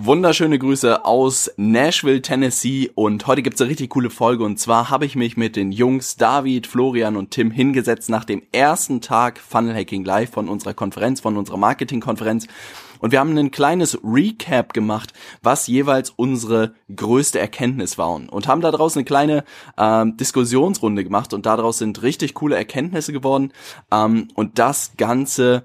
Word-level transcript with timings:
Wunderschöne 0.00 0.60
Grüße 0.60 1.04
aus 1.04 1.50
Nashville, 1.56 2.22
Tennessee. 2.22 2.88
Und 2.94 3.26
heute 3.26 3.42
gibt's 3.42 3.60
eine 3.60 3.68
richtig 3.68 3.90
coole 3.90 4.10
Folge. 4.10 4.44
Und 4.44 4.60
zwar 4.60 4.90
habe 4.90 5.04
ich 5.04 5.16
mich 5.16 5.36
mit 5.36 5.56
den 5.56 5.72
Jungs 5.72 6.16
David, 6.16 6.68
Florian 6.68 7.16
und 7.16 7.32
Tim 7.32 7.50
hingesetzt 7.50 8.08
nach 8.08 8.24
dem 8.24 8.44
ersten 8.52 9.00
Tag 9.00 9.40
Funnel 9.40 9.74
Hacking 9.74 10.04
Live 10.04 10.30
von 10.30 10.48
unserer 10.48 10.72
Konferenz, 10.72 11.18
von 11.18 11.36
unserer 11.36 11.56
Marketingkonferenz. 11.56 12.46
Und 13.00 13.10
wir 13.10 13.18
haben 13.18 13.36
ein 13.36 13.50
kleines 13.50 13.98
Recap 14.04 14.72
gemacht, 14.72 15.14
was 15.42 15.66
jeweils 15.66 16.10
unsere 16.10 16.74
größte 16.94 17.40
Erkenntnis 17.40 17.98
war. 17.98 18.14
Und 18.14 18.46
haben 18.46 18.60
daraus 18.60 18.96
eine 18.96 19.04
kleine 19.04 19.42
ähm, 19.76 20.16
Diskussionsrunde 20.16 21.02
gemacht. 21.02 21.34
Und 21.34 21.44
daraus 21.44 21.78
sind 21.78 22.02
richtig 22.02 22.34
coole 22.34 22.54
Erkenntnisse 22.54 23.12
geworden. 23.12 23.52
Ähm, 23.90 24.28
und 24.36 24.60
das 24.60 24.92
Ganze 24.96 25.64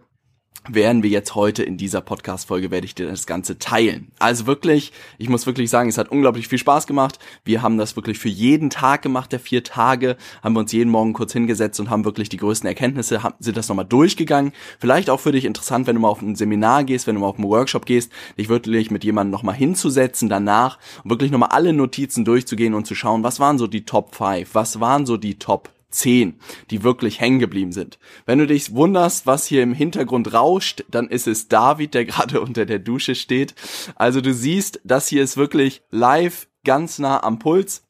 werden 0.69 1.03
wir 1.03 1.09
jetzt 1.09 1.35
heute 1.35 1.63
in 1.63 1.77
dieser 1.77 2.01
Podcast-Folge, 2.01 2.71
werde 2.71 2.85
ich 2.85 2.95
dir 2.95 3.07
das 3.07 3.27
Ganze 3.27 3.59
teilen. 3.59 4.11
Also 4.19 4.47
wirklich, 4.47 4.93
ich 5.17 5.27
muss 5.27 5.45
wirklich 5.45 5.69
sagen, 5.69 5.89
es 5.89 5.97
hat 5.97 6.09
unglaublich 6.09 6.47
viel 6.47 6.57
Spaß 6.57 6.87
gemacht. 6.87 7.19
Wir 7.43 7.61
haben 7.61 7.77
das 7.77 7.95
wirklich 7.95 8.17
für 8.17 8.29
jeden 8.29 8.69
Tag 8.69 9.01
gemacht, 9.01 9.31
der 9.31 9.39
vier 9.39 9.63
Tage, 9.63 10.15
haben 10.41 10.53
wir 10.53 10.61
uns 10.61 10.71
jeden 10.71 10.89
Morgen 10.89 11.13
kurz 11.13 11.33
hingesetzt 11.33 11.79
und 11.79 11.89
haben 11.89 12.05
wirklich 12.05 12.29
die 12.29 12.37
größten 12.37 12.67
Erkenntnisse, 12.67 13.19
sind 13.39 13.57
das 13.57 13.67
nochmal 13.67 13.85
durchgegangen. 13.85 14.53
Vielleicht 14.79 15.09
auch 15.09 15.19
für 15.19 15.33
dich 15.33 15.45
interessant, 15.45 15.85
wenn 15.87 15.95
du 15.95 16.01
mal 16.01 16.09
auf 16.09 16.21
ein 16.21 16.35
Seminar 16.35 16.85
gehst, 16.85 17.07
wenn 17.07 17.15
du 17.15 17.21
mal 17.21 17.27
auf 17.27 17.37
einen 17.37 17.49
Workshop 17.49 17.85
gehst, 17.85 18.11
dich 18.37 18.47
wirklich 18.47 18.89
mit 18.89 19.03
jemandem 19.03 19.31
nochmal 19.31 19.55
hinzusetzen 19.55 20.29
danach 20.29 20.79
und 21.03 21.09
wirklich 21.09 21.31
nochmal 21.31 21.49
alle 21.49 21.73
Notizen 21.73 22.23
durchzugehen 22.23 22.73
und 22.73 22.87
zu 22.87 22.95
schauen, 22.95 23.23
was 23.23 23.39
waren 23.39 23.57
so 23.57 23.67
die 23.67 23.83
Top 23.85 24.15
5, 24.15 24.55
was 24.55 24.79
waren 24.79 25.05
so 25.05 25.17
die 25.17 25.39
Top 25.39 25.72
zehn, 25.93 26.39
die 26.71 26.83
wirklich 26.83 27.19
hängen 27.19 27.39
geblieben 27.39 27.71
sind. 27.71 27.99
Wenn 28.25 28.39
du 28.39 28.47
dich 28.47 28.73
wunderst, 28.73 29.25
was 29.25 29.45
hier 29.45 29.63
im 29.63 29.73
Hintergrund 29.73 30.33
rauscht, 30.33 30.83
dann 30.89 31.07
ist 31.07 31.27
es 31.27 31.47
David, 31.47 31.93
der 31.93 32.05
gerade 32.13 32.41
unter 32.41 32.65
der 32.65 32.79
Dusche 32.79 33.15
steht. 33.15 33.55
Also 33.95 34.21
du 34.21 34.33
siehst, 34.33 34.81
das 34.83 35.07
hier 35.07 35.23
ist 35.23 35.37
wirklich 35.37 35.81
live 35.91 36.47
ganz 36.63 36.99
nah 36.99 37.23
am 37.23 37.39
Puls 37.39 37.83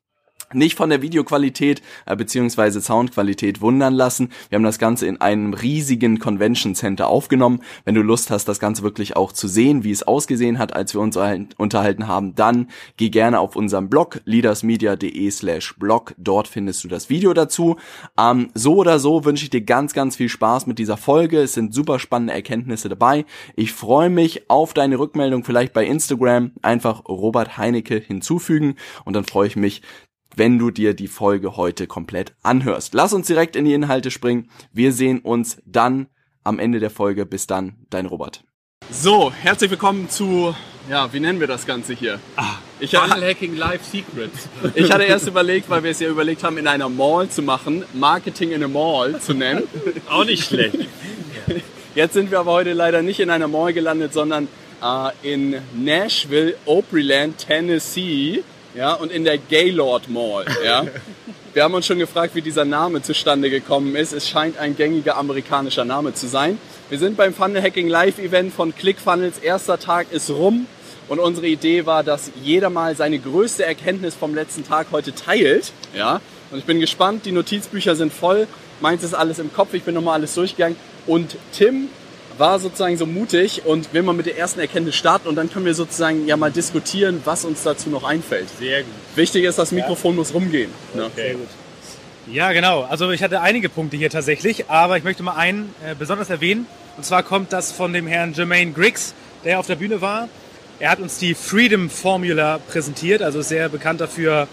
nicht 0.56 0.76
von 0.76 0.90
der 0.90 1.02
Videoqualität 1.02 1.82
äh, 2.06 2.16
beziehungsweise 2.16 2.82
Soundqualität 2.82 3.62
wundern 3.62 3.94
lassen. 3.94 4.30
Wir 4.50 4.58
haben 4.58 4.64
das 4.64 4.80
Ganze 4.80 5.08
in 5.08 5.22
einem 5.22 5.54
riesigen 5.54 6.20
Convention 6.20 6.76
Center 6.76 7.08
aufgenommen. 7.08 7.62
Wenn 7.86 7.96
du 7.96 8.02
Lust 8.02 8.32
hast, 8.32 8.48
das 8.48 8.59
Ganze 8.59 8.84
wirklich 8.84 9.16
auch 9.16 9.31
zu 9.31 9.48
sehen, 9.48 9.84
wie 9.84 9.92
es 9.92 10.04
ausgesehen 10.04 10.59
hat, 10.59 10.76
als 10.76 10.94
wir 10.94 11.02
uns 11.02 11.18
unterhalten 11.58 12.08
haben, 12.08 12.36
dann 12.36 12.70
geh 12.98 13.09
gerne 13.09 13.40
auf 13.40 13.56
unserem 13.56 13.90
Blog 13.90 14.22
leadersmedia.de 14.26 15.31
slash 15.31 15.76
blog. 15.78 16.14
Dort 16.18 16.48
findest 16.48 16.84
du 16.84 16.88
das 16.88 17.09
Video 17.09 17.34
dazu. 17.34 17.78
Ähm, 18.18 18.50
so 18.54 18.76
oder 18.76 19.00
so 19.00 19.26
wünsche 19.26 19.44
ich 19.44 19.50
dir 19.50 19.62
ganz, 19.62 19.94
ganz 19.94 20.16
viel 20.16 20.30
Spaß 20.30 20.68
mit 20.68 20.80
dieser 20.80 20.98
Folge. 20.98 21.42
Es 21.42 21.54
sind 21.54 21.74
super 21.74 22.00
spannende 22.00 22.34
Erkenntnisse 22.34 22.90
dabei. 22.90 23.26
Ich 23.56 23.74
freue 23.74 24.09
mich 24.09 24.50
auf 24.50 24.74
deine 24.74 25.00
Rückmeldung 25.00 25.44
vielleicht 25.44 25.74
bei 25.74 25.86
Instagram. 25.86 26.52
Einfach 26.62 27.06
Robert 27.08 27.58
Heinecke 27.58 28.00
hinzufügen 28.00 28.76
und 29.06 29.14
dann 29.14 29.26
freue 29.26 29.48
ich 29.48 29.56
mich, 29.56 29.81
wenn 30.36 30.58
du 30.58 30.72
dir 30.72 30.94
die 30.94 31.08
Folge 31.08 31.58
heute 31.58 31.88
komplett 31.88 32.34
anhörst. 32.44 32.94
Lass 32.94 33.13
uns 33.13 33.28
direkt 33.28 33.56
in 33.56 33.66
die 33.66 33.74
Inhalte 33.74 34.12
springen. 34.12 34.50
Wir 34.72 34.91
sehen 34.91 35.19
uns 35.19 35.58
dann 35.66 36.08
am 36.44 36.59
Ende 36.59 36.80
der 36.80 36.90
Folge. 36.90 37.25
Bis 37.25 37.47
dann, 37.47 37.75
dein 37.90 38.06
Robert. 38.06 38.44
So, 38.91 39.31
herzlich 39.31 39.72
willkommen 39.72 40.09
zu, 40.09 40.53
ja, 40.90 41.12
wie 41.13 41.19
nennen 41.19 41.40
wir 41.40 41.47
das 41.47 41.66
Ganze 41.66 41.94
hier? 41.94 42.19
Ah, 42.35 42.56
ich 42.80 42.91
Funnel 42.91 43.24
Hacking 43.24 43.56
Live 43.56 43.85
Secrets. 43.85 44.50
Ich 44.75 44.91
hatte 44.91 45.03
erst 45.03 45.28
überlegt, 45.28 45.69
weil 45.69 45.84
wir 45.84 45.91
es 45.91 46.00
ja 46.00 46.09
überlegt 46.09 46.44
haben, 46.44 46.58
in 46.58 46.68
einer 46.68 46.90
Mall 46.90 47.29
zu 47.29 47.41
machen, 47.41 47.85
Marketing 47.94 48.52
in 48.52 48.63
a 48.63 48.68
Mall 48.68 49.19
zu 49.22 49.34
nennen. 49.34 49.63
Auch 50.09 50.25
nicht 50.25 50.46
schlecht. 50.46 50.78
Jetzt 51.96 52.13
sind 52.13 52.31
wir 52.31 52.40
aber 52.40 52.52
heute 52.52 52.74
leider 52.74 53.02
nicht 53.02 53.19
in 53.19 53.29
einer 53.29 53.47
Mall 53.47 53.72
gelandet, 53.72 54.13
sondern 54.13 54.47
äh, 54.81 55.34
in 55.34 55.56
Nashville, 55.74 56.56
Opryland, 56.66 57.38
Tennessee 57.38 58.44
ja, 58.75 58.94
und 58.94 59.11
in 59.11 59.23
der 59.23 59.38
Gaylord 59.38 60.09
Mall. 60.09 60.45
Ja. 60.63 60.85
Wir 61.53 61.63
haben 61.63 61.75
uns 61.75 61.85
schon 61.85 62.00
gefragt, 62.00 62.34
wie 62.34 62.41
dieser 62.41 62.66
Name 62.66 63.03
zustande 63.03 63.51
gekommen 63.51 63.95
ist. 63.95 64.11
Es 64.11 64.28
scheint 64.28 64.57
ein 64.57 64.75
gängiger 64.75 65.17
amerikanischer 65.17 65.85
Name 65.85 66.16
zu 66.16 66.28
sein. 66.28 66.57
Wir 66.89 66.97
sind 66.97 67.16
beim 67.16 67.31
Funnel 67.31 67.61
Hacking 67.61 67.88
Live 67.88 68.17
Event 68.17 68.51
von 68.51 68.75
ClickFunnels. 68.75 69.38
Erster 69.38 69.79
Tag 69.79 70.11
ist 70.11 70.31
rum 70.31 70.66
und 71.09 71.19
unsere 71.19 71.45
Idee 71.45 71.85
war, 71.85 72.03
dass 72.03 72.31
jeder 72.41 72.72
mal 72.72 72.95
seine 72.95 73.19
größte 73.19 73.63
Erkenntnis 73.63 74.16
vom 74.16 74.34
letzten 74.34 74.66
Tag 74.66 74.88
heute 74.91 75.13
teilt. 75.13 75.72
Ja. 75.95 76.22
Und 76.50 76.57
ich 76.57 76.66
bin 76.66 76.79
gespannt. 76.79 77.25
Die 77.25 77.31
Notizbücher 77.31 77.95
sind 77.95 78.11
voll. 78.11 78.47
Meins 78.81 79.03
ist 79.03 79.13
alles 79.13 79.38
im 79.38 79.53
Kopf. 79.53 79.75
Ich 79.75 79.84
bin 79.84 79.94
nochmal 79.94 80.16
alles 80.16 80.34
durchgegangen. 80.34 80.75
Und 81.05 81.38
Tim 81.51 81.90
war 82.38 82.60
sozusagen 82.60 82.98
so 82.98 83.06
mutig 83.06 83.66
und 83.66 83.94
will 83.94 84.02
mal 84.02 84.14
mit 84.14 84.26
der 84.26 84.38
ersten 84.38 84.60
Erkenntnis 84.60 84.96
starten 84.96 85.28
und 85.28 85.36
dann 85.36 85.52
können 85.52 85.66
wir 85.66 85.74
sozusagen 85.74 86.28
ja 86.28 86.38
mal 86.38 86.52
diskutieren, 86.52 87.22
was 87.26 87.46
uns 87.46 87.64
dazu 87.64 87.90
noch 87.90 88.04
einfällt. 88.04 88.48
Sehr 88.60 88.84
gut. 88.84 88.94
Wichtig 89.16 89.44
ist, 89.44 89.60
das 89.60 89.72
Mikrofon 89.72 90.14
ja. 90.14 90.18
muss 90.18 90.34
rumgehen. 90.34 90.72
Ne? 90.94 91.06
Okay. 91.06 91.12
Sehr 91.16 91.34
gut. 91.36 91.48
Ja, 92.32 92.54
genau. 92.54 92.84
Also 92.84 93.12
ich 93.12 93.22
hatte 93.22 93.42
einige 93.42 93.70
Punkte 93.70 93.98
hier 93.98 94.10
tatsächlich, 94.10 94.70
aber 94.70 94.98
ich 94.98 95.04
möchte 95.04 95.24
mal 95.24 95.36
einen 95.36 95.74
äh, 95.86 95.94
besonders 95.94 96.30
erwähnen. 96.30 96.68
Und 96.96 97.04
zwar 97.06 97.24
kommt 97.24 97.52
das 97.52 97.72
von 97.72 97.92
dem 97.92 98.08
Herrn 98.08 98.34
Jermaine 98.34 98.72
Griggs, 98.72 99.14
der 99.44 99.60
auf 99.60 99.68
der 99.68 99.76
Bühne 99.76 100.02
war. 100.02 100.30
Er 100.80 100.90
hat 100.90 101.00
uns 101.00 101.18
die 101.18 101.34
Freedom 101.34 101.90
Formula 101.90 102.60
präsentiert, 102.60 103.22
also 103.22 103.42
sehr 103.42 103.70
bekannt 103.70 104.02
dafür, 104.02 104.48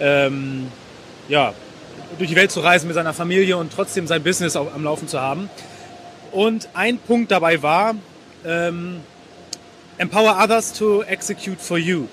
ähm, 0.00 0.68
ja, 1.28 1.54
durch 2.18 2.30
die 2.30 2.36
Welt 2.36 2.50
zu 2.50 2.60
reisen 2.60 2.86
mit 2.86 2.94
seiner 2.94 3.12
Familie 3.12 3.56
und 3.56 3.72
trotzdem 3.72 4.06
sein 4.06 4.22
Business 4.22 4.56
am 4.56 4.84
Laufen 4.84 5.08
zu 5.08 5.20
haben. 5.20 5.50
Und 6.32 6.68
ein 6.74 6.98
Punkt 6.98 7.30
dabei 7.30 7.62
war, 7.62 7.94
ähm, 8.44 9.00
empower 9.98 10.38
others 10.42 10.72
to 10.72 11.02
execute 11.02 11.60
for 11.60 11.78
you. 11.78 12.06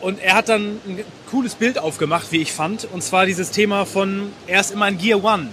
Und 0.00 0.18
er 0.20 0.34
hat 0.34 0.48
dann 0.48 0.80
ein 0.86 1.04
cooles 1.30 1.54
Bild 1.54 1.78
aufgemacht, 1.78 2.32
wie 2.32 2.38
ich 2.38 2.52
fand. 2.52 2.88
Und 2.90 3.02
zwar 3.02 3.26
dieses 3.26 3.50
Thema 3.50 3.84
von, 3.84 4.32
er 4.46 4.60
ist 4.60 4.70
immer 4.70 4.88
in 4.88 4.98
Gear 4.98 5.22
One. 5.22 5.48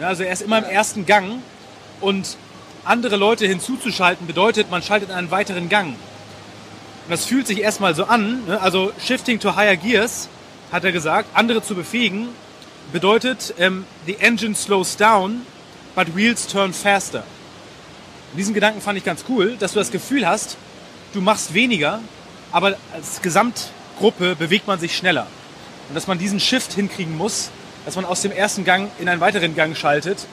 Ja, 0.00 0.08
also 0.08 0.22
er 0.22 0.32
ist 0.32 0.42
immer 0.42 0.58
im 0.58 0.64
ersten 0.64 1.04
Gang. 1.06 1.42
Und 2.00 2.36
andere 2.84 3.16
Leute 3.16 3.46
hinzuzuschalten 3.46 4.26
bedeutet, 4.26 4.70
man 4.70 4.82
schaltet 4.82 5.10
einen 5.10 5.30
weiteren 5.30 5.68
Gang. 5.68 5.88
Und 5.88 7.10
das 7.10 7.26
fühlt 7.26 7.46
sich 7.46 7.60
erstmal 7.60 7.94
so 7.94 8.04
an. 8.04 8.46
Ne? 8.46 8.60
Also 8.60 8.92
Shifting 8.98 9.40
to 9.40 9.56
Higher 9.56 9.76
Gears, 9.76 10.28
hat 10.72 10.84
er 10.84 10.92
gesagt, 10.92 11.28
andere 11.34 11.62
zu 11.62 11.74
befähigen, 11.74 12.28
bedeutet, 12.92 13.54
ähm, 13.58 13.84
the 14.06 14.16
engine 14.20 14.54
slows 14.54 14.96
down 14.96 15.42
but 15.96 16.14
wheels 16.14 16.46
turn 16.46 16.72
faster. 16.72 17.24
Und 18.30 18.38
diesen 18.38 18.54
Gedanken 18.54 18.80
fand 18.80 18.98
ich 18.98 19.04
ganz 19.04 19.24
cool, 19.28 19.56
dass 19.58 19.72
du 19.72 19.80
das 19.80 19.90
Gefühl 19.90 20.28
hast, 20.28 20.56
du 21.12 21.20
machst 21.20 21.54
weniger, 21.54 22.00
aber 22.52 22.76
als 22.94 23.22
Gesamtgruppe 23.22 24.36
bewegt 24.36 24.68
man 24.68 24.78
sich 24.78 24.96
schneller. 24.96 25.26
Und 25.88 25.94
dass 25.94 26.06
man 26.06 26.18
diesen 26.18 26.38
Shift 26.38 26.74
hinkriegen 26.74 27.16
muss, 27.16 27.50
dass 27.84 27.96
man 27.96 28.04
aus 28.04 28.22
dem 28.22 28.32
ersten 28.32 28.64
Gang 28.64 28.90
in 28.98 29.08
einen 29.08 29.20
weiteren 29.20 29.56
Gang 29.56 29.76
schaltet 29.76 30.26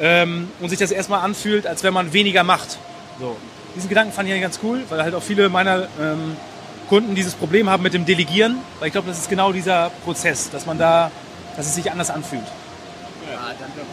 ähm, 0.00 0.48
und 0.60 0.68
sich 0.68 0.78
das 0.78 0.90
erstmal 0.90 1.20
anfühlt, 1.20 1.66
als 1.66 1.82
wenn 1.82 1.94
man 1.94 2.12
weniger 2.12 2.44
macht. 2.44 2.78
So. 3.18 3.36
Diesen 3.74 3.88
Gedanken 3.88 4.12
fand 4.12 4.28
ich 4.28 4.40
ganz 4.40 4.58
cool, 4.62 4.82
weil 4.88 5.02
halt 5.02 5.14
auch 5.14 5.22
viele 5.22 5.48
meiner 5.48 5.88
ähm, 6.00 6.36
Kunden 6.88 7.14
dieses 7.14 7.34
Problem 7.34 7.70
haben 7.70 7.84
mit 7.84 7.94
dem 7.94 8.04
Delegieren, 8.04 8.58
weil 8.80 8.88
ich 8.88 8.92
glaube, 8.92 9.08
das 9.08 9.18
ist 9.18 9.30
genau 9.30 9.52
dieser 9.52 9.90
Prozess, 10.04 10.50
dass 10.50 10.66
man 10.66 10.76
da, 10.76 11.12
dass 11.56 11.66
es 11.66 11.76
sich 11.76 11.90
anders 11.90 12.10
anfühlt. 12.10 12.42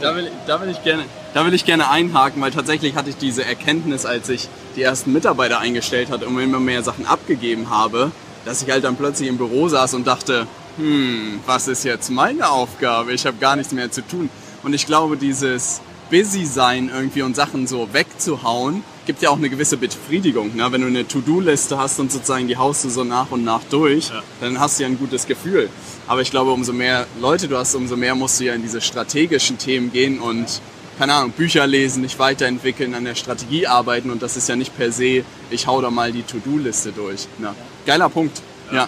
Da 0.01 0.15
will, 0.15 0.31
da, 0.45 0.61
will 0.61 0.69
ich 0.69 0.83
gerne, 0.83 1.03
da 1.33 1.45
will 1.45 1.53
ich 1.53 1.65
gerne 1.65 1.89
einhaken, 1.89 2.41
weil 2.41 2.51
tatsächlich 2.51 2.95
hatte 2.95 3.09
ich 3.09 3.17
diese 3.17 3.43
Erkenntnis, 3.43 4.05
als 4.05 4.29
ich 4.29 4.47
die 4.75 4.83
ersten 4.83 5.11
Mitarbeiter 5.11 5.59
eingestellt 5.59 6.09
hatte 6.11 6.27
und 6.27 6.39
immer 6.39 6.59
mehr 6.59 6.83
Sachen 6.83 7.05
abgegeben 7.05 7.69
habe, 7.69 8.11
dass 8.45 8.61
ich 8.61 8.69
halt 8.69 8.83
dann 8.83 8.95
plötzlich 8.95 9.27
im 9.27 9.37
Büro 9.37 9.67
saß 9.67 9.95
und 9.95 10.05
dachte, 10.05 10.47
hm, 10.77 11.39
was 11.45 11.67
ist 11.67 11.83
jetzt 11.83 12.09
meine 12.09 12.49
Aufgabe? 12.49 13.13
Ich 13.13 13.25
habe 13.25 13.37
gar 13.37 13.55
nichts 13.55 13.73
mehr 13.73 13.91
zu 13.91 14.01
tun. 14.01 14.29
Und 14.63 14.73
ich 14.73 14.85
glaube, 14.85 15.17
dieses 15.17 15.81
busy 16.09 16.45
sein 16.45 16.89
irgendwie 16.93 17.21
und 17.21 17.35
Sachen 17.35 17.67
so 17.67 17.89
wegzuhauen, 17.91 18.83
gibt 19.05 19.21
ja 19.21 19.29
auch 19.29 19.37
eine 19.37 19.49
gewisse 19.49 19.77
Befriedigung. 19.77 20.55
Ne? 20.55 20.71
Wenn 20.71 20.81
du 20.81 20.87
eine 20.87 21.07
To-Do-Liste 21.07 21.77
hast 21.77 21.99
und 21.99 22.11
sozusagen 22.11 22.47
die 22.47 22.57
haust 22.57 22.83
du 22.83 22.89
so 22.89 23.03
nach 23.03 23.31
und 23.31 23.43
nach 23.43 23.63
durch, 23.69 24.09
ja. 24.09 24.21
dann 24.41 24.59
hast 24.59 24.77
du 24.77 24.83
ja 24.83 24.89
ein 24.89 24.97
gutes 24.97 25.25
Gefühl. 25.25 25.69
Aber 26.07 26.21
ich 26.21 26.29
glaube, 26.29 26.51
umso 26.51 26.73
mehr 26.73 27.07
Leute 27.19 27.47
du 27.47 27.57
hast, 27.57 27.73
umso 27.75 27.95
mehr 27.95 28.15
musst 28.15 28.39
du 28.39 28.45
ja 28.45 28.53
in 28.53 28.61
diese 28.61 28.81
strategischen 28.81 29.57
Themen 29.57 29.91
gehen 29.91 30.19
und 30.19 30.61
keine 30.97 31.13
Ahnung, 31.13 31.31
Bücher 31.31 31.67
lesen, 31.67 32.03
dich 32.03 32.17
weiterentwickeln, 32.17 32.95
an 32.95 33.05
der 33.05 33.13
Strategie 33.13 33.67
arbeiten 33.67 34.09
und 34.09 34.23
das 34.23 34.35
ist 34.35 34.49
ja 34.49 34.55
nicht 34.55 34.75
per 34.75 34.91
se, 34.91 35.23
ich 35.51 35.67
hau 35.67 35.79
da 35.81 35.91
mal 35.91 36.11
die 36.11 36.23
To-Do-Liste 36.23 36.91
durch. 36.91 37.27
Ne? 37.37 37.53
Geiler 37.85 38.09
Punkt. 38.09 38.41
Ja. 38.71 38.75
ja. 38.75 38.87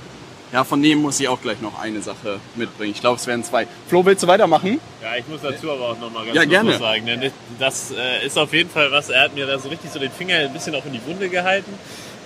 Ja, 0.51 0.63
von 0.63 0.81
dem 0.81 1.00
muss 1.00 1.19
ich 1.19 1.28
auch 1.28 1.40
gleich 1.42 1.62
noch 1.62 1.80
eine 1.80 2.01
Sache 2.01 2.40
mitbringen. 2.56 2.92
Ich 2.94 3.01
glaube, 3.01 3.18
es 3.18 3.28
werden 3.28 3.44
zwei. 3.44 3.68
Flo, 3.88 4.04
willst 4.04 4.24
du 4.24 4.28
weitermachen? 4.28 4.80
Ja, 5.01 5.16
ich 5.16 5.28
muss 5.28 5.42
dazu 5.42 5.72
aber 5.72 5.90
auch 5.90 6.00
nochmal 6.00 6.25
ganz 6.25 6.36
Ja, 6.36 6.42
kurz 6.42 6.50
gerne. 6.51 6.78
sagen. 6.80 7.06
Denn 7.06 7.31
das 7.60 7.92
äh, 7.92 8.25
ist 8.25 8.38
auf 8.38 8.51
jeden 8.51 8.69
Fall 8.69 8.92
was, 8.92 9.10
er 9.10 9.22
hat 9.25 9.36
mir 9.36 9.46
da 9.46 9.60
so 9.60 9.69
richtig 9.69 9.92
so 9.92 10.00
den 10.00 10.12
Finger 10.12 10.38
ein 10.38 10.51
bisschen 10.54 10.74
auch 10.74 10.86
in 10.86 10.94
die 10.94 11.06
Wunde 11.06 11.30
gehalten. 11.30 11.72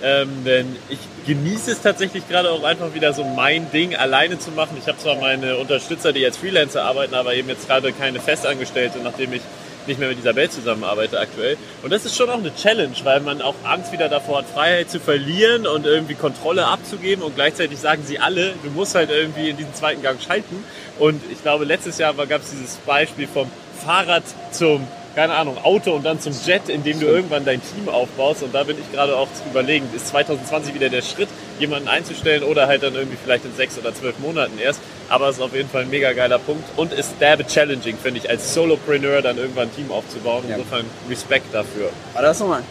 Ähm, 0.02 0.44
denn 0.44 0.76
ich 0.88 0.98
genieße 1.26 1.70
es 1.72 1.80
tatsächlich 1.82 2.28
gerade 2.28 2.50
auch 2.50 2.62
einfach 2.64 2.92
wieder 2.94 3.12
so 3.12 3.24
mein 3.24 3.70
Ding 3.70 3.94
alleine 3.94 4.38
zu 4.38 4.50
machen. 4.50 4.76
Ich 4.80 4.88
habe 4.88 4.98
zwar 4.98 5.16
meine 5.16 5.56
Unterstützer, 5.58 6.12
die 6.12 6.24
als 6.24 6.36
Freelancer 6.36 6.82
arbeiten, 6.84 7.14
aber 7.14 7.34
eben 7.34 7.48
jetzt 7.48 7.68
gerade 7.68 7.92
keine 7.92 8.20
Festangestellte, 8.20 8.98
nachdem 9.04 9.32
ich 9.34 9.42
nicht 9.88 10.00
mehr 10.00 10.08
mit 10.08 10.18
Isabel 10.18 10.50
zusammenarbeite 10.50 11.18
aktuell. 11.18 11.56
Und 11.82 11.92
das 11.92 12.04
ist 12.04 12.16
schon 12.16 12.30
auch 12.30 12.38
eine 12.38 12.54
Challenge, 12.54 12.94
weil 13.04 13.20
man 13.20 13.42
auch 13.42 13.54
Angst 13.64 13.92
wieder 13.92 14.08
davor 14.08 14.38
hat, 14.38 14.46
Freiheit 14.46 14.90
zu 14.90 15.00
verlieren 15.00 15.66
und 15.66 15.86
irgendwie 15.86 16.14
Kontrolle 16.14 16.66
abzugeben. 16.66 17.24
Und 17.24 17.34
gleichzeitig 17.34 17.78
sagen 17.78 18.02
sie 18.06 18.18
alle, 18.18 18.54
du 18.62 18.70
musst 18.70 18.94
halt 18.94 19.10
irgendwie 19.10 19.50
in 19.50 19.56
diesen 19.56 19.74
zweiten 19.74 20.02
Gang 20.02 20.20
schalten. 20.20 20.64
Und 20.98 21.20
ich 21.30 21.42
glaube, 21.42 21.64
letztes 21.64 21.98
Jahr 21.98 22.14
gab 22.14 22.42
es 22.42 22.50
dieses 22.50 22.76
Beispiel 22.76 23.26
vom 23.26 23.50
Fahrrad 23.84 24.24
zum, 24.50 24.86
keine 25.14 25.34
Ahnung, 25.34 25.56
Auto 25.62 25.92
und 25.92 26.04
dann 26.04 26.20
zum 26.20 26.32
Jet, 26.44 26.68
in 26.68 26.82
dem 26.82 26.98
du 26.98 27.06
irgendwann 27.06 27.44
dein 27.44 27.60
Team 27.62 27.88
aufbaust. 27.88 28.42
Und 28.42 28.54
da 28.54 28.64
bin 28.64 28.76
ich 28.78 28.92
gerade 28.92 29.16
auch 29.16 29.28
zu 29.32 29.42
überlegen, 29.48 29.88
ist 29.94 30.08
2020 30.08 30.74
wieder 30.74 30.88
der 30.88 31.02
Schritt, 31.02 31.28
jemanden 31.58 31.88
einzustellen 31.88 32.42
oder 32.42 32.66
halt 32.66 32.82
dann 32.82 32.94
irgendwie 32.94 33.16
vielleicht 33.22 33.44
in 33.44 33.54
sechs 33.54 33.78
oder 33.78 33.94
zwölf 33.94 34.18
Monaten 34.18 34.58
erst. 34.58 34.80
Aber 35.08 35.28
es 35.28 35.36
ist 35.36 35.42
auf 35.42 35.54
jeden 35.54 35.68
Fall 35.68 35.82
ein 35.82 35.90
mega 35.90 36.12
geiler 36.12 36.38
Punkt 36.38 36.64
und 36.76 36.92
ist 36.92 37.14
derbe 37.20 37.46
challenging, 37.46 37.96
finde 37.96 38.20
ich, 38.20 38.28
als 38.28 38.54
Solopreneur 38.54 39.22
dann 39.22 39.38
irgendwann 39.38 39.68
ein 39.68 39.74
Team 39.74 39.90
aufzubauen. 39.92 40.44
Ja. 40.48 40.56
Insofern 40.56 40.84
Respekt 41.08 41.54
dafür. 41.54 41.90
Aber 42.14 42.22
das 42.22 42.36
ist 42.36 42.40
nochmal, 42.40 42.62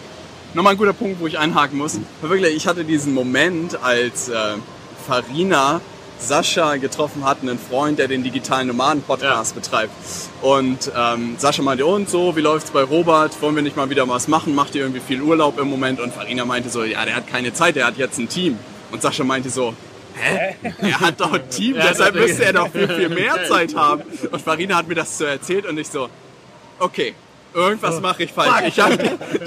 nochmal 0.54 0.74
ein 0.74 0.78
guter 0.78 0.94
Punkt, 0.94 1.22
wo 1.22 1.28
ich 1.28 1.38
einhaken 1.38 1.78
muss. 1.78 2.00
Wirklich, 2.22 2.56
ich 2.56 2.68
hatte 2.68 2.84
diesen 2.84 3.14
Moment, 3.14 3.82
als 3.82 4.30
äh, 4.30 4.34
Farina 5.08 5.82
Sascha 6.20 6.78
getroffen 6.78 7.26
hat, 7.26 7.42
einen 7.42 7.60
Freund, 7.60 8.00
der 8.00 8.08
den 8.08 8.24
digitalen 8.24 8.68
Nomaden-Podcast 8.68 9.56
betreibt. 9.56 9.92
Und 10.42 10.92
ähm, 10.96 11.36
Sascha 11.38 11.62
meinte, 11.62 11.86
und 11.86 12.10
so, 12.10 12.36
wie 12.36 12.42
läuft's 12.42 12.72
bei 12.72 12.84
Robert? 12.84 13.42
Wollen 13.42 13.56
wir 13.56 13.64
nicht 13.64 13.76
mal 13.76 13.90
wieder 13.90 14.08
was 14.08 14.28
machen? 14.28 14.56
Macht 14.56 14.76
ihr 14.76 14.82
irgendwie 14.82 15.02
viel 15.02 15.22
Urlaub 15.22 15.60
im 15.60 15.70
Moment? 15.70 16.00
Und 16.00 16.14
Farina 16.14 16.46
meinte 16.46 16.70
so, 16.70 16.84
ja, 16.84 17.04
der 17.06 17.16
hat 17.16 17.28
keine 17.28 17.54
Zeit, 17.54 17.76
der 17.76 17.86
hat 17.86 17.98
jetzt 17.98 18.18
ein 18.20 18.30
Team. 18.30 18.58
Und 18.92 19.02
Sascha 19.02 19.24
meinte 19.24 19.50
so, 19.50 19.74
Hä? 20.16 20.56
Er 20.80 21.00
hat 21.00 21.20
doch 21.20 21.34
ein 21.34 21.50
Team, 21.50 21.76
deshalb 21.76 22.16
müsste 22.16 22.46
er 22.46 22.54
doch 22.54 22.70
viel, 22.70 22.88
viel 22.88 23.10
mehr 23.10 23.46
Zeit 23.48 23.76
haben. 23.76 24.04
Und 24.32 24.42
Farina 24.42 24.76
hat 24.78 24.88
mir 24.88 24.96
das 24.96 25.18
so 25.18 25.26
erzählt 25.26 25.66
und 25.66 25.78
ich 25.78 25.88
so, 25.88 26.08
okay, 26.80 27.16
irgendwas 27.54 28.02
mache 28.02 28.24
ich 28.24 28.34
falsch. 28.34 28.68
Ich 28.68 28.80
habe 28.80 28.98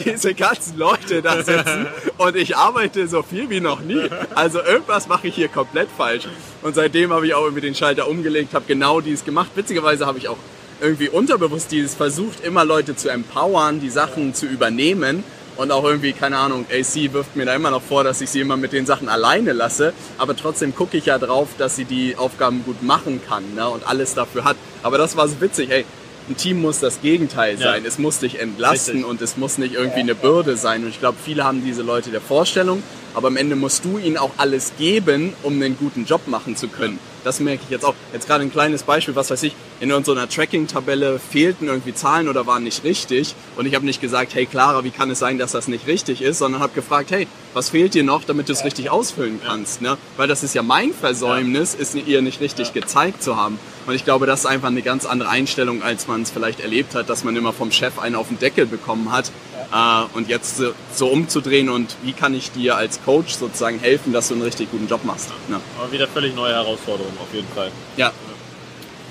diese 0.04 0.34
ganzen 0.34 0.78
Leute 0.78 1.22
da 1.22 1.42
sitzen 1.42 1.86
und 2.18 2.36
ich 2.36 2.56
arbeite 2.56 3.06
so 3.08 3.22
viel 3.22 3.50
wie 3.50 3.60
noch 3.60 3.80
nie. 3.80 4.08
Also 4.34 4.62
irgendwas 4.62 5.08
mache 5.08 5.28
ich 5.28 5.34
hier 5.34 5.48
komplett 5.48 5.88
falsch. 5.96 6.28
Und 6.62 6.74
seitdem 6.74 7.12
habe 7.12 7.26
ich 7.26 7.34
auch 7.34 7.42
irgendwie 7.42 7.62
den 7.62 7.74
Schalter 7.74 8.08
umgelegt, 8.08 8.54
habe 8.54 8.64
genau 8.66 9.00
dies 9.00 9.24
gemacht. 9.24 9.50
Witzigerweise 9.54 10.06
habe 10.06 10.18
ich 10.18 10.28
auch 10.28 10.38
irgendwie 10.80 11.08
unterbewusst 11.08 11.72
dieses 11.72 11.94
versucht, 11.94 12.44
immer 12.44 12.64
Leute 12.64 12.96
zu 12.96 13.08
empowern, 13.08 13.80
die 13.80 13.90
Sachen 13.90 14.34
zu 14.34 14.46
übernehmen. 14.46 15.24
Und 15.56 15.72
auch 15.72 15.84
irgendwie, 15.84 16.12
keine 16.12 16.36
Ahnung, 16.36 16.66
AC 16.70 17.14
wirft 17.14 17.34
mir 17.34 17.46
da 17.46 17.54
immer 17.54 17.70
noch 17.70 17.80
vor, 17.80 18.04
dass 18.04 18.20
ich 18.20 18.28
sie 18.28 18.40
immer 18.40 18.58
mit 18.58 18.74
den 18.74 18.84
Sachen 18.84 19.08
alleine 19.08 19.52
lasse. 19.52 19.94
Aber 20.18 20.36
trotzdem 20.36 20.74
gucke 20.74 20.98
ich 20.98 21.06
ja 21.06 21.18
drauf, 21.18 21.48
dass 21.56 21.76
sie 21.76 21.86
die 21.86 22.16
Aufgaben 22.16 22.62
gut 22.64 22.82
machen 22.82 23.22
kann 23.26 23.54
ne? 23.54 23.66
und 23.66 23.86
alles 23.86 24.12
dafür 24.12 24.44
hat. 24.44 24.56
Aber 24.82 24.98
das 24.98 25.16
war 25.16 25.26
so 25.28 25.40
witzig, 25.40 25.70
ey. 25.70 25.86
Ein 26.28 26.36
Team 26.36 26.60
muss 26.60 26.80
das 26.80 27.00
Gegenteil 27.02 27.54
Ja. 27.58 27.72
sein. 27.72 27.84
Es 27.86 27.98
muss 27.98 28.18
dich 28.18 28.40
entlasten 28.40 28.94
Richtig. 28.96 29.10
und 29.10 29.22
es 29.22 29.36
muss 29.36 29.58
nicht 29.58 29.74
irgendwie 29.74 30.00
eine 30.00 30.14
Bürde 30.14 30.56
sein. 30.56 30.82
Und 30.82 30.90
ich 30.90 30.98
glaube, 31.00 31.18
viele 31.24 31.44
haben 31.44 31.62
diese 31.64 31.82
Leute 31.82 32.10
der 32.10 32.20
Vorstellung, 32.20 32.82
aber 33.16 33.28
am 33.28 33.36
Ende 33.38 33.56
musst 33.56 33.84
du 33.84 33.96
ihnen 33.96 34.18
auch 34.18 34.32
alles 34.36 34.72
geben, 34.78 35.32
um 35.42 35.54
einen 35.54 35.76
guten 35.78 36.04
Job 36.04 36.28
machen 36.28 36.54
zu 36.54 36.68
können. 36.68 36.98
Das 37.24 37.40
merke 37.40 37.62
ich 37.64 37.70
jetzt 37.70 37.84
auch. 37.84 37.94
Jetzt 38.12 38.28
gerade 38.28 38.44
ein 38.44 38.52
kleines 38.52 38.84
Beispiel, 38.84 39.16
was 39.16 39.30
weiß 39.30 39.42
ich, 39.42 39.56
in 39.80 39.90
unserer 39.90 40.28
Tracking-Tabelle 40.28 41.18
fehlten 41.18 41.66
irgendwie 41.66 41.94
Zahlen 41.94 42.28
oder 42.28 42.46
waren 42.46 42.62
nicht 42.62 42.84
richtig. 42.84 43.34
Und 43.56 43.66
ich 43.66 43.74
habe 43.74 43.86
nicht 43.86 44.02
gesagt, 44.02 44.34
hey 44.34 44.46
Clara, 44.46 44.84
wie 44.84 44.90
kann 44.90 45.10
es 45.10 45.18
sein, 45.18 45.38
dass 45.38 45.52
das 45.52 45.66
nicht 45.66 45.86
richtig 45.86 46.20
ist, 46.22 46.38
sondern 46.38 46.60
habe 46.60 46.74
gefragt, 46.74 47.10
hey, 47.10 47.26
was 47.54 47.70
fehlt 47.70 47.94
dir 47.94 48.04
noch, 48.04 48.22
damit 48.22 48.48
du 48.48 48.52
es 48.52 48.64
richtig 48.64 48.90
ausfüllen 48.90 49.40
kannst? 49.44 49.80
Ne? 49.80 49.96
Weil 50.18 50.28
das 50.28 50.44
ist 50.44 50.54
ja 50.54 50.62
mein 50.62 50.92
Versäumnis, 50.92 51.76
es 51.78 51.94
ihr 51.94 52.20
nicht 52.20 52.40
richtig 52.42 52.74
gezeigt 52.74 53.22
zu 53.22 53.36
haben. 53.36 53.58
Und 53.86 53.94
ich 53.94 54.04
glaube, 54.04 54.26
das 54.26 54.40
ist 54.40 54.46
einfach 54.46 54.68
eine 54.68 54.82
ganz 54.82 55.06
andere 55.06 55.30
Einstellung, 55.30 55.82
als 55.82 56.06
man 56.06 56.22
es 56.22 56.30
vielleicht 56.30 56.60
erlebt 56.60 56.94
hat, 56.94 57.08
dass 57.08 57.24
man 57.24 57.34
immer 57.34 57.54
vom 57.54 57.72
Chef 57.72 57.98
einen 57.98 58.14
auf 58.14 58.28
den 58.28 58.38
Deckel 58.38 58.66
bekommen 58.66 59.10
hat. 59.10 59.32
Äh, 59.72 60.16
und 60.16 60.28
jetzt 60.28 60.58
so, 60.58 60.72
so 60.92 61.08
umzudrehen 61.08 61.68
und 61.68 61.96
wie 62.02 62.12
kann 62.12 62.34
ich 62.34 62.52
dir 62.52 62.76
als 62.76 63.02
Coach 63.04 63.34
sozusagen 63.34 63.78
helfen, 63.78 64.12
dass 64.12 64.28
du 64.28 64.34
einen 64.34 64.42
richtig 64.42 64.70
guten 64.70 64.86
Job 64.88 65.04
machst. 65.04 65.30
Ne? 65.48 65.60
Aber 65.78 65.90
wieder 65.90 66.06
völlig 66.06 66.34
neue 66.34 66.52
Herausforderungen 66.52 67.16
auf 67.20 67.32
jeden 67.34 67.48
Fall. 67.48 67.70
Ja, 67.96 68.12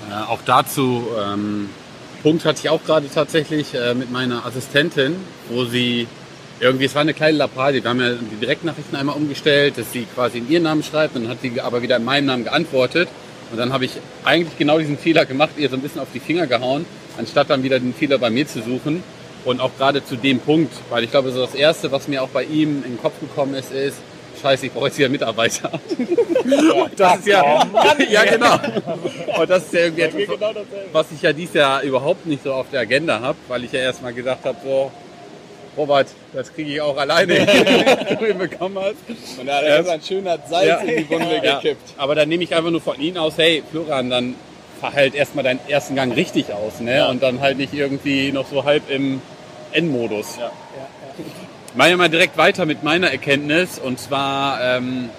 Äh, 0.08 0.30
auch 0.30 0.38
dazu, 0.46 1.08
ähm, 1.18 1.68
Punkt 2.22 2.44
hatte 2.44 2.60
ich 2.62 2.70
auch 2.70 2.82
gerade 2.84 3.08
tatsächlich 3.12 3.74
äh, 3.74 3.94
mit 3.94 4.10
meiner 4.12 4.46
Assistentin, 4.46 5.16
wo 5.48 5.64
sie 5.64 6.06
irgendwie, 6.60 6.84
es 6.84 6.94
war 6.94 7.02
eine 7.02 7.12
kleine 7.12 7.38
Lappalie, 7.38 7.82
wir 7.82 7.90
haben 7.90 8.00
ja 8.00 8.12
die 8.12 8.36
Direktnachrichten 8.36 8.96
einmal 8.96 9.16
umgestellt, 9.16 9.78
dass 9.78 9.92
sie 9.92 10.06
quasi 10.14 10.38
in 10.38 10.48
ihren 10.48 10.62
Namen 10.62 10.82
schreibt, 10.82 11.16
dann 11.16 11.28
hat 11.28 11.42
sie 11.42 11.60
aber 11.60 11.82
wieder 11.82 11.96
in 11.96 12.04
meinem 12.04 12.26
Namen 12.26 12.44
geantwortet 12.44 13.08
und 13.50 13.58
dann 13.58 13.72
habe 13.72 13.84
ich 13.84 13.92
eigentlich 14.24 14.56
genau 14.58 14.78
diesen 14.78 14.96
Fehler 14.96 15.26
gemacht, 15.26 15.50
ihr 15.56 15.68
so 15.68 15.76
ein 15.76 15.82
bisschen 15.82 16.00
auf 16.00 16.08
die 16.14 16.20
Finger 16.20 16.46
gehauen, 16.46 16.86
anstatt 17.18 17.50
dann 17.50 17.62
wieder 17.62 17.78
den 17.78 17.92
Fehler 17.92 18.18
bei 18.18 18.30
mir 18.30 18.46
zu 18.46 18.62
suchen 18.62 19.02
und 19.46 19.60
auch 19.60 19.70
gerade 19.78 20.04
zu 20.04 20.16
dem 20.16 20.40
Punkt, 20.40 20.72
weil 20.90 21.04
ich 21.04 21.10
glaube, 21.10 21.30
so 21.32 21.40
das 21.40 21.54
Erste, 21.54 21.90
was 21.92 22.08
mir 22.08 22.22
auch 22.22 22.28
bei 22.28 22.44
ihm 22.44 22.82
in 22.84 22.92
den 22.96 23.00
Kopf 23.00 23.18
gekommen 23.20 23.54
ist, 23.54 23.72
ist, 23.72 23.96
scheiße, 24.42 24.66
ich 24.66 24.72
brauche 24.72 24.88
jetzt 24.88 24.98
wieder 24.98 25.08
Mitarbeiter. 25.08 25.70
das 26.96 27.18
ist 27.20 27.26
ja, 27.28 27.66
ja 28.10 28.24
genau. 28.24 28.58
Und 29.40 29.48
das 29.50 29.64
ist 29.64 29.72
ja 29.72 29.80
irgendwie 29.80 30.02
etwas, 30.02 30.38
Genau 30.38 30.52
was 30.92 31.06
ich 31.14 31.22
ja 31.22 31.32
dieses 31.32 31.54
Jahr 31.54 31.82
überhaupt 31.82 32.26
nicht 32.26 32.42
so 32.42 32.52
auf 32.52 32.66
der 32.70 32.80
Agenda 32.80 33.20
habe, 33.20 33.38
weil 33.48 33.64
ich 33.64 33.72
ja 33.72 33.80
erstmal 33.80 34.12
gedacht 34.12 34.40
habe, 34.44 34.56
so, 34.62 34.90
Robert, 35.76 36.08
das 36.32 36.52
kriege 36.52 36.72
ich 36.74 36.80
auch 36.80 36.96
alleine 36.96 37.34
hinbekommen 38.18 38.78
hast. 38.82 39.38
und 39.38 39.46
da 39.46 39.56
hat 39.56 39.64
er 39.64 39.78
jetzt 39.78 39.90
ein 39.90 40.02
schöner 40.02 40.38
Salz 40.48 40.66
Ja. 40.68 40.76
in 40.78 41.04
die 41.04 41.10
Wunde 41.10 41.40
Ja. 41.42 41.56
gekippt. 41.60 41.94
Aber 41.98 42.14
dann 42.14 42.28
nehme 42.28 42.44
ich 42.44 42.54
einfach 42.54 42.70
nur 42.70 42.80
von 42.80 42.98
Ihnen 43.00 43.18
aus, 43.18 43.34
hey, 43.36 43.62
Florian, 43.70 44.10
dann 44.10 44.34
fahr 44.80 44.92
halt 44.92 45.14
erstmal 45.14 45.44
deinen 45.44 45.60
ersten 45.68 45.94
Gang 45.94 46.14
richtig 46.14 46.52
aus, 46.52 46.80
ne? 46.80 46.96
Ja. 46.96 47.08
Und 47.10 47.22
dann 47.22 47.40
halt 47.40 47.58
nicht 47.58 47.72
irgendwie 47.74 48.32
noch 48.32 48.46
so 48.48 48.64
halb 48.64 48.90
im 48.90 49.20
Endmodus. 49.72 50.36
Ja. 50.38 50.50
Machen 51.74 51.90
wir 51.90 51.96
mal 51.96 52.08
direkt 52.08 52.36
weiter 52.36 52.66
mit 52.66 52.82
meiner 52.82 53.10
Erkenntnis. 53.10 53.78
Und 53.78 54.00
zwar 54.00 54.60
ähm, 54.62 55.10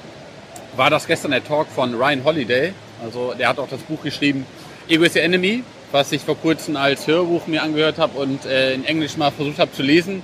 war 0.76 0.90
das 0.90 1.08
gestern 1.08 1.32
der 1.32 1.44
Talk 1.44 1.68
von 1.68 1.94
Ryan 1.94 2.24
Holiday. 2.24 2.74
Also 3.04 3.34
der 3.34 3.50
hat 3.50 3.60
auch 3.60 3.70
das 3.70 3.82
Buch 3.82 4.02
geschrieben, 4.04 4.46
Ego 4.90 5.04
is 5.04 5.16
your 5.16 5.22
Enemy, 5.22 5.64
was 5.92 6.12
ich 6.12 6.22
vor 6.22 6.38
kurzem 6.38 6.76
als 6.76 7.08
Hörbuch 7.08 7.48
mir 7.48 7.62
angehört 7.62 7.98
habe 7.98 8.18
und 8.18 8.46
äh, 8.46 8.74
in 8.74 8.86
Englisch 8.86 9.18
mal 9.18 9.32
versucht 9.32 9.60
habe 9.60 9.72
zu 9.72 9.84
lesen. 9.84 10.24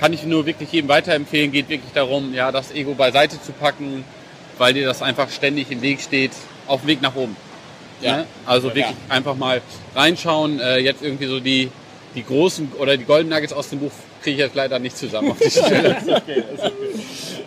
Kann 0.00 0.12
ich 0.12 0.24
nur 0.24 0.46
wirklich 0.46 0.70
jedem 0.72 0.88
weiterempfehlen. 0.88 1.52
Geht 1.52 1.68
wirklich 1.68 1.92
darum, 1.92 2.34
ja, 2.34 2.52
das 2.52 2.72
Ego 2.72 2.94
beiseite 2.94 3.40
zu 3.40 3.52
packen, 3.52 4.04
weil 4.58 4.74
dir 4.74 4.86
das 4.86 5.02
einfach 5.02 5.30
ständig 5.30 5.70
im 5.70 5.82
Weg 5.82 6.00
steht, 6.00 6.32
auf 6.66 6.80
dem 6.82 6.88
Weg 6.88 7.02
nach 7.02 7.14
oben. 7.14 7.36
Ja. 8.00 8.18
Ne? 8.18 8.26
Also 8.46 8.68
wirklich 8.74 8.96
einfach 9.08 9.36
mal 9.36 9.62
reinschauen. 9.94 10.60
Äh, 10.60 10.78
jetzt 10.78 11.02
irgendwie 11.02 11.26
so 11.26 11.40
die, 11.40 11.70
die 12.14 12.24
großen 12.24 12.72
oder 12.78 12.96
die 12.96 13.04
Golden 13.04 13.30
Nuggets 13.30 13.52
aus 13.52 13.70
dem 13.70 13.80
Buch 13.80 13.92
kriege 14.22 14.34
ich 14.34 14.38
jetzt 14.38 14.54
leider 14.54 14.78
nicht 14.78 14.96
zusammen 14.96 15.32
auf 15.32 15.38
die 15.38 15.50
Stelle. 15.50 15.96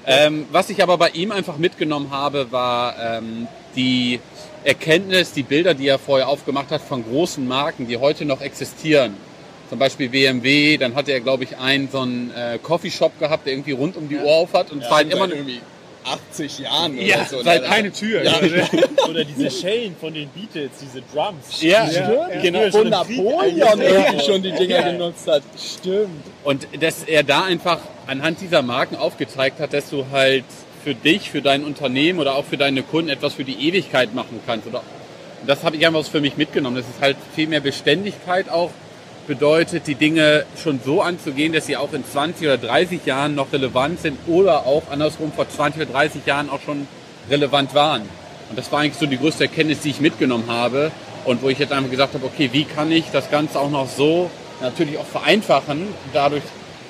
ähm, 0.05 0.45
was 0.51 0.69
ich 0.69 0.81
aber 0.81 0.97
bei 0.97 1.09
ihm 1.09 1.31
einfach 1.31 1.57
mitgenommen 1.57 2.11
habe, 2.11 2.51
war 2.51 2.95
ähm, 2.99 3.47
die 3.75 4.19
Erkenntnis, 4.63 5.31
die 5.31 5.43
Bilder, 5.43 5.73
die 5.73 5.87
er 5.87 5.99
vorher 5.99 6.27
aufgemacht 6.27 6.71
hat 6.71 6.81
von 6.81 7.03
großen 7.03 7.47
Marken, 7.47 7.87
die 7.87 7.97
heute 7.97 8.25
noch 8.25 8.41
existieren. 8.41 9.15
Zum 9.69 9.79
Beispiel 9.79 10.09
BMW, 10.09 10.77
dann 10.77 10.95
hatte 10.95 11.11
er, 11.11 11.21
glaube 11.21 11.43
ich, 11.43 11.57
einen 11.57 11.89
so 11.89 11.99
einen 11.99 12.31
äh, 12.31 12.59
Coffeeshop 12.61 13.19
gehabt, 13.19 13.45
der 13.45 13.53
irgendwie 13.53 13.71
rund 13.71 13.95
um 13.97 14.09
die 14.09 14.17
Uhr 14.17 14.31
auf 14.31 14.53
hat 14.53 14.71
und 14.71 14.83
zwar 14.83 14.97
halt 14.97 15.11
immer 15.11 15.27
irgendwie 15.27 15.61
80 16.05 16.59
Jahren 16.59 16.97
Ja, 16.97 17.15
oder 17.17 17.25
so. 17.25 17.43
seit 17.43 17.61
ne? 17.63 17.67
keine 17.67 17.91
Tür. 17.91 18.23
Ja. 18.23 18.33
Oder 19.09 19.23
diese 19.25 19.49
Shane 19.51 19.95
von 19.99 20.13
den 20.13 20.29
Beatles, 20.29 20.71
diese 20.81 21.01
Drums. 21.13 21.61
Ja, 21.61 21.85
Die- 21.85 21.95
ja, 21.95 22.29
die 22.35 22.41
genau. 22.41 22.59
Wo 22.71 22.83
Napoleon 22.83 23.81
irgendwie 23.81 24.19
schon 24.25 24.41
die 24.41 24.51
Dinger 24.51 24.79
Ja. 24.79 24.91
genutzt 24.91 25.27
hat. 25.27 25.43
Stimmt. 25.59 26.23
Und 26.43 26.67
dass 26.79 27.03
er 27.03 27.23
da 27.23 27.43
einfach 27.43 27.79
anhand 28.07 28.41
dieser 28.41 28.61
Marken 28.61 28.95
aufgezeigt 28.95 29.59
hat, 29.59 29.73
dass 29.73 29.89
du 29.89 30.05
halt 30.11 30.45
für 30.83 30.93
dich, 30.95 31.29
für 31.31 31.41
dein 31.41 31.63
Unternehmen 31.63 32.19
oder 32.19 32.35
auch 32.35 32.45
für 32.45 32.57
deine 32.57 32.83
Kunden 32.83 33.09
etwas 33.09 33.33
für 33.33 33.43
die 33.43 33.67
Ewigkeit 33.67 34.13
machen 34.13 34.39
kannst. 34.45 34.67
Oder 34.67 34.83
und 35.41 35.49
das 35.49 35.63
habe 35.63 35.75
ich 35.75 35.85
einfach 35.85 36.03
für 36.05 36.21
mich 36.21 36.37
mitgenommen. 36.37 36.75
Das 36.77 36.85
ist 36.85 37.01
halt 37.01 37.17
viel 37.35 37.47
mehr 37.47 37.59
Beständigkeit 37.59 38.49
auch 38.49 38.71
bedeutet, 39.27 39.87
die 39.87 39.95
Dinge 39.95 40.45
schon 40.61 40.79
so 40.83 41.01
anzugehen, 41.01 41.53
dass 41.53 41.65
sie 41.65 41.77
auch 41.77 41.93
in 41.93 42.05
20 42.05 42.47
oder 42.47 42.57
30 42.57 43.05
Jahren 43.05 43.35
noch 43.35 43.51
relevant 43.51 44.01
sind 44.01 44.17
oder 44.27 44.65
auch 44.65 44.83
andersrum 44.89 45.31
vor 45.31 45.49
20 45.49 45.83
oder 45.83 45.91
30 45.91 46.25
Jahren 46.25 46.49
auch 46.49 46.61
schon 46.61 46.87
relevant 47.29 47.73
waren. 47.73 48.03
Und 48.49 48.57
das 48.57 48.71
war 48.71 48.81
eigentlich 48.81 48.95
so 48.95 49.05
die 49.05 49.17
größte 49.17 49.45
Erkenntnis, 49.45 49.81
die 49.81 49.89
ich 49.89 49.99
mitgenommen 49.99 50.45
habe 50.47 50.91
und 51.25 51.41
wo 51.41 51.49
ich 51.49 51.59
jetzt 51.59 51.73
einfach 51.73 51.89
gesagt 51.89 52.13
habe, 52.13 52.25
okay, 52.25 52.49
wie 52.51 52.63
kann 52.63 52.91
ich 52.91 53.05
das 53.11 53.31
Ganze 53.31 53.59
auch 53.59 53.69
noch 53.69 53.87
so 53.89 54.29
natürlich 54.61 54.97
auch 54.97 55.05
vereinfachen? 55.05 55.87
Dadurch 56.13 56.43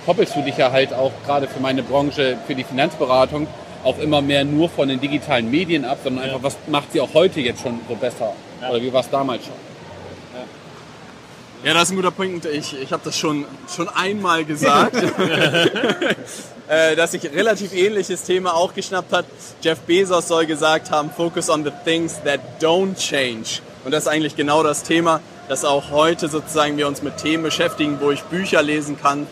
koppelst 0.06 0.36
du 0.36 0.42
dich 0.42 0.58
ja 0.58 0.72
halt 0.72 0.94
auch 0.94 1.12
gerade 1.26 1.48
für 1.48 1.60
meine 1.60 1.84
Branche, 1.84 2.38
für 2.46 2.56
die 2.56 2.64
Finanzberatung, 2.64 3.48
auch 3.84 4.00
immer 4.00 4.22
mehr 4.22 4.44
nur 4.44 4.70
von 4.70 4.90
den 4.90 5.00
digitalen 5.00 5.50
Medien 5.50 5.86
ab, 5.86 6.00
sondern 6.04 6.26
einfach, 6.26 6.44
was 6.44 6.58
macht 6.68 6.92
sie 6.92 7.02
auch 7.02 7.14
heute 7.14 7.40
jetzt 7.40 7.62
schon 7.62 7.80
so 7.88 7.96
besser? 7.96 8.34
Oder 8.70 8.82
wie 8.82 8.92
war 8.92 9.02
es 9.02 9.10
damals 9.10 9.46
schon? 9.46 9.65
Ja, 11.66 11.74
das 11.74 11.86
ist 11.86 11.94
ein 11.94 11.96
guter 11.96 12.12
Punkt. 12.12 12.46
Ich, 12.46 12.80
ich 12.80 12.94
habe 12.94 13.02
das 13.04 13.18
schon, 13.18 13.44
schon 13.76 13.90
einmal 13.90 14.46
gesagt, 14.46 14.98
äh, 16.68 16.96
dass 16.96 17.14
sich 17.14 17.24
relativ 17.24 17.74
ähnliches 17.74 18.22
Thema 18.22 18.54
auch 18.54 18.76
geschnappt 18.76 19.12
hat. 19.12 19.26
Jeff 19.64 19.80
Bezos 19.80 20.28
soll 20.28 20.46
gesagt 20.46 20.92
haben, 20.92 21.10
focus 21.10 21.50
on 21.50 21.64
the 21.64 21.72
things 21.84 22.22
that 22.24 22.40
don't 22.62 22.96
change. 22.98 23.62
Und 23.84 23.96
das 23.96 24.04
ist 24.04 24.10
eigentlich 24.10 24.36
genau 24.36 24.62
das 24.62 24.84
Thema, 24.84 25.22
dass 25.50 25.66
auch 25.66 25.90
heute 25.90 26.30
sozusagen 26.30 26.78
wir 26.78 26.88
uns 26.88 27.02
mit 27.02 27.18
Themen 27.18 27.42
beschäftigen, 27.42 27.98
wo 28.00 28.12
ich 28.12 28.22
Bücher 28.22 28.62
lesen 28.62 29.02
kann, 29.02 29.26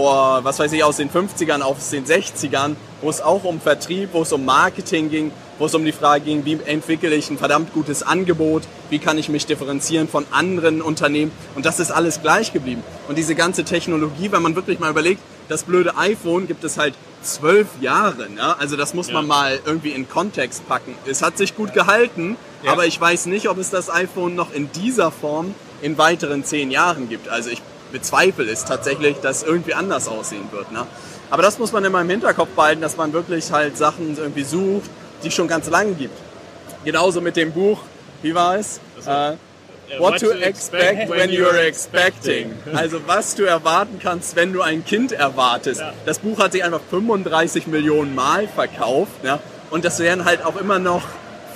vor, 0.00 0.44
was 0.44 0.58
weiß 0.58 0.72
ich, 0.72 0.84
aus 0.84 0.98
den 0.98 1.08
50ern 1.08 1.62
aus 1.62 1.88
den 1.88 2.04
60ern, 2.04 2.76
wo 3.00 3.08
es 3.08 3.22
auch 3.22 3.44
um 3.44 3.58
Vertrieb, 3.62 4.10
wo 4.12 4.20
es 4.20 4.30
um 4.30 4.44
Marketing 4.44 5.08
ging, 5.08 5.32
wo 5.58 5.64
es 5.64 5.74
um 5.74 5.86
die 5.86 5.92
Frage 5.92 6.26
ging, 6.26 6.44
wie 6.44 6.58
entwickle 6.66 7.14
ich 7.14 7.30
ein 7.30 7.38
verdammt 7.38 7.72
gutes 7.72 8.02
Angebot, 8.02 8.64
wie 8.90 8.98
kann 8.98 9.16
ich 9.16 9.30
mich 9.30 9.46
differenzieren 9.46 10.06
von 10.06 10.26
anderen 10.32 10.82
Unternehmen 10.82 11.32
und 11.54 11.64
das 11.64 11.80
ist 11.80 11.92
alles 11.92 12.20
gleich 12.20 12.52
geblieben. 12.52 12.82
Und 13.08 13.16
diese 13.16 13.34
ganze 13.34 13.64
Technologie, 13.64 14.30
wenn 14.32 14.42
man 14.42 14.54
wirklich 14.54 14.78
mal 14.80 14.90
überlegt, 14.90 15.22
das 15.48 15.62
blöde 15.62 15.96
iPhone 15.96 16.46
gibt 16.46 16.62
es 16.64 16.76
halt 16.76 16.92
zwölf 17.22 17.68
Jahre, 17.80 18.28
ne? 18.28 18.54
also 18.58 18.76
das 18.76 18.92
muss 18.92 19.06
Ja. 19.08 19.14
man 19.14 19.26
mal 19.26 19.58
irgendwie 19.64 19.92
in 19.92 20.06
Kontext 20.10 20.68
packen. 20.68 20.94
Es 21.06 21.22
hat 21.22 21.38
sich 21.38 21.56
gut 21.56 21.72
gehalten, 21.72 22.36
Ja. 22.62 22.72
aber 22.72 22.84
ich 22.84 23.00
weiß 23.00 23.24
nicht, 23.26 23.48
ob 23.48 23.56
es 23.56 23.70
das 23.70 23.88
iPhone 23.88 24.34
noch 24.34 24.52
in 24.52 24.70
dieser 24.72 25.10
Form 25.10 25.54
in 25.80 25.96
weiteren 25.96 26.44
zehn 26.44 26.70
Jahren 26.70 27.08
gibt. 27.08 27.30
Also 27.30 27.48
ich 27.48 27.62
bezweifle 27.92 28.50
es 28.50 28.64
tatsächlich, 28.64 29.16
dass 29.18 29.42
irgendwie 29.42 29.74
anders 29.74 30.08
aussehen 30.08 30.48
wird. 30.52 30.72
Ne? 30.72 30.86
Aber 31.30 31.42
das 31.42 31.58
muss 31.58 31.72
man 31.72 31.84
immer 31.84 32.00
im 32.00 32.10
Hinterkopf 32.10 32.50
behalten, 32.50 32.80
dass 32.80 32.96
man 32.96 33.12
wirklich 33.12 33.50
halt 33.50 33.76
Sachen 33.76 34.16
irgendwie 34.16 34.44
sucht, 34.44 34.90
die 35.22 35.28
es 35.28 35.34
schon 35.34 35.48
ganz 35.48 35.68
lange 35.68 35.94
gibt. 35.94 36.16
Genauso 36.84 37.20
mit 37.20 37.36
dem 37.36 37.52
Buch, 37.52 37.80
wie 38.22 38.34
war 38.34 38.56
es? 38.56 38.80
Äh, 39.06 39.32
What 39.98 40.18
to 40.18 40.30
expect 40.30 41.08
when 41.08 41.30
you're 41.30 41.58
expecting. 41.58 42.52
Also 42.74 43.00
was 43.06 43.34
du 43.34 43.44
erwarten 43.44 44.00
kannst, 44.02 44.34
wenn 44.34 44.52
du 44.52 44.62
ein 44.62 44.84
Kind 44.84 45.12
erwartest. 45.12 45.82
Das 46.04 46.18
Buch 46.18 46.38
hat 46.38 46.52
sich 46.52 46.64
einfach 46.64 46.80
35 46.90 47.68
Millionen 47.68 48.14
Mal 48.14 48.48
verkauft. 48.48 49.12
Ja? 49.22 49.38
Und 49.70 49.84
das 49.84 49.98
werden 50.00 50.24
halt 50.24 50.44
auch 50.44 50.56
immer 50.56 50.78
noch 50.78 51.02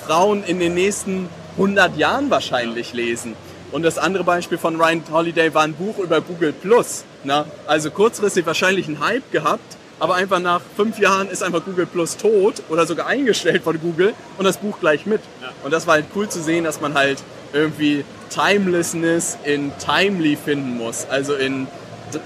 Frauen 0.05 0.43
in 0.43 0.59
den 0.59 0.73
nächsten 0.73 1.29
100 1.53 1.97
Jahren 1.97 2.29
wahrscheinlich 2.29 2.93
lesen. 2.93 3.35
Und 3.71 3.83
das 3.83 3.97
andere 3.97 4.23
Beispiel 4.23 4.57
von 4.57 4.75
Ryan 4.79 5.03
Holiday 5.11 5.53
war 5.53 5.63
ein 5.63 5.73
Buch 5.73 5.97
über 5.99 6.19
Google 6.21 6.51
Plus. 6.53 7.05
Ne? 7.23 7.45
Also 7.67 7.89
kurzfristig 7.89 8.45
wahrscheinlich 8.45 8.87
einen 8.87 8.99
Hype 8.99 9.31
gehabt, 9.31 9.77
aber 9.99 10.15
einfach 10.15 10.39
nach 10.39 10.61
fünf 10.75 10.99
Jahren 10.99 11.29
ist 11.29 11.41
einfach 11.41 11.63
Google 11.63 11.85
Plus 11.85 12.17
tot 12.17 12.63
oder 12.69 12.85
sogar 12.85 13.07
eingestellt 13.07 13.63
von 13.63 13.79
Google 13.79 14.13
und 14.37 14.45
das 14.45 14.57
Buch 14.57 14.79
gleich 14.79 15.05
mit. 15.05 15.21
Und 15.63 15.71
das 15.71 15.87
war 15.87 15.95
halt 15.95 16.05
cool 16.15 16.27
zu 16.27 16.41
sehen, 16.41 16.63
dass 16.63 16.81
man 16.81 16.95
halt 16.95 17.19
irgendwie 17.53 18.03
Timelessness 18.29 19.37
in 19.43 19.71
Timely 19.77 20.37
finden 20.43 20.77
muss. 20.77 21.05
Also 21.09 21.35
in 21.35 21.67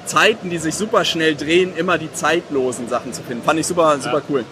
Zeiten, 0.06 0.50
die 0.50 0.58
sich 0.58 0.74
super 0.74 1.06
schnell 1.06 1.36
drehen, 1.36 1.76
immer 1.76 1.98
die 1.98 2.12
zeitlosen 2.12 2.90
Sachen 2.90 3.14
zu 3.14 3.22
finden. 3.22 3.44
Fand 3.44 3.60
ich 3.60 3.68
super, 3.68 4.00
super 4.00 4.22
cool. 4.30 4.46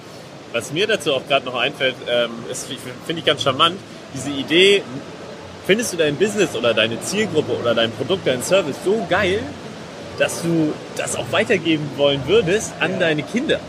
Was 0.51 0.71
mir 0.71 0.85
dazu 0.85 1.13
auch 1.13 1.27
gerade 1.27 1.45
noch 1.45 1.55
einfällt, 1.55 1.95
ähm, 2.07 2.31
ist, 2.51 2.67
finde 2.67 3.19
ich 3.19 3.25
ganz 3.25 3.41
charmant, 3.41 3.75
diese 4.13 4.29
Idee, 4.29 4.83
findest 5.65 5.93
du 5.93 5.97
dein 5.97 6.15
Business 6.15 6.55
oder 6.55 6.73
deine 6.73 6.99
Zielgruppe 7.01 7.53
oder 7.53 7.73
dein 7.73 7.91
Produkt, 7.91 8.27
dein 8.27 8.43
Service 8.43 8.77
so 8.83 9.05
geil, 9.09 9.39
dass 10.19 10.41
du 10.41 10.73
das 10.95 11.15
auch 11.15 11.31
weitergeben 11.31 11.89
wollen 11.97 12.21
würdest 12.27 12.73
an 12.79 12.99
deine 12.99 13.23
Kinder. 13.23 13.59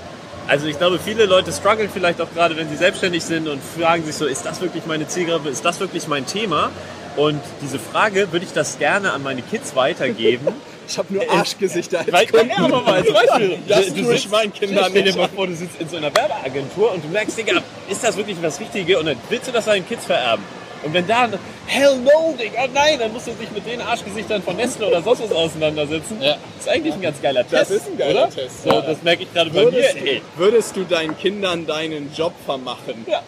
Also 0.47 0.67
ich 0.67 0.77
glaube, 0.77 0.99
viele 0.99 1.25
Leute 1.25 1.53
strugglen 1.53 1.89
vielleicht 1.93 2.21
auch 2.21 2.33
gerade, 2.35 2.57
wenn 2.57 2.69
sie 2.69 2.77
selbstständig 2.77 3.25
sind 3.25 3.49
und 3.49 3.63
fragen 3.63 4.05
sich 4.05 4.15
so, 4.15 4.27
ist 4.27 4.45
das 4.45 4.61
wirklich 4.61 4.85
meine 4.87 5.09
Zielgruppe, 5.09 5.49
ist 5.49 5.65
das 5.65 5.81
wirklich 5.81 6.07
mein 6.07 6.27
Thema? 6.27 6.71
Und 7.17 7.41
diese 7.63 7.79
Frage, 7.79 8.31
würde 8.33 8.45
ich 8.45 8.53
das 8.53 8.79
gerne 8.79 9.13
an 9.13 9.23
meine 9.23 9.43
Kids 9.43 9.75
weitergeben? 9.75 10.49
Ich 10.87 10.99
habe 10.99 11.15
nur 11.15 11.31
Arschgesichter 11.31 12.01
als 12.01 12.13
Weil, 12.13 12.27
ja, 12.47 12.59
aber 12.59 12.83
mal 12.83 13.01
als 13.01 13.11
Beispiel. 13.11 13.59
Das 13.67 13.95
du, 13.95 14.11
ich 14.11 14.29
meinen 14.29 14.53
Kindern 14.53 14.85
Stell 14.91 15.03
dir 15.03 15.07
nicht 15.07 15.17
mal 15.17 15.31
vor, 15.31 15.47
du 15.47 15.55
sitzt 15.55 15.81
in 15.81 15.89
so 15.89 15.97
einer 15.97 16.15
Werbeagentur 16.15 16.93
und 16.93 17.03
du 17.03 17.09
merkst, 17.09 17.39
Digga, 17.39 17.63
ist 17.89 18.05
das 18.05 18.15
wirklich 18.19 18.37
das 18.43 18.61
Richtige? 18.61 18.99
Und 18.99 19.07
dann 19.07 19.17
willst 19.31 19.49
du 19.49 19.53
das 19.53 19.65
deinen 19.65 19.89
Kids 19.89 20.05
vererben. 20.05 20.45
Und 20.85 20.93
wenn 20.93 21.07
da, 21.07 21.29
hell 21.67 21.97
no, 21.97 22.35
Digga, 22.39 22.67
nein, 22.73 22.99
dann 22.99 23.13
musst 23.13 23.27
du 23.27 23.33
dich 23.33 23.51
mit 23.51 23.67
den 23.67 23.81
Arschgesichtern 23.81 24.43
von 24.43 24.57
Nestle 24.57 24.87
oder 24.89 25.03
sonst 25.03 25.23
was 25.23 25.33
auseinandersetzen. 25.33 26.21
Ja. 26.21 26.37
Das 26.57 26.67
ist 26.67 26.69
eigentlich 26.69 26.95
ein 26.95 27.03
ganz 27.03 27.23
geiler 27.23 27.43
Test. 27.43 27.53
Das 27.55 27.71
ist 27.71 27.87
ein 27.89 27.97
geiler 27.99 28.25
oder? 28.25 28.31
Test, 28.31 28.63
So, 28.65 28.69
ja. 28.71 28.81
das 28.83 29.03
merke 29.03 29.23
ich 29.23 29.33
gerade 29.33 29.51
bei 29.51 29.65
mir. 29.65 29.73
Würdest, 29.73 29.97
Ey, 29.97 30.23
würdest 30.37 30.77
du 30.77 30.85
deinen 30.85 31.17
Kindern 31.17 31.67
deinen 31.67 32.13
Job 32.15 32.35
vermachen? 32.45 33.07
Ja. 33.09 33.23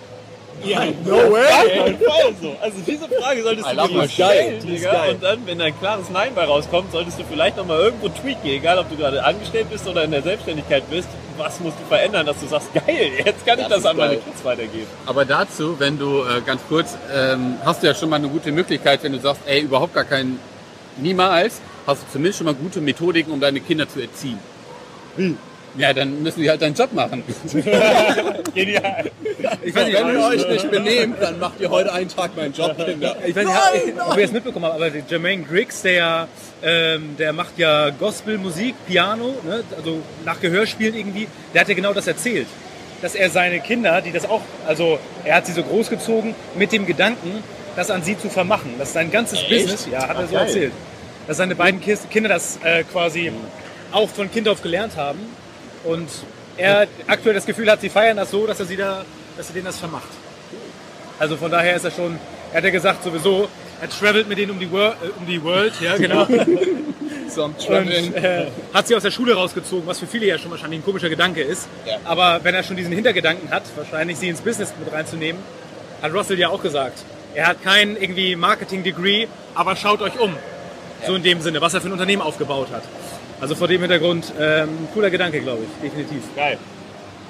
Ja, 0.65 0.85
no 1.05 1.17
way! 1.33 1.97
so. 2.41 2.57
Also 2.61 2.77
diese 2.87 3.09
Frage 3.09 3.43
solltest 3.43 3.69
I 3.69 3.77
du 3.77 3.89
dir 3.89 4.09
stellen, 4.09 4.67
Digga. 4.67 4.93
geil. 4.93 5.11
Und 5.15 5.23
dann, 5.23 5.47
wenn 5.47 5.61
ein 5.61 5.79
klares 5.79 6.11
Nein 6.11 6.33
bei 6.35 6.45
rauskommt, 6.45 6.93
solltest 6.93 7.19
du 7.19 7.25
vielleicht 7.25 7.57
nochmal 7.57 7.81
irgendwo 7.81 8.09
tweaken, 8.09 8.49
egal 8.49 8.79
ob 8.79 8.89
du 8.91 8.97
gerade 8.97 9.23
angestellt 9.25 9.69
bist 9.71 9.87
oder 9.87 10.05
in 10.05 10.11
der 10.11 10.23
Selbstständigkeit 10.23 10.89
bist. 10.91 11.09
Was 11.37 11.61
musst 11.61 11.77
du 11.79 11.85
verändern, 11.87 12.25
dass 12.25 12.41
du 12.41 12.47
sagst, 12.47 12.73
geil, 12.73 13.11
jetzt 13.25 13.45
kann 13.47 13.59
ich 13.59 13.65
Das 13.65 13.69
das 13.69 13.79
ist 13.81 13.87
an 13.87 13.97
meine. 13.99 14.17
Kids 14.17 14.43
weitergeben. 14.43 14.87
Aber 15.05 15.25
dazu, 15.27 15.79
wenn 15.79 15.99
du 15.99 16.23
äh, 16.23 16.41
ganz 16.45 16.63
kurz, 16.69 16.97
ähm, 17.15 17.57
hast 17.65 17.83
du 17.83 17.87
ja 17.87 17.95
schon 17.95 18.09
mal 18.09 18.17
eine 18.17 18.29
gute 18.29 18.53
Möglichkeit, 18.53 19.03
wenn 19.03 19.13
du 19.13 19.19
sagst, 19.21 19.43
ey, 19.47 19.61
überhaupt 19.61 19.95
gar 19.95 20.05
keinen, 20.05 20.39
niemals, 20.97 21.61
hast 21.87 22.03
du 22.03 22.07
zumindest 22.13 22.39
schon 22.39 22.47
mal 22.47 22.55
gute 22.55 22.81
Methodiken, 22.81 23.33
um 23.33 23.41
deine 23.41 23.61
Kinder 23.61 23.87
zu 23.89 24.01
erziehen. 24.01 24.39
Ja, 25.79 25.93
dann 25.93 26.23
müssen 26.23 26.41
die 26.41 26.49
halt 26.49 26.63
deinen 26.63 26.75
Job 26.75 26.93
machen. 26.93 27.23
Genial. 28.55 29.11
Ich 29.63 29.75
weiß 29.75 29.87
nicht, 29.87 29.99
Wenn 29.99 30.15
ihr 30.15 30.27
euch 30.27 30.49
nicht 30.49 30.71
benehmt, 30.71 31.21
dann 31.21 31.39
macht 31.39 31.61
ihr 31.61 31.71
heute 31.71 31.93
einen 31.93 32.09
Tag 32.09 32.37
meinen 32.37 32.53
Job, 32.53 32.77
Kinder. 32.83 33.17
Ich 33.27 33.37
weiß 33.37 33.47
nicht, 33.47 34.01
ob 34.01 34.17
ihr 34.17 34.25
es 34.25 34.33
mitbekommen 34.33 34.65
habt, 34.65 34.77
aber 34.77 34.91
der 34.91 35.03
Jermaine 35.09 35.43
Griggs, 35.43 35.83
der, 35.83 36.29
ähm, 36.63 37.17
der 37.19 37.33
macht 37.33 37.59
ja 37.59 37.91
Gospelmusik, 37.91 38.75
Piano, 38.87 39.35
ne? 39.45 39.65
also 39.77 40.01
nach 40.25 40.41
Gehörspielen 40.41 40.95
irgendwie, 40.95 41.29
der 41.53 41.63
hat 41.63 41.69
ja 41.69 41.75
genau 41.75 41.93
das 41.93 42.07
erzählt. 42.07 42.47
Dass 43.03 43.15
er 43.15 43.29
seine 43.29 43.61
Kinder, 43.61 44.01
die 44.01 44.13
das 44.13 44.25
auch, 44.25 44.41
also 44.67 44.99
er 45.25 45.37
hat 45.37 45.47
sie 45.47 45.53
so 45.53 45.63
großgezogen, 45.63 46.35
mit 46.57 46.73
dem 46.73 46.87
Gedanken, 46.87 47.43
das 47.77 47.91
an 47.91 48.03
sie 48.03 48.19
zu 48.19 48.31
vermachen. 48.31 48.75
Das 48.79 48.89
ist 48.89 48.95
sein 48.95 49.11
ganzes 49.11 49.43
Business, 49.43 49.87
ja, 49.91 50.09
hat 50.09 50.17
er 50.17 50.25
Ach, 50.25 50.29
so 50.29 50.35
geil. 50.35 50.47
erzählt. 50.47 50.73
Dass 51.27 51.37
seine 51.37 51.55
beiden 51.55 51.81
Kinder 51.83 52.31
das 52.31 52.59
äh, 52.63 52.85
quasi 52.85 53.31
auch 53.93 54.09
von 54.09 54.31
Kind 54.31 54.49
auf 54.49 54.63
gelernt 54.63 54.97
haben 54.97 55.19
und 55.87 56.09
er 56.57 56.87
aktuell 57.07 57.35
das 57.35 57.47
Gefühl 57.47 57.71
hat, 57.71 57.81
sie 57.81 57.89
feiern 57.89 58.17
das 58.17 58.31
so, 58.31 58.47
dass 58.47 58.61
er 58.61 58.67
sie 58.67 58.77
da, 58.77 59.05
dass 59.37 59.49
er 59.49 59.55
denen 59.55 59.67
das 59.67 59.79
vermacht. 59.79 60.09
Also 61.19 61.37
von 61.37 61.51
daher 61.51 61.77
ist 61.77 61.85
er 61.85 61.91
schon, 61.91 62.19
er 62.53 62.59
hat 62.59 62.65
ja 62.65 62.71
gesagt 62.71 63.03
sowieso, 63.03 63.49
er 63.81 63.89
travelt 63.89 64.29
mit 64.29 64.39
denen 64.39 64.53
um 64.53 64.59
die, 64.59 64.71
Wor 64.71 64.97
äh, 65.03 65.09
um 65.19 65.27
die 65.27 65.43
World, 65.43 65.75
ja 65.81 65.97
genau. 65.97 66.27
So 67.29 67.43
am 67.45 67.51
Und 67.51 67.67
Traveln. 67.67 68.15
äh, 68.15 68.47
hat 68.73 68.87
sie 68.87 68.95
aus 68.95 69.03
der 69.03 69.11
Schule 69.11 69.35
rausgezogen, 69.35 69.87
was 69.87 69.99
für 69.99 70.07
viele 70.07 70.27
ja 70.27 70.39
schon 70.39 70.51
wahrscheinlich 70.51 70.81
ein 70.81 70.85
komischer 70.85 71.09
Gedanke 71.09 71.43
ist. 71.43 71.69
Ja. 71.85 71.99
Aber 72.05 72.41
wenn 72.45 72.55
er 72.55 72.63
schon 72.63 72.77
diesen 72.77 72.93
Hintergedanken 72.93 73.51
hat, 73.51 73.65
wahrscheinlich 73.75 74.17
sie 74.17 74.29
ins 74.29 74.41
Business 74.41 74.73
mit 74.79 74.93
reinzunehmen, 74.93 75.43
hat 76.01 76.15
Russell 76.15 76.39
ja 76.39 76.49
auch 76.49 76.63
gesagt. 76.63 77.05
Er 77.35 77.49
hat 77.49 77.63
kein 77.63 77.97
irgendwie 78.01 78.37
Marketing-Degree, 78.37 79.27
aber 79.55 79.77
schaut 79.77 80.01
euch 80.03 80.19
um. 80.19 80.35
So 81.07 81.15
in 81.15 81.23
dem 81.23 81.41
Sinne, 81.43 81.61
was 81.61 81.75
er 81.75 81.81
für 81.81 81.89
ein 81.89 81.93
Unternehmen 81.93 82.23
aufgebaut 82.23 82.69
hat. 82.73 82.85
Also 83.41 83.55
vor 83.55 83.69
dem 83.69 83.81
Hintergrund, 83.81 84.33
ähm, 84.41 84.89
cooler 84.95 85.11
Gedanke, 85.11 85.41
glaube 85.41 85.63
ich, 85.65 85.91
definitiv. 85.91 86.23
Geil. 86.35 86.59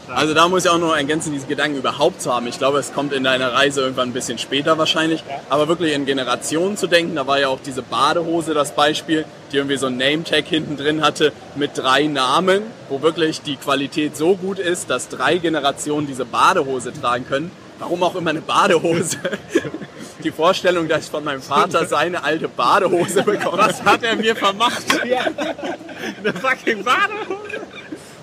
Also 0.09 0.35
da 0.35 0.47
muss 0.47 0.65
ich 0.65 0.71
auch 0.71 0.79
noch 0.79 0.97
ergänzen, 0.97 1.33
diesen 1.33 1.49
Gedanken 1.49 1.79
überhaupt 1.79 2.23
zu 2.23 2.33
haben. 2.33 2.47
Ich 2.47 2.59
glaube, 2.59 2.79
es 2.79 2.93
kommt 2.93 3.13
in 3.13 3.25
deiner 3.25 3.53
Reise 3.53 3.81
irgendwann 3.81 4.11
ein 4.11 4.13
bisschen 4.13 4.39
später 4.39 4.79
wahrscheinlich. 4.79 5.25
Aber 5.49 5.67
wirklich 5.67 5.95
in 5.95 6.07
Generationen 6.07 6.77
zu 6.77 6.87
denken, 6.87 7.17
da 7.17 7.27
war 7.27 7.41
ja 7.41 7.49
auch 7.49 7.59
diese 7.65 7.83
Badehose 7.83 8.55
das 8.55 8.73
Beispiel, 8.73 9.25
die 9.51 9.57
irgendwie 9.57 9.77
so 9.77 9.87
ein 9.87 9.97
Name-Tag 9.97 10.47
hinten 10.47 10.77
drin 10.77 11.03
hatte 11.03 11.33
mit 11.57 11.73
drei 11.75 12.05
Namen, 12.05 12.63
wo 12.89 13.03
wirklich 13.03 13.43
die 13.43 13.57
Qualität 13.57 14.17
so 14.17 14.37
gut 14.37 14.61
ist, 14.61 14.91
dass 14.91 15.09
drei 15.09 15.39
Generationen 15.39 16.07
diese 16.07 16.25
Badehose 16.25 16.93
tragen 16.93 17.27
können. 17.27 17.51
Warum 17.81 18.05
auch 18.05 18.15
immer 18.15 18.31
eine 18.31 18.43
Badehose? 18.43 19.19
Die 20.27 20.33
Vorstellung, 20.33 20.89
dass 20.89 21.05
ich 21.05 21.11
von 21.13 21.23
meinem 21.23 21.41
Vater 21.41 21.87
seine 21.87 22.25
alte 22.25 22.49
Badehose 22.49 23.23
bekomme. 23.23 23.59
Was 23.59 23.81
hat 23.85 24.03
er 24.03 24.17
mir 24.17 24.35
vermacht? 24.35 24.85
Eine 25.01 26.33
fucking 26.33 26.83
Badehose. 26.83 27.61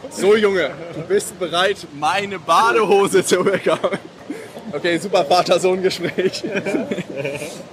So 0.10 0.36
Junge, 0.36 0.72
du 0.94 1.02
bist 1.04 1.40
bereit, 1.40 1.78
meine 1.98 2.40
Badehose 2.40 3.24
zu 3.24 3.42
bekommen. 3.42 4.00
Okay, 4.76 4.98
super 4.98 5.24
Vater-Sohn-Gespräch. 5.24 6.44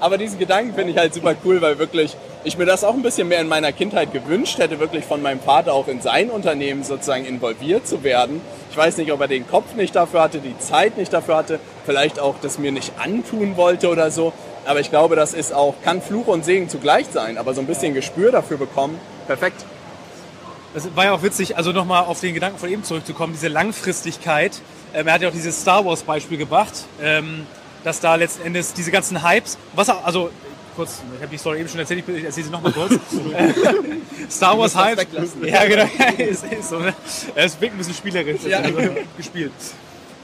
Aber 0.00 0.18
diesen 0.18 0.38
Gedanken 0.38 0.74
finde 0.74 0.92
ich 0.92 0.98
halt 0.98 1.14
super 1.14 1.34
cool, 1.46 1.62
weil 1.62 1.78
wirklich 1.78 2.14
ich 2.44 2.58
mir 2.58 2.66
das 2.66 2.84
auch 2.84 2.92
ein 2.92 3.00
bisschen 3.00 3.28
mehr 3.28 3.40
in 3.40 3.48
meiner 3.48 3.72
Kindheit 3.72 4.12
gewünscht 4.12 4.58
hätte, 4.58 4.80
wirklich 4.80 5.06
von 5.06 5.22
meinem 5.22 5.40
Vater 5.40 5.72
auch 5.72 5.88
in 5.88 6.02
sein 6.02 6.28
Unternehmen 6.28 6.84
sozusagen 6.84 7.24
involviert 7.24 7.88
zu 7.88 8.04
werden. 8.04 8.42
Ich 8.70 8.76
weiß 8.76 8.98
nicht, 8.98 9.12
ob 9.12 9.20
er 9.22 9.28
den 9.28 9.48
Kopf 9.48 9.74
nicht 9.76 9.96
dafür 9.96 10.20
hatte, 10.20 10.40
die 10.40 10.58
Zeit 10.58 10.98
nicht 10.98 11.10
dafür 11.10 11.36
hatte, 11.36 11.58
vielleicht 11.86 12.20
auch 12.20 12.34
das 12.42 12.58
mir 12.58 12.70
nicht 12.70 12.92
antun 12.98 13.56
wollte 13.56 13.88
oder 13.88 14.10
so. 14.10 14.34
Aber 14.66 14.80
ich 14.80 14.90
glaube, 14.90 15.16
das 15.16 15.32
ist 15.32 15.54
auch, 15.54 15.76
kann 15.82 16.02
Fluch 16.02 16.26
und 16.26 16.44
Segen 16.44 16.68
zugleich 16.68 17.06
sein, 17.10 17.38
aber 17.38 17.54
so 17.54 17.62
ein 17.62 17.66
bisschen 17.66 17.94
Gespür 17.94 18.30
dafür 18.30 18.58
bekommen, 18.58 19.00
perfekt. 19.26 19.64
Das 20.74 20.94
war 20.94 21.06
ja 21.06 21.12
auch 21.14 21.22
witzig, 21.22 21.56
also 21.56 21.72
nochmal 21.72 22.04
auf 22.04 22.20
den 22.20 22.34
Gedanken 22.34 22.58
von 22.58 22.68
eben 22.70 22.84
zurückzukommen, 22.84 23.32
diese 23.32 23.48
Langfristigkeit. 23.48 24.60
Ähm, 24.94 25.06
er 25.06 25.14
hat 25.14 25.22
ja 25.22 25.28
auch 25.28 25.32
dieses 25.32 25.60
Star 25.60 25.84
Wars 25.84 26.02
Beispiel 26.02 26.38
gebracht, 26.38 26.72
ähm, 27.00 27.46
dass 27.84 28.00
da 28.00 28.14
letzten 28.14 28.46
Endes 28.46 28.72
diese 28.74 28.90
ganzen 28.90 29.22
Hypes, 29.22 29.58
was 29.74 29.88
auch, 29.88 30.04
also 30.04 30.30
kurz, 30.76 31.02
ich 31.16 31.22
habe 31.22 31.30
die 31.30 31.38
Story 31.38 31.60
eben 31.60 31.68
schon 31.68 31.80
erzählt, 31.80 32.04
ich 32.06 32.24
erzähle 32.24 32.46
sie 32.46 32.52
nochmal 32.52 32.72
kurz. 32.72 32.92
Star 34.30 34.58
Wars 34.58 34.76
Hypes. 34.76 35.06
Ja, 35.42 35.64
genau, 35.66 35.84
ist, 36.18 36.44
ist 36.44 36.68
so, 36.70 36.78
ne? 36.78 36.94
Es 37.34 37.60
wirkt 37.60 37.74
ein 37.74 37.78
bisschen 37.78 37.94
spielerisch, 37.94 38.42
ja. 38.46 38.58
also 38.58 38.78
gespielt. 39.16 39.52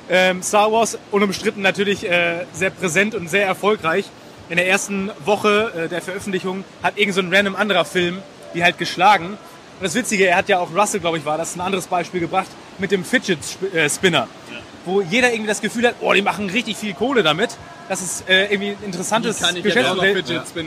Ähm, 0.09 0.43
Star 0.43 0.71
Wars 0.71 0.99
unumstritten 1.11 1.63
natürlich 1.63 2.09
äh, 2.09 2.45
sehr 2.53 2.71
präsent 2.71 3.15
und 3.15 3.29
sehr 3.29 3.47
erfolgreich. 3.47 4.07
In 4.49 4.57
der 4.57 4.69
ersten 4.69 5.11
Woche 5.25 5.73
äh, 5.77 5.89
der 5.89 6.01
Veröffentlichung 6.01 6.65
hat 6.83 6.97
irgend 6.97 7.15
so 7.15 7.21
ein 7.21 7.35
random 7.35 7.57
anderer 7.57 7.85
Film 7.85 8.23
die 8.57 8.65
halt 8.65 8.79
geschlagen. 8.79 9.27
Und 9.27 9.83
das 9.83 9.95
Witzige, 9.95 10.27
er 10.27 10.37
hat 10.37 10.49
ja 10.49 10.59
auch 10.59 10.75
Russell, 10.75 11.01
glaube 11.01 11.19
ich, 11.19 11.25
war 11.25 11.39
das 11.39 11.55
ein 11.55 11.61
anderes 11.61 11.87
Beispiel 11.87 12.21
gebracht 12.21 12.49
mit 12.81 12.91
dem 12.91 13.05
Fidget 13.05 13.39
äh, 13.75 13.89
Spinner, 13.89 14.29
ja. 14.51 14.59
wo 14.85 15.01
jeder 15.01 15.31
irgendwie 15.31 15.49
das 15.49 15.61
Gefühl 15.61 15.87
hat, 15.89 15.97
oh, 16.01 16.13
die 16.13 16.23
machen 16.23 16.51
richtig 16.51 16.77
viel 16.77 16.95
Kohle 16.95 17.23
damit. 17.23 17.51
Das 17.89 18.03
ist 18.03 18.29
äh, 18.29 18.47
irgendwie 18.47 18.71
ein 18.71 18.85
interessantes 18.85 19.39
Geschäftsmodell. 19.63 20.25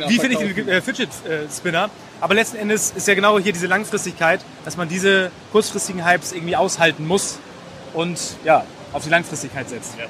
Wie 0.07 0.19
finde 0.19 0.43
ich 0.43 0.55
den 0.55 0.69
äh, 0.69 0.81
Fidget 0.81 1.09
äh, 1.25 1.51
Spinner? 1.53 1.89
Aber 2.21 2.33
letzten 2.33 2.57
Endes 2.57 2.93
ist 2.95 3.07
ja 3.07 3.15
genau 3.15 3.39
hier 3.39 3.53
diese 3.53 3.67
Langfristigkeit, 3.67 4.41
dass 4.65 4.77
man 4.77 4.89
diese 4.89 5.31
kurzfristigen 5.51 6.05
Hypes 6.05 6.31
irgendwie 6.31 6.55
aushalten 6.55 7.07
muss 7.07 7.39
und 7.93 8.19
ja, 8.43 8.65
auf 8.93 9.03
die 9.03 9.09
Langfristigkeit 9.09 9.69
setzt. 9.69 9.97
Ja. 9.97 10.05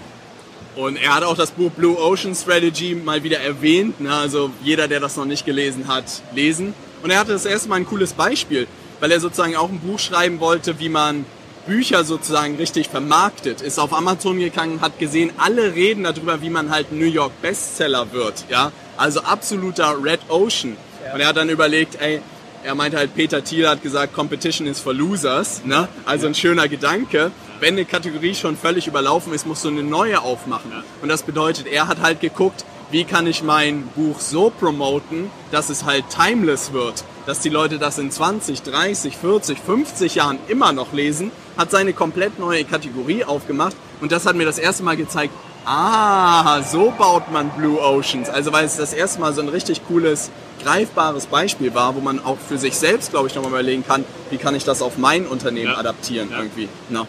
Und 0.76 0.98
er 0.98 1.16
hat 1.16 1.24
auch 1.24 1.36
das 1.36 1.52
Buch 1.52 1.72
Blue 1.72 1.98
Ocean 1.98 2.34
Strategy 2.36 2.96
mal 2.96 3.24
wieder 3.24 3.40
erwähnt. 3.40 4.00
Ne? 4.00 4.14
Also 4.14 4.52
jeder, 4.64 4.88
der 4.88 5.00
das 5.00 5.18
noch 5.18 5.26
nicht 5.26 5.46
gelesen 5.46 5.88
hat, 5.88 6.06
lesen. 6.34 6.74
Und 7.02 7.10
er 7.10 7.20
hatte 7.20 7.32
das 7.32 7.46
erste 7.46 7.70
Mal 7.70 7.78
ein 7.78 7.86
cooles 7.86 8.14
Beispiel, 8.14 8.68
weil 9.00 9.12
er 9.12 9.20
sozusagen 9.20 9.56
auch 9.56 9.70
ein 9.70 9.80
Buch 9.80 10.00
schreiben 10.00 10.40
wollte, 10.40 10.80
wie 10.80 10.90
man 10.90 11.26
Bücher 11.70 12.04
sozusagen 12.04 12.56
richtig 12.56 12.90
vermarktet. 12.90 13.62
Ist 13.62 13.80
auf 13.80 13.94
Amazon 13.94 14.40
gegangen, 14.40 14.82
hat 14.82 14.98
gesehen, 14.98 15.32
alle 15.38 15.76
reden 15.76 16.04
darüber, 16.04 16.42
wie 16.42 16.50
man 16.50 16.72
halt 16.72 16.92
New 16.92 17.06
York 17.06 17.32
Bestseller 17.44 18.12
wird. 18.12 18.46
Ja, 18.50 18.72
also 18.98 19.22
absoluter 19.22 19.96
Red 20.04 20.20
Ocean. 20.30 20.76
Ja. 21.06 21.14
Und 21.14 21.20
er 21.20 21.28
hat 21.28 21.38
dann 21.38 21.50
überlegt, 21.50 22.02
ey, 22.02 22.22
er 22.64 22.74
meinte 22.74 22.98
halt, 22.98 23.14
Peter 23.14 23.44
Thiel 23.44 23.70
hat 23.70 23.84
gesagt, 23.84 24.16
Competition 24.16 24.66
is 24.66 24.80
for 24.80 24.96
losers. 24.96 25.62
Ne? 25.64 25.88
Also 26.06 26.26
ein 26.26 26.34
schöner 26.34 26.68
Gedanke. 26.68 27.32
Wenn 27.60 27.76
eine 27.76 27.86
Kategorie 27.86 28.34
schon 28.34 28.58
völlig 28.58 28.88
überlaufen 28.88 29.32
ist, 29.32 29.46
musst 29.46 29.64
du 29.64 29.68
eine 29.68 29.84
neue 29.84 30.22
aufmachen. 30.22 30.72
Und 31.04 31.10
das 31.10 31.22
bedeutet, 31.22 31.68
er 31.68 31.88
hat 31.88 32.02
halt 32.02 32.20
geguckt, 32.20 32.66
wie 32.92 33.04
kann 33.04 33.28
ich 33.28 33.44
mein 33.44 33.88
Buch 33.96 34.20
so 34.20 34.50
promoten, 34.50 35.30
dass 35.52 35.70
es 35.70 35.86
halt 35.86 36.06
timeless 36.10 36.74
wird, 36.74 37.04
dass 37.26 37.40
die 37.40 37.50
Leute 37.50 37.78
das 37.78 37.98
in 38.00 38.12
20, 38.12 38.64
30, 38.64 39.18
40, 39.18 39.60
50 39.60 40.16
Jahren 40.16 40.40
immer 40.48 40.74
noch 40.74 40.94
lesen, 40.94 41.32
hat 41.58 41.72
seine 41.72 41.94
komplett 41.94 42.40
neue 42.40 42.64
Kategorie 42.64 43.24
aufgemacht 43.24 43.76
und 44.02 44.12
das 44.12 44.26
hat 44.26 44.36
mir 44.36 44.46
das 44.46 44.58
erste 44.58 44.84
Mal 44.84 44.98
gezeigt, 44.98 45.34
ah, 45.66 46.62
so 46.64 46.92
baut 46.98 47.32
man 47.32 47.50
Blue 47.52 47.80
Oceans. 47.80 48.30
Also 48.30 48.52
weil 48.52 48.66
es 48.66 48.78
das 48.78 48.94
erste 48.94 49.20
Mal 49.20 49.34
so 49.34 49.42
ein 49.42 49.50
richtig 49.50 49.86
cooles, 49.88 50.32
greifbares 50.64 51.28
Beispiel 51.28 51.74
war, 51.74 51.96
wo 51.96 52.00
man 52.00 52.24
auch 52.24 52.38
für 52.38 52.58
sich 52.58 52.76
selbst, 52.76 53.12
glaube 53.12 53.28
ich, 53.28 53.36
nochmal 53.36 53.52
überlegen 53.52 53.86
kann, 53.86 54.04
wie 54.30 54.38
kann 54.38 54.56
ich 54.56 54.64
das 54.64 54.82
auf 54.82 54.98
mein 54.98 55.28
Unternehmen 55.28 55.72
ja. 55.72 55.78
adaptieren 55.78 56.30
ja. 56.32 56.40
irgendwie. 56.40 56.70
No. 56.90 57.08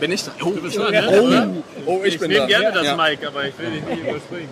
Bin 0.00 0.12
ich 0.12 0.24
da? 0.24 0.32
Oh, 0.40 0.50
du 0.50 0.62
bist 0.62 0.76
dran, 0.76 0.92
ne? 0.92 1.62
oh, 1.86 1.92
oh 1.92 2.00
ich, 2.04 2.14
ich 2.14 2.20
bin 2.20 2.30
da. 2.30 2.44
Ich 2.44 2.48
nehme 2.48 2.60
gerne 2.60 2.72
das 2.72 2.86
ja. 2.86 2.96
Mic, 2.96 3.26
aber 3.26 3.44
ich 3.44 3.58
will 3.58 3.70
dich 3.70 3.82
nie 3.82 4.00
überspringen. 4.08 4.48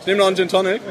Ich 0.00 0.06
nehme 0.06 0.18
noch 0.18 0.26
einen 0.26 0.36
Gin 0.36 0.48
Tonic. 0.48 0.80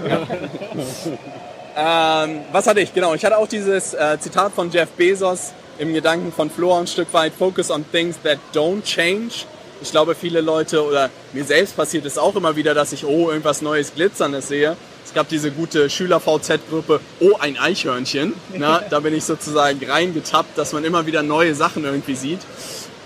ähm, 1.78 2.40
was 2.52 2.68
hatte 2.68 2.82
ich? 2.82 2.94
Genau, 2.94 3.14
ich 3.14 3.24
hatte 3.24 3.38
auch 3.38 3.48
dieses 3.48 3.94
äh, 3.94 4.20
Zitat 4.20 4.54
von 4.54 4.72
Jeff 4.72 4.90
Bezos 4.90 5.54
im 5.78 5.94
Gedanken 5.94 6.32
von 6.32 6.50
Flora 6.50 6.80
ein 6.80 6.88
Stück 6.88 7.14
weit. 7.14 7.34
Focus 7.34 7.72
on 7.72 7.86
things 7.92 8.18
that 8.24 8.40
don't 8.54 8.84
change. 8.84 9.46
Ich 9.82 9.92
glaube, 9.92 10.16
viele 10.16 10.42
Leute 10.42 10.84
oder 10.84 11.10
mir 11.34 11.44
selbst 11.44 11.76
passiert 11.78 12.06
es 12.06 12.18
auch 12.18 12.36
immer 12.36 12.56
wieder, 12.56 12.74
dass 12.74 12.94
ich, 12.94 13.06
oh, 13.06 13.30
irgendwas 13.30 13.62
Neues, 13.62 13.94
Glitzerndes 13.94 14.48
sehe. 14.48 14.76
Es 15.06 15.14
gab 15.14 15.30
diese 15.30 15.52
gute 15.52 15.90
Schüler-VZ-Gruppe, 15.90 17.00
oh, 17.20 17.38
ein 17.40 17.58
Eichhörnchen. 17.58 18.34
Na, 18.56 18.82
da 18.90 19.00
bin 19.00 19.14
ich 19.14 19.24
sozusagen 19.24 19.80
reingetappt, 19.90 20.58
dass 20.58 20.74
man 20.74 20.84
immer 20.84 21.06
wieder 21.06 21.22
neue 21.22 21.54
Sachen 21.54 21.86
irgendwie 21.86 22.16
sieht. 22.16 22.40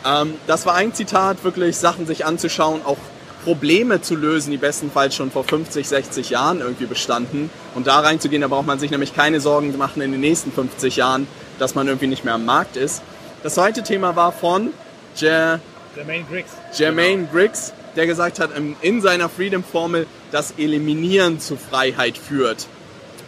Ähm, 0.06 0.36
das 0.48 0.66
war 0.66 0.76
ein 0.76 0.94
Zitat, 0.94 1.44
wirklich 1.44 1.78
Sachen 1.78 2.06
sich 2.06 2.26
anzuschauen, 2.26 2.82
auch 2.86 2.98
Probleme 3.44 4.02
zu 4.02 4.16
lösen, 4.16 4.52
die 4.52 4.58
bestenfalls 4.58 5.16
schon 5.16 5.32
vor 5.32 5.44
50, 5.44 5.88
60 5.88 6.30
Jahren 6.30 6.62
irgendwie 6.62 6.86
bestanden. 6.86 7.50
Und 7.74 7.88
da 7.88 8.00
reinzugehen, 8.00 8.42
da 8.42 8.48
braucht 8.48 8.68
man 8.68 8.80
sich 8.80 8.92
nämlich 8.92 9.16
keine 9.16 9.40
Sorgen 9.40 9.76
machen 9.78 10.02
in 10.02 10.12
den 10.12 10.22
nächsten 10.22 10.52
50 10.52 10.96
Jahren, 10.96 11.28
dass 11.58 11.74
man 11.74 11.88
irgendwie 11.88 12.08
nicht 12.08 12.24
mehr 12.24 12.36
am 12.36 12.46
Markt 12.46 12.78
ist. 12.78 13.02
Das 13.44 13.56
zweite 13.56 13.82
Thema 13.82 14.16
war 14.16 14.32
von 14.32 14.70
Jer 15.16 15.60
Jermaine 15.96 16.24
Griggs. 16.30 16.52
Jermaine 16.74 17.24
genau. 17.24 17.32
Griggs, 17.32 17.74
der 17.96 18.06
gesagt 18.06 18.40
hat, 18.40 18.52
in 18.82 19.02
seiner 19.02 19.28
Freedom-Formel, 19.28 20.08
dass 20.32 20.54
Eliminieren 20.58 21.40
zu 21.40 21.58
Freiheit 21.58 22.18
führt. 22.18 22.68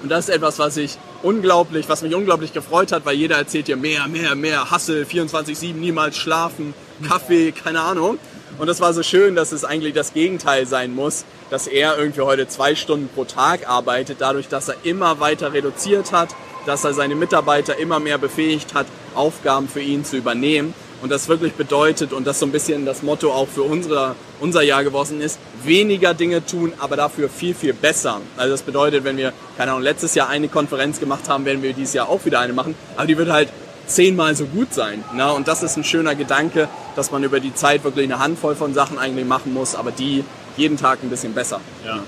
Und 0.01 0.09
das 0.09 0.29
ist 0.29 0.35
etwas, 0.35 0.59
was 0.59 0.77
ich 0.77 0.97
unglaublich, 1.23 1.89
was 1.89 2.01
mich 2.01 2.13
unglaublich 2.13 2.53
gefreut 2.53 2.91
hat, 2.91 3.05
weil 3.05 3.15
jeder 3.15 3.37
erzählt 3.37 3.67
dir 3.67 3.77
mehr, 3.77 4.07
mehr, 4.07 4.35
mehr, 4.35 4.69
Hassel, 4.69 5.05
24-7, 5.05 5.73
niemals 5.73 6.17
schlafen, 6.17 6.73
Kaffee, 7.07 7.51
keine 7.51 7.81
Ahnung. 7.81 8.19
Und 8.59 8.67
das 8.67 8.81
war 8.81 8.93
so 8.93 9.01
schön, 9.01 9.35
dass 9.35 9.51
es 9.51 9.65
eigentlich 9.65 9.93
das 9.93 10.13
Gegenteil 10.13 10.67
sein 10.67 10.93
muss, 10.93 11.25
dass 11.49 11.65
er 11.65 11.97
irgendwie 11.97 12.21
heute 12.21 12.47
zwei 12.47 12.75
Stunden 12.75 13.09
pro 13.13 13.25
Tag 13.25 13.67
arbeitet, 13.67 14.17
dadurch, 14.19 14.47
dass 14.47 14.69
er 14.69 14.75
immer 14.83 15.19
weiter 15.19 15.53
reduziert 15.53 16.11
hat, 16.11 16.29
dass 16.65 16.83
er 16.83 16.93
seine 16.93 17.15
Mitarbeiter 17.15 17.77
immer 17.77 17.99
mehr 17.99 18.17
befähigt 18.17 18.73
hat, 18.73 18.85
Aufgaben 19.15 19.67
für 19.67 19.81
ihn 19.81 20.05
zu 20.05 20.17
übernehmen. 20.17 20.73
Und 21.03 21.09
das 21.09 21.27
wirklich 21.27 21.51
bedeutet, 21.53 22.13
und 22.13 22.25
das 22.25 22.39
so 22.39 22.45
ein 22.45 22.53
bisschen 22.53 22.85
das 22.85 23.03
Motto 23.03 23.29
auch 23.33 23.49
für 23.49 23.63
unsere, 23.63 24.15
unser 24.39 24.61
Jahr 24.61 24.85
geworden 24.85 25.19
ist, 25.19 25.37
weniger 25.61 26.13
Dinge 26.13 26.45
tun, 26.45 26.71
aber 26.79 26.95
dafür 26.95 27.27
viel, 27.27 27.53
viel 27.53 27.73
besser. 27.73 28.21
Also 28.37 28.53
das 28.53 28.61
bedeutet, 28.61 29.03
wenn 29.03 29.17
wir, 29.17 29.33
keine 29.57 29.71
Ahnung, 29.71 29.83
letztes 29.83 30.15
Jahr 30.15 30.29
eine 30.29 30.47
Konferenz 30.47 31.01
gemacht 31.01 31.27
haben, 31.27 31.43
werden 31.43 31.61
wir 31.61 31.73
dieses 31.73 31.93
Jahr 31.93 32.07
auch 32.07 32.23
wieder 32.23 32.39
eine 32.39 32.53
machen, 32.53 32.73
aber 32.95 33.05
die 33.05 33.17
wird 33.17 33.29
halt 33.29 33.49
zehnmal 33.85 34.33
so 34.37 34.45
gut 34.45 34.73
sein. 34.73 35.03
Ne? 35.13 35.29
Und 35.33 35.49
das 35.49 35.61
ist 35.61 35.75
ein 35.75 35.83
schöner 35.83 36.15
Gedanke, 36.15 36.69
dass 36.95 37.11
man 37.11 37.21
über 37.21 37.41
die 37.41 37.53
Zeit 37.53 37.83
wirklich 37.83 38.05
eine 38.05 38.19
Handvoll 38.19 38.55
von 38.55 38.73
Sachen 38.73 38.97
eigentlich 38.97 39.27
machen 39.27 39.53
muss, 39.53 39.75
aber 39.75 39.91
die 39.91 40.23
jeden 40.55 40.77
Tag 40.77 40.99
ein 41.03 41.09
bisschen 41.09 41.33
besser. 41.33 41.59
Ja. 41.85 41.99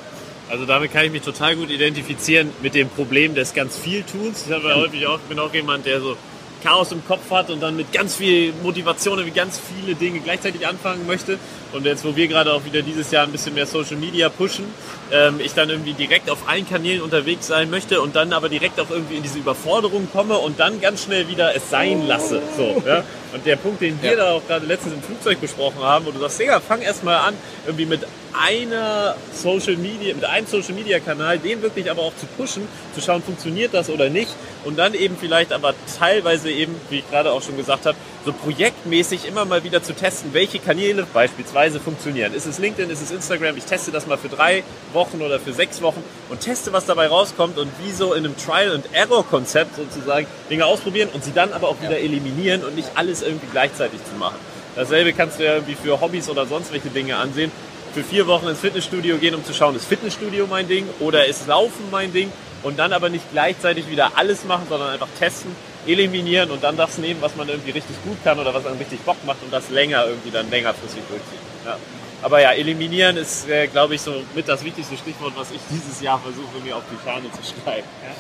Also 0.50 0.66
damit 0.66 0.94
kann 0.94 1.04
ich 1.04 1.12
mich 1.12 1.24
total 1.24 1.58
gut 1.58 1.70
identifizieren 1.70 2.50
mit 2.62 2.76
dem 2.76 2.88
Problem 2.88 3.36
des 3.36 3.54
ganz 3.54 3.78
viel 3.78 4.04
Tuns. 4.04 4.46
Ich 4.48 4.54
habe 4.54 4.70
ja 4.70 4.76
häufig 4.76 5.06
auch, 5.06 5.20
bin 5.20 5.38
auch 5.38 5.54
jemand, 5.54 5.86
der 5.86 6.00
so 6.00 6.16
Chaos 6.64 6.92
im 6.92 7.06
Kopf 7.06 7.30
hat 7.32 7.50
und 7.50 7.62
dann 7.62 7.76
mit 7.76 7.92
ganz 7.92 8.16
viel 8.16 8.54
Motivation 8.64 9.24
wie 9.26 9.32
ganz 9.32 9.60
viele 9.60 9.96
Dinge 9.96 10.20
gleichzeitig 10.20 10.66
anfangen 10.68 11.06
möchte. 11.08 11.38
Und 11.76 11.86
jetzt, 11.86 12.06
wo 12.06 12.16
wir 12.16 12.30
gerade 12.30 12.54
auch 12.54 12.64
wieder 12.64 12.82
dieses 12.82 13.12
Jahr 13.12 13.26
ein 13.26 13.34
bisschen 13.34 13.54
mehr 13.54 13.66
Social 13.66 13.98
Media 13.98 14.30
pushen, 14.30 14.66
ähm, 15.12 15.42
ich 15.44 15.54
dann 15.54 15.70
irgendwie 15.70 15.92
direkt 15.92 16.30
auf 16.30 16.48
allen 16.48 16.68
Kanälen 16.68 17.02
unterwegs 17.02 17.48
sein 17.48 17.70
möchte 17.70 18.02
und 18.02 18.16
dann 18.16 18.32
aber 18.32 18.48
direkt 18.48 18.80
auch 18.80 18.90
irgendwie 18.90 19.18
in 19.18 19.24
diese 19.24 19.40
Überforderung 19.40 20.08
komme 20.10 20.38
und 20.38 20.58
dann 20.58 20.80
ganz 20.80 21.04
schnell 21.04 21.28
wieder 21.28 21.54
es 21.54 21.70
sein 21.70 22.08
lasse. 22.08 22.42
So, 22.56 22.82
ja? 22.86 23.04
Und 23.34 23.46
der 23.46 23.58
Punkt, 23.58 23.82
den 23.82 24.02
wir 24.02 24.12
ja. 24.12 24.16
da 24.16 24.32
auch 24.32 24.48
gerade 24.48 24.66
letztens 24.66 24.94
im 24.94 25.04
Flugzeug 25.04 25.42
besprochen 25.42 25.82
haben, 25.82 26.06
wo 26.06 26.12
du 26.12 26.20
sagst, 26.20 26.40
Digga, 26.40 26.62
fang 26.62 26.82
erstmal 26.82 27.18
an, 27.18 27.34
irgendwie 27.66 27.86
mit 27.86 28.08
einer 28.32 29.16
Social 29.34 29.76
Media, 29.76 30.16
mit 30.16 30.24
einem 30.24 30.48
Social 30.48 30.74
Media 30.74 31.00
Kanal, 31.00 31.40
den 31.40 31.62
wirklich 31.62 31.92
aber 31.92 32.04
auch 32.04 32.16
zu 32.16 32.26
pushen, 32.38 32.68
zu 32.94 33.02
schauen, 33.02 33.22
funktioniert 33.22 33.74
das 33.74 33.90
oder 33.90 34.10
nicht 34.10 34.32
und 34.64 34.78
dann 34.78 34.94
eben 34.94 35.18
vielleicht 35.20 35.52
aber 35.52 35.74
teilweise 36.00 36.50
eben, 36.50 36.76
wie 36.90 37.00
ich 37.00 37.10
gerade 37.10 37.32
auch 37.32 37.42
schon 37.42 37.58
gesagt 37.58 37.86
habe, 37.86 37.98
so 38.26 38.34
projektmäßig 38.34 39.28
immer 39.28 39.46
mal 39.46 39.64
wieder 39.64 39.84
zu 39.84 39.94
testen, 39.94 40.34
welche 40.34 40.58
Kanäle 40.58 41.06
beispielsweise 41.14 41.80
funktionieren. 41.80 42.34
Ist 42.34 42.48
es 42.48 42.58
LinkedIn, 42.58 42.90
ist 42.90 43.04
es 43.04 43.12
Instagram? 43.12 43.56
Ich 43.56 43.66
teste 43.66 43.92
das 43.92 44.08
mal 44.08 44.18
für 44.18 44.30
drei 44.30 44.64
Wochen 44.94 45.22
oder 45.22 45.40
für 45.40 45.54
sechs 45.54 45.82
Wochen 45.84 46.04
und 46.30 46.42
teste, 46.42 46.74
was 46.74 46.86
dabei 46.88 47.08
rauskommt 47.08 47.60
und 47.60 47.70
wie 47.84 47.92
so 47.92 48.14
in 48.14 48.26
einem 48.26 48.36
Trial-and-Error-Konzept 48.36 49.76
sozusagen 49.76 50.26
Dinge 50.50 50.66
ausprobieren 50.66 51.10
und 51.14 51.24
sie 51.24 51.34
dann 51.34 51.54
aber 51.54 51.70
auch 51.70 51.80
wieder 51.82 52.00
eliminieren 52.00 52.64
und 52.64 52.76
nicht 52.76 52.90
alles 52.96 53.22
irgendwie 53.22 53.48
gleichzeitig 53.52 54.00
zu 54.10 54.16
machen. 54.18 54.38
Dasselbe 54.76 55.14
kannst 55.14 55.40
du 55.40 55.46
ja 55.46 55.54
irgendwie 55.54 55.76
für 55.76 56.02
Hobbys 56.02 56.28
oder 56.28 56.48
sonst 56.48 56.74
welche 56.74 56.90
Dinge 56.90 57.18
ansehen. 57.18 57.52
Für 57.94 58.04
vier 58.04 58.26
Wochen 58.28 58.48
ins 58.48 58.60
Fitnessstudio 58.60 59.18
gehen, 59.18 59.36
um 59.36 59.46
zu 59.46 59.54
schauen, 59.54 59.76
ist 59.76 59.86
Fitnessstudio 59.86 60.48
mein 60.48 60.68
Ding 60.68 60.86
oder 61.00 61.28
ist 61.28 61.48
Laufen 61.48 61.92
mein 61.92 62.12
Ding 62.12 62.32
und 62.64 62.80
dann 62.80 62.92
aber 62.92 63.10
nicht 63.10 63.32
gleichzeitig 63.32 63.90
wieder 63.90 64.14
alles 64.16 64.44
machen, 64.46 64.66
sondern 64.68 64.90
einfach 64.90 65.08
testen, 65.20 65.56
eliminieren 65.88 66.52
und 66.52 66.64
dann 66.64 66.78
das 66.78 66.98
nehmen, 66.98 67.22
was 67.22 67.36
man 67.36 67.48
irgendwie 67.48 67.72
richtig 67.72 67.96
gut 68.04 68.18
kann 68.24 68.40
oder 68.40 68.54
was 68.54 68.66
einem 68.66 68.78
richtig 68.78 69.00
Bock 69.02 69.18
macht 69.26 69.42
und 69.44 69.52
das 69.52 69.70
länger 69.70 70.06
irgendwie 70.08 70.32
dann 70.32 70.50
längerfristig 70.50 71.04
durchziehen. 71.08 71.40
Ja. 71.66 71.78
Aber 72.22 72.42
ja, 72.42 72.52
eliminieren 72.52 73.18
ist, 73.18 73.48
äh, 73.50 73.68
glaube 73.68 73.96
ich, 73.96 74.02
so 74.02 74.14
mit 74.34 74.48
das 74.48 74.64
wichtigste 74.64 74.98
Stichwort, 74.98 75.34
was 75.36 75.52
ich 75.52 75.60
dieses 75.70 76.02
Jahr 76.02 76.20
versuche, 76.20 76.64
mir 76.64 76.76
auf 76.76 76.84
die 76.92 76.98
Fahne 76.98 77.26
zu 77.32 77.42
schreiben. 77.44 77.88
Ja. 78.04 78.16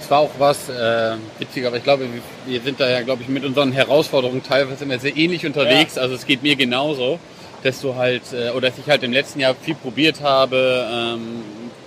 Es 0.00 0.10
war 0.10 0.20
auch 0.20 0.30
was 0.38 0.68
äh, 0.68 1.16
witzig, 1.38 1.66
aber 1.66 1.76
ich 1.76 1.82
glaube, 1.82 2.08
wir 2.46 2.60
sind 2.60 2.78
da 2.78 2.88
ja, 2.88 3.02
glaube 3.02 3.22
ich, 3.22 3.28
mit 3.28 3.44
unseren 3.44 3.72
Herausforderungen 3.72 4.42
teilweise 4.44 4.84
immer 4.84 4.98
sehr 4.98 5.16
ähnlich 5.16 5.44
unterwegs. 5.44 5.96
Ja. 5.96 6.02
Also 6.02 6.14
es 6.14 6.24
geht 6.24 6.42
mir 6.42 6.54
genauso, 6.56 7.18
dass 7.62 7.80
du 7.80 7.96
halt, 7.96 8.22
äh, 8.32 8.50
oder 8.50 8.70
dass 8.70 8.78
ich 8.78 8.88
halt 8.88 9.02
im 9.02 9.12
letzten 9.12 9.40
Jahr 9.40 9.54
viel 9.54 9.74
probiert 9.74 10.20
habe, 10.20 10.86
ähm, 10.90 11.42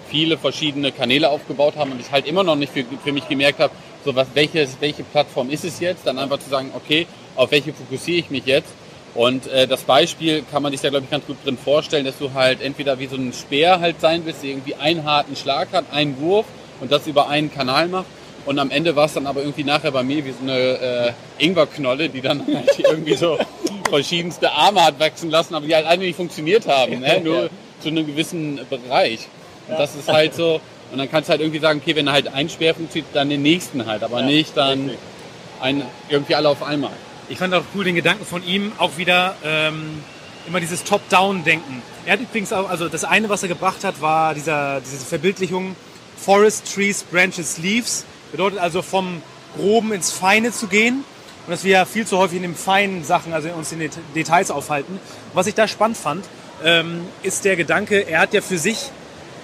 viele 0.09 0.37
verschiedene 0.37 0.91
Kanäle 0.91 1.29
aufgebaut 1.29 1.75
haben 1.77 1.93
und 1.93 2.01
ich 2.01 2.11
halt 2.11 2.27
immer 2.27 2.43
noch 2.43 2.57
nicht 2.57 2.73
für, 2.73 2.83
für 3.03 3.13
mich 3.13 3.27
gemerkt 3.29 3.59
habe, 3.59 3.73
so 4.03 4.15
was, 4.15 4.27
welche, 4.33 4.67
welche 4.79 5.03
Plattform 5.03 5.49
ist 5.49 5.63
es 5.63 5.79
jetzt, 5.79 6.05
dann 6.05 6.17
einfach 6.17 6.39
zu 6.39 6.49
sagen, 6.49 6.71
okay, 6.75 7.07
auf 7.35 7.51
welche 7.51 7.73
fokussiere 7.73 8.19
ich 8.19 8.29
mich 8.29 8.45
jetzt. 8.45 8.69
Und 9.13 9.47
äh, 9.47 9.67
das 9.67 9.81
Beispiel 9.81 10.43
kann 10.49 10.63
man 10.63 10.71
sich 10.71 10.81
da, 10.81 10.89
glaube 10.89 11.05
ich, 11.05 11.11
ganz 11.11 11.25
gut 11.25 11.37
drin 11.43 11.57
vorstellen, 11.57 12.05
dass 12.05 12.17
du 12.17 12.33
halt 12.33 12.61
entweder 12.61 12.97
wie 12.99 13.07
so 13.07 13.17
ein 13.17 13.33
Speer 13.33 13.79
halt 13.79 13.99
sein 13.99 14.21
willst, 14.25 14.41
der 14.43 14.51
irgendwie 14.51 14.75
einen 14.75 15.03
harten 15.03 15.35
Schlag 15.35 15.69
hat, 15.73 15.85
einen 15.91 16.19
Wurf 16.19 16.45
und 16.79 16.91
das 16.91 17.07
über 17.07 17.27
einen 17.27 17.53
Kanal 17.53 17.87
macht. 17.87 18.05
Und 18.45 18.57
am 18.57 18.71
Ende 18.71 18.95
war 18.95 19.05
es 19.05 19.13
dann 19.13 19.27
aber 19.27 19.41
irgendwie 19.41 19.63
nachher 19.63 19.91
bei 19.91 20.03
mir 20.03 20.25
wie 20.25 20.31
so 20.31 20.41
eine 20.41 20.57
äh, 20.57 21.11
Ingwerknolle, 21.37 22.09
die 22.09 22.21
dann 22.21 22.45
halt 22.53 22.79
irgendwie 22.79 23.15
so 23.15 23.37
verschiedenste 23.89 24.51
Arme 24.51 24.83
hat 24.83 24.99
wachsen 24.99 25.29
lassen, 25.29 25.53
aber 25.53 25.67
die 25.67 25.75
halt 25.75 25.85
alle 25.85 25.99
nicht 25.99 26.15
funktioniert 26.15 26.67
haben, 26.67 27.01
ne? 27.01 27.19
nur 27.23 27.49
zu 27.81 27.89
einem 27.89 28.07
gewissen 28.07 28.59
Bereich. 28.69 29.27
Und 29.67 29.77
das 29.77 29.95
ist 29.95 30.07
halt 30.07 30.33
so, 30.33 30.61
und 30.91 30.97
dann 30.97 31.09
kannst 31.09 31.29
du 31.29 31.31
halt 31.31 31.41
irgendwie 31.41 31.59
sagen, 31.59 31.79
okay, 31.81 31.95
wenn 31.95 32.11
halt 32.11 32.33
ein 32.33 32.49
Speer 32.49 32.75
funktioniert, 32.75 33.13
dann 33.13 33.29
den 33.29 33.41
nächsten 33.41 33.85
halt, 33.85 34.03
aber 34.03 34.19
Ja, 34.19 34.25
nicht 34.25 34.57
dann 34.57 34.91
ein, 35.61 35.83
irgendwie 36.09 36.35
alle 36.35 36.49
auf 36.49 36.63
einmal. 36.63 36.91
Ich 37.29 37.37
fand 37.37 37.53
auch 37.53 37.63
cool 37.75 37.85
den 37.85 37.95
Gedanken 37.95 38.25
von 38.25 38.45
ihm, 38.45 38.73
auch 38.77 38.97
wieder 38.97 39.35
ähm, 39.43 40.03
immer 40.47 40.59
dieses 40.59 40.83
Top-Down-Denken. 40.83 41.81
Er 42.05 42.13
hat 42.13 42.19
übrigens 42.19 42.51
auch, 42.51 42.69
also 42.69 42.89
das 42.89 43.03
eine, 43.03 43.29
was 43.29 43.43
er 43.43 43.49
gebracht 43.49 43.83
hat, 43.83 44.01
war 44.01 44.33
dieser, 44.33 44.81
diese 44.81 45.05
Verbildlichung 45.05 45.75
Forest, 46.17 46.73
Trees, 46.73 47.03
Branches, 47.03 47.57
Leaves. 47.57 48.05
Bedeutet 48.31 48.59
also 48.59 48.81
vom 48.81 49.21
Groben 49.55 49.91
ins 49.91 50.11
Feine 50.11 50.51
zu 50.51 50.67
gehen. 50.67 51.03
Und 51.45 51.51
dass 51.51 51.63
wir 51.63 51.71
ja 51.71 51.85
viel 51.85 52.05
zu 52.05 52.17
häufig 52.17 52.37
in 52.37 52.43
den 52.43 52.55
feinen 52.55 53.03
Sachen, 53.03 53.33
also 53.33 53.49
uns 53.49 53.71
in 53.71 53.79
den 53.79 53.91
Details 54.15 54.51
aufhalten. 54.51 54.99
Was 55.33 55.47
ich 55.47 55.55
da 55.55 55.67
spannend 55.67 55.97
fand, 55.97 56.25
ähm, 56.63 57.01
ist 57.23 57.45
der 57.45 57.55
Gedanke, 57.55 58.07
er 58.07 58.19
hat 58.19 58.33
ja 58.33 58.41
für 58.41 58.59
sich 58.59 58.91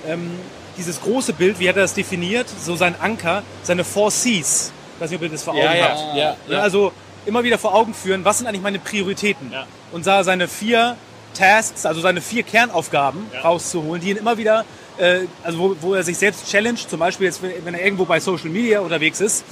ähm, 0.07 0.31
dieses 0.77 1.01
große 1.01 1.33
Bild, 1.33 1.59
wie 1.59 1.67
hat 1.69 1.75
er 1.75 1.83
das 1.83 1.93
definiert, 1.93 2.47
so 2.49 2.75
sein 2.75 2.95
Anker, 2.99 3.43
seine 3.63 3.83
Four 3.83 4.09
Cs. 4.09 4.71
Ich 4.95 5.01
weiß 5.01 5.09
nicht, 5.09 5.17
ob 5.17 5.23
ihr 5.23 5.29
das 5.29 5.43
vor 5.43 5.53
Augen 5.53 5.63
habt. 5.81 6.15
ja, 6.15 6.35
Ne, 6.47 6.61
Also 6.61 6.91
immer 7.25 7.43
wieder 7.43 7.57
vor 7.57 7.73
Augen 7.75 7.93
führen, 7.93 8.23
was 8.25 8.37
sind 8.39 8.47
eigentlich 8.47 8.61
meine 8.61 8.79
Prioritäten? 8.79 9.51
Ja. 9.51 9.65
Und 9.91 10.05
da 10.07 10.23
seine 10.23 10.47
vier 10.47 10.95
Tasks, 11.33 11.85
also 11.85 12.01
seine 12.01 12.21
vier 12.21 12.43
Kernaufgaben 12.43 13.27
Ja. 13.33 13.41
rauszuholen, 13.41 14.01
die 14.01 14.11
ihn 14.11 14.17
immer 14.17 14.37
wieder, 14.37 14.65
äh, 14.97 15.21
also 15.43 15.59
wo, 15.59 15.75
wo 15.81 15.93
er 15.93 16.03
sich 16.03 16.17
selbst 16.17 16.49
challenged, 16.49 16.89
zum 16.89 16.99
Beispiel 16.99 17.25
jetzt, 17.27 17.41
wenn 17.43 17.73
er 17.73 17.83
irgendwo 17.83 18.05
bei 18.05 18.19
Social 18.19 18.49
Media 18.49 18.79
unterwegs 18.79 19.19
ist, 19.21 19.43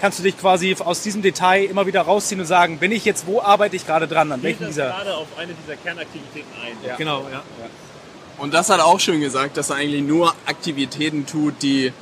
kannst 0.00 0.18
du 0.18 0.22
dich 0.22 0.38
quasi 0.38 0.74
aus 0.82 1.02
diesem 1.02 1.20
Detail 1.20 1.64
immer 1.64 1.84
wieder 1.86 2.00
rausziehen 2.00 2.40
und 2.40 2.46
sagen, 2.46 2.78
bin 2.78 2.90
ich 2.90 3.04
jetzt, 3.04 3.26
wo 3.26 3.42
arbeite 3.42 3.76
ich 3.76 3.86
gerade 3.86 4.08
dran, 4.08 4.32
an 4.32 4.42
welchen 4.42 4.66
dieser... 4.66 4.86
gerade 4.86 5.14
auf 5.14 5.26
eine 5.36 5.52
dieser 5.52 5.76
Kernaktivitäten 5.76 6.48
ein. 6.64 6.96
Genau, 6.96 7.26
ja. 7.30 7.42
Und 8.40 8.54
das 8.54 8.70
hat 8.70 8.80
auch 8.80 8.98
schon 8.98 9.20
gesagt, 9.20 9.58
dass 9.58 9.68
er 9.68 9.76
eigentlich 9.76 10.02
nur 10.02 10.34
Aktivitäten 10.46 11.26
tut, 11.26 11.54
die 11.60 11.92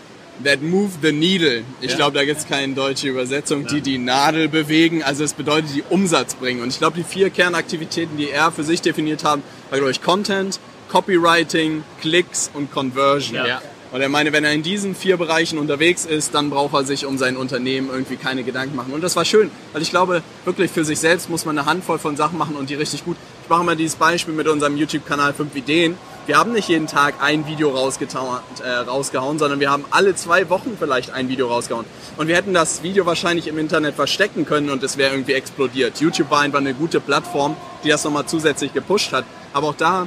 that 0.45 0.63
move 0.63 0.91
the 1.03 1.11
needle. 1.11 1.65
Ich 1.81 1.97
glaube, 1.97 2.17
da 2.17 2.25
gibt 2.25 2.39
es 2.39 2.47
keine 2.47 2.75
deutsche 2.75 3.09
Übersetzung, 3.09 3.67
die 3.67 3.81
die 3.81 3.99
Nadel 3.99 4.49
bewegen. 4.49 5.03
Also 5.03 5.25
es 5.25 5.33
bedeutet, 5.33 5.71
die 5.75 5.83
Umsatz 5.91 6.37
bringen. 6.37 6.63
Und 6.63 6.69
ich 6.69 6.79
glaube, 6.79 6.97
die 6.97 7.03
vier 7.03 7.31
Kernaktivitäten, 7.31 8.17
die 8.17 8.31
er 8.31 8.53
für 8.53 8.63
sich 8.63 8.81
definiert 8.81 9.25
hat, 9.25 9.41
war, 9.71 9.79
glaube 9.79 9.91
ich, 9.91 10.01
Content, 10.01 10.61
Copywriting, 10.89 11.83
Klicks 12.01 12.53
und 12.55 12.71
Conversion. 12.71 13.35
Ja. 13.35 13.61
Und 13.91 14.01
er 14.01 14.09
meine, 14.09 14.33
wenn 14.33 14.45
er 14.45 14.53
in 14.53 14.63
diesen 14.63 14.95
vier 14.95 15.17
Bereichen 15.17 15.59
unterwegs 15.59 16.05
ist, 16.05 16.35
dann 16.35 16.51
braucht 16.51 16.75
er 16.75 16.85
sich 16.85 17.05
um 17.05 17.19
sein 17.19 17.37
Unternehmen 17.37 17.89
irgendwie 17.91 18.17
keine 18.17 18.45
Gedanken 18.45 18.77
machen. 18.77 18.93
Und 18.93 19.03
das 19.03 19.17
war 19.17 19.25
schön, 19.25 19.51
weil 19.73 19.83
ich 19.83 19.91
glaube, 19.91 20.23
wirklich 20.45 20.71
für 20.71 20.85
sich 20.85 21.01
selbst 21.01 21.31
muss 21.31 21.47
man 21.47 21.59
eine 21.59 21.67
Handvoll 21.67 21.99
von 21.99 22.17
Sachen 22.17 22.39
machen 22.39 22.55
und 22.55 22.71
die 22.71 22.75
richtig 22.75 23.05
gut. 23.05 23.17
Ich 23.43 23.49
mache 23.49 23.65
mal 23.65 23.77
dieses 23.77 23.97
Beispiel 23.97 24.35
mit 24.35 24.47
unserem 24.47 24.77
YouTube-Kanal 24.77 25.33
5 25.33 25.57
Ideen. 25.57 25.97
Wir 26.29 26.37
haben 26.37 26.53
nicht 26.53 26.69
jeden 26.69 26.87
Tag 26.87 27.15
ein 27.23 27.47
Video 27.47 27.71
rausgehauen, 27.71 28.41
äh, 28.63 28.69
rausgehauen, 28.69 29.39
sondern 29.39 29.61
wir 29.61 29.71
haben 29.71 29.87
alle 29.89 30.15
zwei 30.15 30.51
Wochen 30.51 30.77
vielleicht 30.79 31.11
ein 31.11 31.31
Video 31.31 31.49
rausgehauen. 31.49 31.87
Und 32.19 32.29
wir 32.29 32.37
hätten 32.37 32.53
das 32.53 32.83
Video 32.83 33.07
wahrscheinlich 33.07 33.49
im 33.49 33.57
Internet 33.57 33.95
verstecken 33.95 34.45
können 34.45 34.69
und 34.69 34.83
es 34.83 34.99
wäre 34.99 35.15
irgendwie 35.15 35.33
explodiert. 35.33 36.03
YouTube 36.03 36.31
war 36.31 36.41
einfach 36.41 36.59
eine 36.59 36.75
gute 36.75 37.01
Plattform, 37.01 37.57
die 37.83 37.89
das 37.89 38.05
nochmal 38.05 38.27
zusätzlich 38.27 38.75
gepusht 38.75 39.11
hat. 39.15 39.25
Aber 39.55 39.69
auch 39.69 39.75
da 39.75 40.07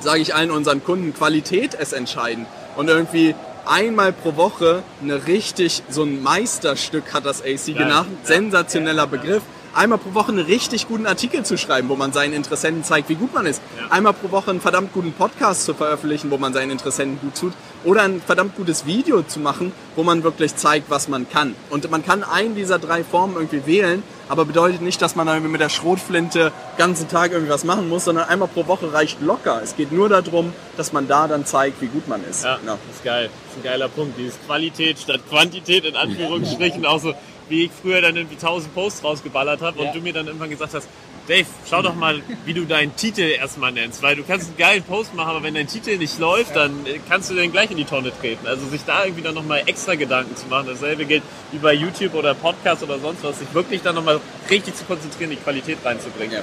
sage 0.00 0.22
ich 0.22 0.34
allen 0.34 0.50
unseren 0.50 0.82
Kunden, 0.82 1.14
Qualität 1.14 1.74
ist 1.74 1.92
entscheidend. 1.92 2.48
Und 2.74 2.88
irgendwie 2.88 3.36
einmal 3.64 4.12
pro 4.12 4.34
Woche 4.34 4.82
eine 5.00 5.28
richtig, 5.28 5.84
so 5.88 6.02
ein 6.02 6.20
Meisterstück 6.20 7.14
hat 7.14 7.26
das 7.26 7.42
AC 7.42 7.66
genannt, 7.66 8.08
sensationeller 8.24 9.06
Begriff. 9.06 9.44
Einmal 9.74 9.98
pro 9.98 10.14
Woche 10.14 10.30
einen 10.32 10.44
richtig 10.46 10.86
guten 10.86 11.06
Artikel 11.06 11.44
zu 11.44 11.58
schreiben, 11.58 11.88
wo 11.88 11.96
man 11.96 12.12
seinen 12.12 12.32
Interessenten 12.32 12.84
zeigt, 12.84 13.08
wie 13.08 13.16
gut 13.16 13.34
man 13.34 13.44
ist. 13.46 13.60
Einmal 13.90 14.12
pro 14.12 14.30
Woche 14.30 14.50
einen 14.50 14.60
verdammt 14.60 14.92
guten 14.92 15.12
Podcast 15.12 15.64
zu 15.64 15.74
veröffentlichen, 15.74 16.30
wo 16.30 16.38
man 16.38 16.52
seinen 16.52 16.70
Interessenten 16.70 17.18
gut 17.20 17.34
tut. 17.38 17.52
Oder 17.84 18.02
ein 18.02 18.22
verdammt 18.24 18.56
gutes 18.56 18.86
Video 18.86 19.22
zu 19.22 19.40
machen, 19.40 19.72
wo 19.96 20.02
man 20.04 20.22
wirklich 20.22 20.54
zeigt, 20.56 20.90
was 20.90 21.08
man 21.08 21.28
kann. 21.28 21.54
Und 21.70 21.90
man 21.90 22.04
kann 22.04 22.22
einen 22.22 22.54
dieser 22.54 22.78
drei 22.78 23.02
Formen 23.04 23.34
irgendwie 23.34 23.66
wählen, 23.66 24.02
aber 24.28 24.44
bedeutet 24.44 24.80
nicht, 24.80 25.02
dass 25.02 25.16
man 25.16 25.26
irgendwie 25.28 25.50
mit 25.50 25.60
der 25.60 25.68
Schrotflinte 25.68 26.52
den 26.72 26.78
ganzen 26.78 27.08
Tag 27.08 27.32
irgendwie 27.32 27.52
was 27.52 27.64
machen 27.64 27.88
muss, 27.88 28.04
sondern 28.04 28.28
einmal 28.28 28.48
pro 28.48 28.66
Woche 28.66 28.92
reicht 28.92 29.20
locker. 29.20 29.60
Es 29.62 29.76
geht 29.76 29.92
nur 29.92 30.08
darum, 30.08 30.52
dass 30.76 30.92
man 30.92 31.08
da 31.08 31.28
dann 31.28 31.44
zeigt, 31.44 31.82
wie 31.82 31.88
gut 31.88 32.08
man 32.08 32.24
ist. 32.24 32.44
Ja, 32.44 32.56
Genau. 32.56 32.78
das 32.86 32.96
ist 32.96 33.04
geil. 33.04 33.28
Das 33.48 33.56
ist 33.56 33.60
ein 33.60 33.64
geiler 33.70 33.88
Punkt. 33.88 34.16
Dieses 34.18 34.38
Qualität 34.46 34.98
statt 34.98 35.20
Quantität 35.28 35.84
in 35.84 35.96
Anführungsstrichen. 35.96 36.86
auch 36.86 37.00
so, 37.00 37.12
wie 37.48 37.64
ich 37.64 37.70
früher 37.82 38.00
dann 38.00 38.16
irgendwie 38.16 38.36
1000 38.36 38.74
Posts 38.74 39.04
rausgeballert 39.04 39.60
habe 39.60 39.78
und 39.80 39.86
Ja. 39.86 39.92
du 39.92 40.00
mir 40.00 40.12
dann 40.12 40.26
irgendwann 40.26 40.50
gesagt 40.50 40.74
hast, 40.74 40.88
Dave, 41.26 41.46
schau 41.68 41.80
doch 41.80 41.94
mal, 41.94 42.20
wie 42.44 42.52
du 42.52 42.66
deinen 42.66 42.94
Titel 42.96 43.22
erstmal 43.22 43.72
nennst, 43.72 44.02
weil 44.02 44.14
du 44.14 44.22
kannst 44.24 44.48
einen 44.48 44.58
geilen 44.58 44.82
Post 44.82 45.14
machen, 45.14 45.30
aber 45.30 45.42
wenn 45.42 45.54
dein 45.54 45.66
Titel 45.66 45.96
nicht 45.96 46.18
läuft, 46.18 46.54
dann 46.54 46.84
äh, 46.84 47.00
kannst 47.08 47.30
du 47.30 47.34
den 47.34 47.50
gleich 47.50 47.70
in 47.70 47.78
die 47.78 47.86
Tonne 47.86 48.12
treten. 48.20 48.46
Also 48.46 48.66
sich 48.66 48.82
da 48.86 49.04
irgendwie 49.04 49.22
dann 49.22 49.34
nochmal 49.34 49.62
extra 49.64 49.94
Gedanken 49.94 50.36
zu 50.36 50.46
machen. 50.48 50.66
Dasselbe 50.68 51.06
gilt 51.06 51.22
wie 51.50 51.56
bei 51.58 51.72
YouTube 51.72 52.12
oder 52.14 52.34
Podcast 52.34 52.82
oder 52.82 52.98
sonst 52.98 53.24
was, 53.24 53.38
sich 53.38 53.48
wirklich 53.54 53.80
dann 53.80 53.94
nochmal 53.94 54.20
richtig 54.50 54.74
zu 54.76 54.84
konzentrieren, 54.84 55.30
die 55.30 55.36
Qualität 55.36 55.78
reinzubringen, 55.82 56.34
Ja. 56.34 56.42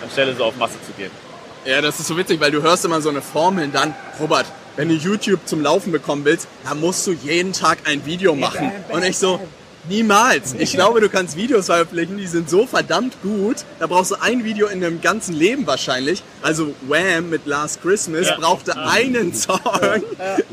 anstelle 0.00 0.36
so 0.36 0.44
auf 0.44 0.56
Masse 0.56 0.74
zu 0.86 0.92
gehen. 0.92 1.10
Ja, 1.64 1.80
das 1.80 1.98
ist 1.98 2.06
so 2.06 2.16
witzig, 2.16 2.40
weil 2.40 2.52
du 2.52 2.62
hörst 2.62 2.84
immer 2.84 3.00
so 3.00 3.08
eine 3.08 3.22
Formel 3.22 3.64
und 3.64 3.74
dann, 3.74 3.94
Robert, 4.20 4.46
wenn 4.76 4.88
du 4.88 4.94
YouTube 4.94 5.40
zum 5.44 5.60
Laufen 5.60 5.90
bekommen 5.90 6.24
willst, 6.24 6.46
dann 6.64 6.78
musst 6.78 7.04
du 7.04 7.12
jeden 7.12 7.52
Tag 7.52 7.78
ein 7.84 8.06
Video 8.06 8.36
machen. 8.36 8.70
Und 8.90 9.04
ich 9.04 9.18
so, 9.18 9.40
niemals. 9.88 10.54
Ich 10.58 10.72
glaube, 10.72 11.00
du 11.00 11.08
kannst 11.08 11.36
Videos 11.36 11.66
veröffentlichen, 11.66 12.16
die 12.16 12.26
sind 12.26 12.50
so 12.50 12.66
verdammt 12.66 13.20
gut. 13.22 13.56
Da 13.78 13.86
brauchst 13.86 14.10
du 14.10 14.16
ein 14.20 14.44
Video 14.44 14.66
in 14.68 14.80
deinem 14.80 15.00
ganzen 15.00 15.34
Leben 15.34 15.66
wahrscheinlich. 15.66 16.22
Also 16.42 16.74
Wham 16.88 17.30
mit 17.30 17.46
Last 17.46 17.82
Christmas 17.82 18.28
Ja. 18.28 18.36
brauchte 18.38 18.76
einen 18.76 19.34
Song, 19.34 19.60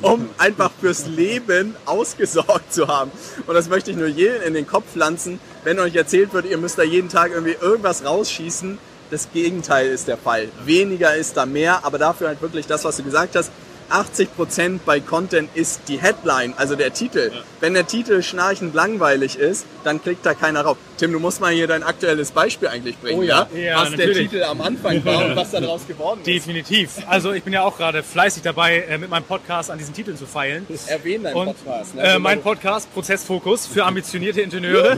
um 0.01 0.29
einfach 0.37 0.71
fürs 0.79 1.05
Leben 1.07 1.75
ausgesorgt 1.85 2.73
zu 2.73 2.87
haben. 2.87 3.11
Und 3.45 3.53
das 3.55 3.69
möchte 3.69 3.91
ich 3.91 3.97
nur 3.97 4.07
jedem 4.07 4.41
in 4.43 4.53
den 4.53 4.67
Kopf 4.67 4.85
pflanzen. 4.93 5.39
Wenn 5.63 5.79
euch 5.79 5.95
erzählt 5.95 6.33
wird, 6.33 6.45
ihr 6.45 6.57
müsst 6.57 6.77
da 6.77 6.83
jeden 6.83 7.09
Tag 7.09 7.31
irgendwie 7.31 7.57
irgendwas 7.59 8.05
rausschießen, 8.05 8.77
das 9.09 9.29
Gegenteil 9.33 9.87
ist 9.87 10.07
der 10.07 10.17
Fall. 10.17 10.49
Weniger 10.65 11.15
ist 11.15 11.37
da 11.37 11.45
mehr, 11.45 11.85
aber 11.85 11.97
dafür 11.97 12.27
halt 12.27 12.41
wirklich 12.41 12.67
das, 12.67 12.83
was 12.83 12.97
du 12.97 13.03
gesagt 13.03 13.35
hast. 13.35 13.51
80% 13.89 14.79
bei 14.85 14.99
Content 14.99 15.49
ist 15.55 15.81
die 15.87 15.99
Headline, 15.99 16.53
also 16.57 16.75
der 16.75 16.93
Titel. 16.93 17.31
Wenn 17.59 17.73
der 17.73 17.87
Titel 17.87 18.21
schnarchend 18.21 18.75
langweilig 18.75 19.37
ist, 19.37 19.65
dann 19.83 20.01
klickt 20.01 20.25
da 20.25 20.33
keiner 20.33 20.61
rauf. 20.61 20.77
Tim, 20.97 21.11
du 21.11 21.19
musst 21.19 21.41
mal 21.41 21.51
hier 21.53 21.67
dein 21.67 21.83
aktuelles 21.83 22.31
Beispiel 22.31 22.67
eigentlich 22.67 22.97
bringen, 22.97 23.19
Oh 23.19 23.23
ja. 23.23 23.47
ja? 23.53 23.59
Ja, 23.59 23.81
was 23.81 23.89
der 23.91 23.97
natürlich. 24.07 24.29
Titel 24.29 24.43
am 24.43 24.61
Anfang 24.61 25.03
war 25.05 25.25
und 25.25 25.35
was 25.35 25.51
daraus 25.51 25.87
geworden 25.87 26.19
ist. 26.19 26.27
Definitiv. 26.27 26.91
Also 27.07 27.31
ich 27.33 27.43
bin 27.43 27.53
ja 27.53 27.61
auch 27.63 27.77
gerade 27.77 28.03
fleißig 28.03 28.43
dabei, 28.43 28.79
äh, 28.89 28.97
mit 28.97 29.09
meinem 29.09 29.23
Podcast 29.23 29.71
an 29.71 29.77
diesen 29.77 29.93
Titeln 29.93 30.17
zu 30.17 30.25
feilen. 30.25 30.65
Erwähnen 30.87 31.23
deinen 31.23 31.35
Und 31.35 31.45
Podcast. 31.65 31.95
Ne? 31.95 32.01
äh, 32.03 32.19
mein 32.19 32.41
Podcast, 32.41 32.93
Prozessfokus 32.93 33.67
für 33.67 33.85
ambitionierte 33.85 34.41
Ingenieure. 34.41 34.97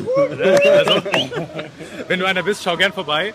also, 0.78 1.02
wenn 2.08 2.20
du 2.20 2.26
einer 2.26 2.44
bist, 2.44 2.64
schau 2.64 2.76
gern 2.78 2.94
vorbei. 2.94 3.34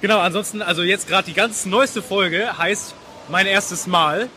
Genau, 0.00 0.18
ansonsten, 0.18 0.60
also 0.60 0.82
jetzt 0.82 1.08
gerade 1.08 1.24
die 1.26 1.32
ganz 1.32 1.64
neueste 1.64 2.02
Folge 2.02 2.58
heißt 2.58 2.94
mein 3.28 3.46
erstes 3.46 3.86
Mal. 3.86 4.28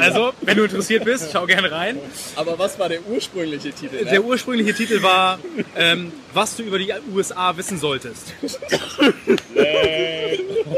Also, 0.00 0.32
wenn 0.42 0.56
du 0.56 0.64
interessiert 0.64 1.04
bist, 1.04 1.30
schau 1.32 1.46
gerne 1.46 1.70
rein. 1.70 1.98
Aber 2.36 2.58
was 2.58 2.78
war 2.78 2.88
der 2.88 3.04
ursprüngliche 3.06 3.72
Titel? 3.72 4.04
Ne? 4.04 4.10
Der 4.10 4.24
ursprüngliche 4.24 4.74
Titel 4.74 5.02
war, 5.02 5.38
ähm, 5.76 6.12
was 6.32 6.56
du 6.56 6.62
über 6.62 6.78
die 6.78 6.92
USA 7.12 7.56
wissen 7.56 7.78
solltest. 7.78 8.34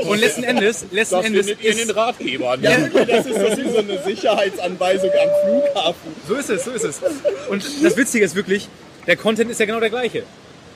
Und 0.08 0.18
letzten 0.20 0.44
Endes, 0.44 0.86
letzten 0.90 1.24
Endes 1.24 1.48
ist, 1.48 1.96
Ratgebern. 1.96 2.62
ja, 2.62 2.76
das 2.88 3.26
ist 3.26 3.36
das 3.38 3.58
wie 3.58 3.70
so 3.70 3.78
eine 3.78 4.02
Sicherheitsanweisung 4.02 5.10
am 5.10 5.28
Flughafen. 5.44 6.12
So 6.28 6.34
ist 6.34 6.50
es, 6.50 6.64
so 6.64 6.70
ist 6.72 6.84
es. 6.84 7.00
Und 7.48 7.64
das 7.82 7.96
Witzige 7.96 8.24
ist 8.24 8.34
wirklich, 8.34 8.68
der 9.06 9.16
Content 9.16 9.50
ist 9.50 9.60
ja 9.60 9.66
genau 9.66 9.80
der 9.80 9.90
gleiche. 9.90 10.24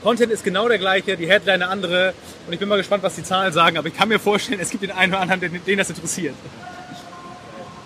Content 0.02 0.32
ist 0.32 0.44
genau 0.44 0.68
der 0.68 0.78
gleiche, 0.78 1.16
die 1.16 1.28
Headline 1.28 1.62
eine 1.62 1.68
andere. 1.68 2.14
Und 2.46 2.52
ich 2.52 2.58
bin 2.58 2.68
mal 2.68 2.76
gespannt, 2.76 3.02
was 3.02 3.16
die 3.16 3.22
Zahlen 3.22 3.52
sagen. 3.52 3.76
Aber 3.76 3.88
ich 3.88 3.96
kann 3.96 4.08
mir 4.08 4.18
vorstellen, 4.18 4.60
es 4.60 4.70
gibt 4.70 4.82
den 4.82 4.92
einen 4.92 5.12
oder 5.12 5.22
anderen, 5.22 5.40
den, 5.40 5.64
den 5.64 5.78
das 5.78 5.90
interessiert. 5.90 6.34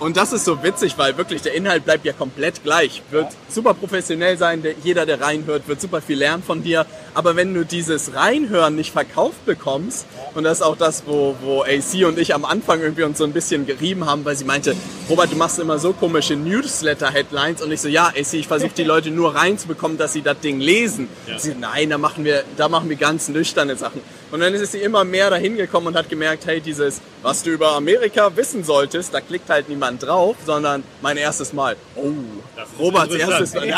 Und 0.04 0.18
das 0.18 0.34
ist 0.34 0.44
so 0.44 0.62
witzig, 0.62 0.98
weil 0.98 1.16
wirklich 1.16 1.40
der 1.40 1.54
Inhalt 1.54 1.86
bleibt 1.86 2.04
ja 2.04 2.12
komplett 2.12 2.62
gleich. 2.62 3.00
Wird 3.10 3.28
super 3.48 3.72
professionell 3.72 4.36
sein, 4.36 4.62
der, 4.62 4.74
jeder, 4.84 5.06
der 5.06 5.18
reinhört, 5.18 5.66
wird 5.66 5.80
super 5.80 6.02
viel 6.02 6.18
lernen 6.18 6.42
von 6.42 6.62
dir. 6.62 6.84
Aber 7.14 7.36
wenn 7.36 7.54
du 7.54 7.64
dieses 7.64 8.14
Reinhören 8.14 8.76
nicht 8.76 8.92
verkauft 8.92 9.46
bekommst, 9.46 10.04
und 10.34 10.44
das 10.44 10.58
ist 10.58 10.62
auch 10.62 10.76
das, 10.76 11.04
wo, 11.06 11.34
wo 11.40 11.62
AC 11.62 12.06
und 12.06 12.18
ich 12.18 12.34
am 12.34 12.44
Anfang 12.44 12.82
irgendwie 12.82 13.04
uns 13.04 13.16
so 13.16 13.24
ein 13.24 13.32
bisschen 13.32 13.64
gerieben 13.64 14.04
haben, 14.04 14.26
weil 14.26 14.36
sie 14.36 14.44
meinte, 14.44 14.76
Robert, 15.08 15.32
du 15.32 15.36
machst 15.36 15.58
immer 15.58 15.78
so 15.78 15.94
komische 15.94 16.36
Newsletter-Headlines. 16.36 17.62
Und 17.62 17.72
ich 17.72 17.80
so, 17.80 17.88
ja, 17.88 18.08
AC, 18.08 18.34
ich 18.34 18.46
versuche 18.46 18.74
die 18.76 18.84
Leute 18.84 19.10
nur 19.10 19.34
reinzubekommen, 19.34 19.96
dass 19.96 20.12
sie 20.12 20.20
das 20.20 20.38
Ding 20.40 20.60
lesen. 20.60 21.08
Ja. 21.26 21.38
Sie, 21.38 21.54
nein, 21.58 21.88
da 21.88 21.96
machen 21.96 22.26
wir, 22.26 22.44
da 22.58 22.68
machen 22.68 22.90
wir 22.90 22.96
ganz 22.96 23.28
nüchterne 23.28 23.76
Sachen. 23.76 24.02
Und 24.30 24.40
dann 24.40 24.52
ist 24.54 24.72
sie 24.72 24.78
immer 24.78 25.04
mehr 25.04 25.30
dahin 25.30 25.56
gekommen 25.56 25.88
und 25.88 25.96
hat 25.96 26.08
gemerkt, 26.08 26.46
hey, 26.46 26.60
dieses, 26.60 27.00
was 27.22 27.42
du 27.42 27.50
über 27.50 27.72
Amerika 27.72 28.34
wissen 28.36 28.64
solltest, 28.64 29.14
da 29.14 29.20
klickt 29.20 29.48
halt 29.48 29.68
niemand 29.68 30.02
drauf, 30.02 30.36
sondern 30.44 30.82
mein 31.02 31.16
erstes 31.16 31.52
Mal. 31.52 31.76
Oh, 31.94 32.10
Roberts 32.78 33.14
erstes 33.14 33.54
Mal. 33.54 33.68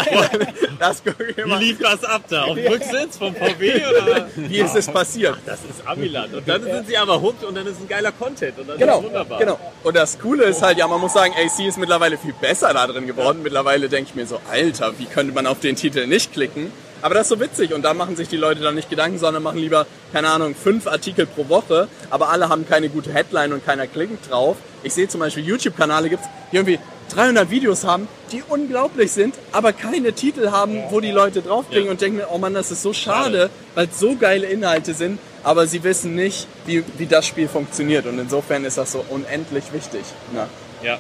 Das 0.78 1.02
Wie 1.04 1.54
lief 1.64 1.78
das 1.80 2.04
ab 2.04 2.22
da? 2.28 2.44
Auf 2.44 2.54
dem 2.54 2.66
Rücksitz 2.72 3.18
vom 3.18 3.35
VW 3.35 3.82
oder? 4.02 4.28
Wie 4.37 4.59
ist 4.59 4.74
es 4.76 4.87
passiert? 4.88 5.37
Das 5.44 5.59
ist 5.61 5.87
Amiland. 5.87 6.35
Und 6.35 6.48
dann 6.48 6.62
sind 6.62 6.87
sie 6.88 6.96
aber 6.96 7.20
hooked 7.20 7.44
und 7.44 7.54
dann 7.54 7.66
ist 7.66 7.80
ein 7.80 7.88
geiler 7.88 8.12
Content 8.12 8.59
und 8.59 8.68
dann 8.68 8.78
Genau, 8.78 8.98
ist 9.00 9.04
wunderbar. 9.06 9.38
genau. 9.38 9.59
Und 9.82 9.96
das 9.96 10.18
Coole 10.18 10.44
ist 10.44 10.62
halt, 10.62 10.78
ja, 10.78 10.87
man 10.88 11.00
muss 11.00 11.12
sagen, 11.12 11.35
AC 11.37 11.66
ist 11.66 11.78
mittlerweile 11.78 12.16
viel 12.18 12.35
besser 12.35 12.72
da 12.72 12.87
drin 12.87 13.06
geworden. 13.06 13.40
Mittlerweile 13.42 13.88
denke 13.88 14.11
ich 14.11 14.14
mir 14.14 14.26
so, 14.26 14.40
Alter, 14.50 14.98
wie 14.98 15.06
könnte 15.06 15.35
man 15.35 15.46
auf 15.46 15.61
den 15.61 15.76
Titel 15.76 16.06
nicht 16.06 16.32
klicken? 16.32 16.72
Aber 17.02 17.14
das 17.14 17.24
ist 17.24 17.28
so 17.30 17.40
witzig 17.40 17.72
und 17.74 17.82
da 17.82 17.94
machen 17.94 18.16
sich 18.16 18.28
die 18.28 18.37
Leute 18.37 18.61
dann 18.62 18.74
nicht 18.74 18.90
Gedanken, 18.90 19.18
sondern 19.18 19.42
machen 19.42 19.59
lieber, 19.59 19.87
keine 20.12 20.28
Ahnung, 20.28 20.54
fünf 20.54 20.87
Artikel 20.87 21.26
pro 21.26 21.48
Woche, 21.48 21.88
aber 22.11 22.30
alle 22.30 22.48
haben 22.48 22.66
keine 22.68 22.88
gute 22.88 23.12
Headline 23.12 23.52
und 23.52 23.64
keiner 23.64 23.87
klickt 23.87 24.30
drauf. 24.30 24.56
Ich 24.82 24.94
sehe 24.94 25.09
zum 25.09 25.20
Beispiel 25.20 25.44
YouTube-Kanale 25.44 26.09
gibt's, 26.09 26.26
die 26.50 26.56
irgendwie 26.56 26.78
300 27.14 27.50
Videos 27.50 27.85
haben, 27.85 28.09
die 28.32 28.42
unglaublich 28.48 29.12
sind, 29.12 29.35
aber 29.52 29.72
keine 29.72 30.12
Titel 30.12 30.50
haben, 30.50 30.82
wo 30.90 31.00
die 31.00 31.12
Leute 31.12 31.42
draufklicken 31.42 31.87
Ja. 31.87 31.90
und 31.92 32.00
denken 32.00 32.20
oh 32.32 32.38
Mann, 32.38 32.54
das 32.54 32.70
ist 32.72 32.82
so 32.82 32.92
schade, 32.92 33.50
weil 33.74 33.87
es 33.88 34.00
so 34.00 34.16
geile 34.16 34.46
Inhalte 34.48 34.92
sind, 34.94 35.20
aber 35.44 35.66
sie 35.68 35.85
wissen 35.85 36.16
nicht, 36.16 36.48
wie, 36.66 36.82
wie 36.98 37.06
das 37.06 37.24
Spiel 37.26 37.46
funktioniert 37.46 38.06
und 38.06 38.18
insofern 38.18 38.64
ist 38.64 38.78
das 38.78 38.90
so 38.92 39.04
unendlich 39.09 39.72
wichtig. 39.72 40.02
Na. 40.35 40.48
Ja, 40.82 40.98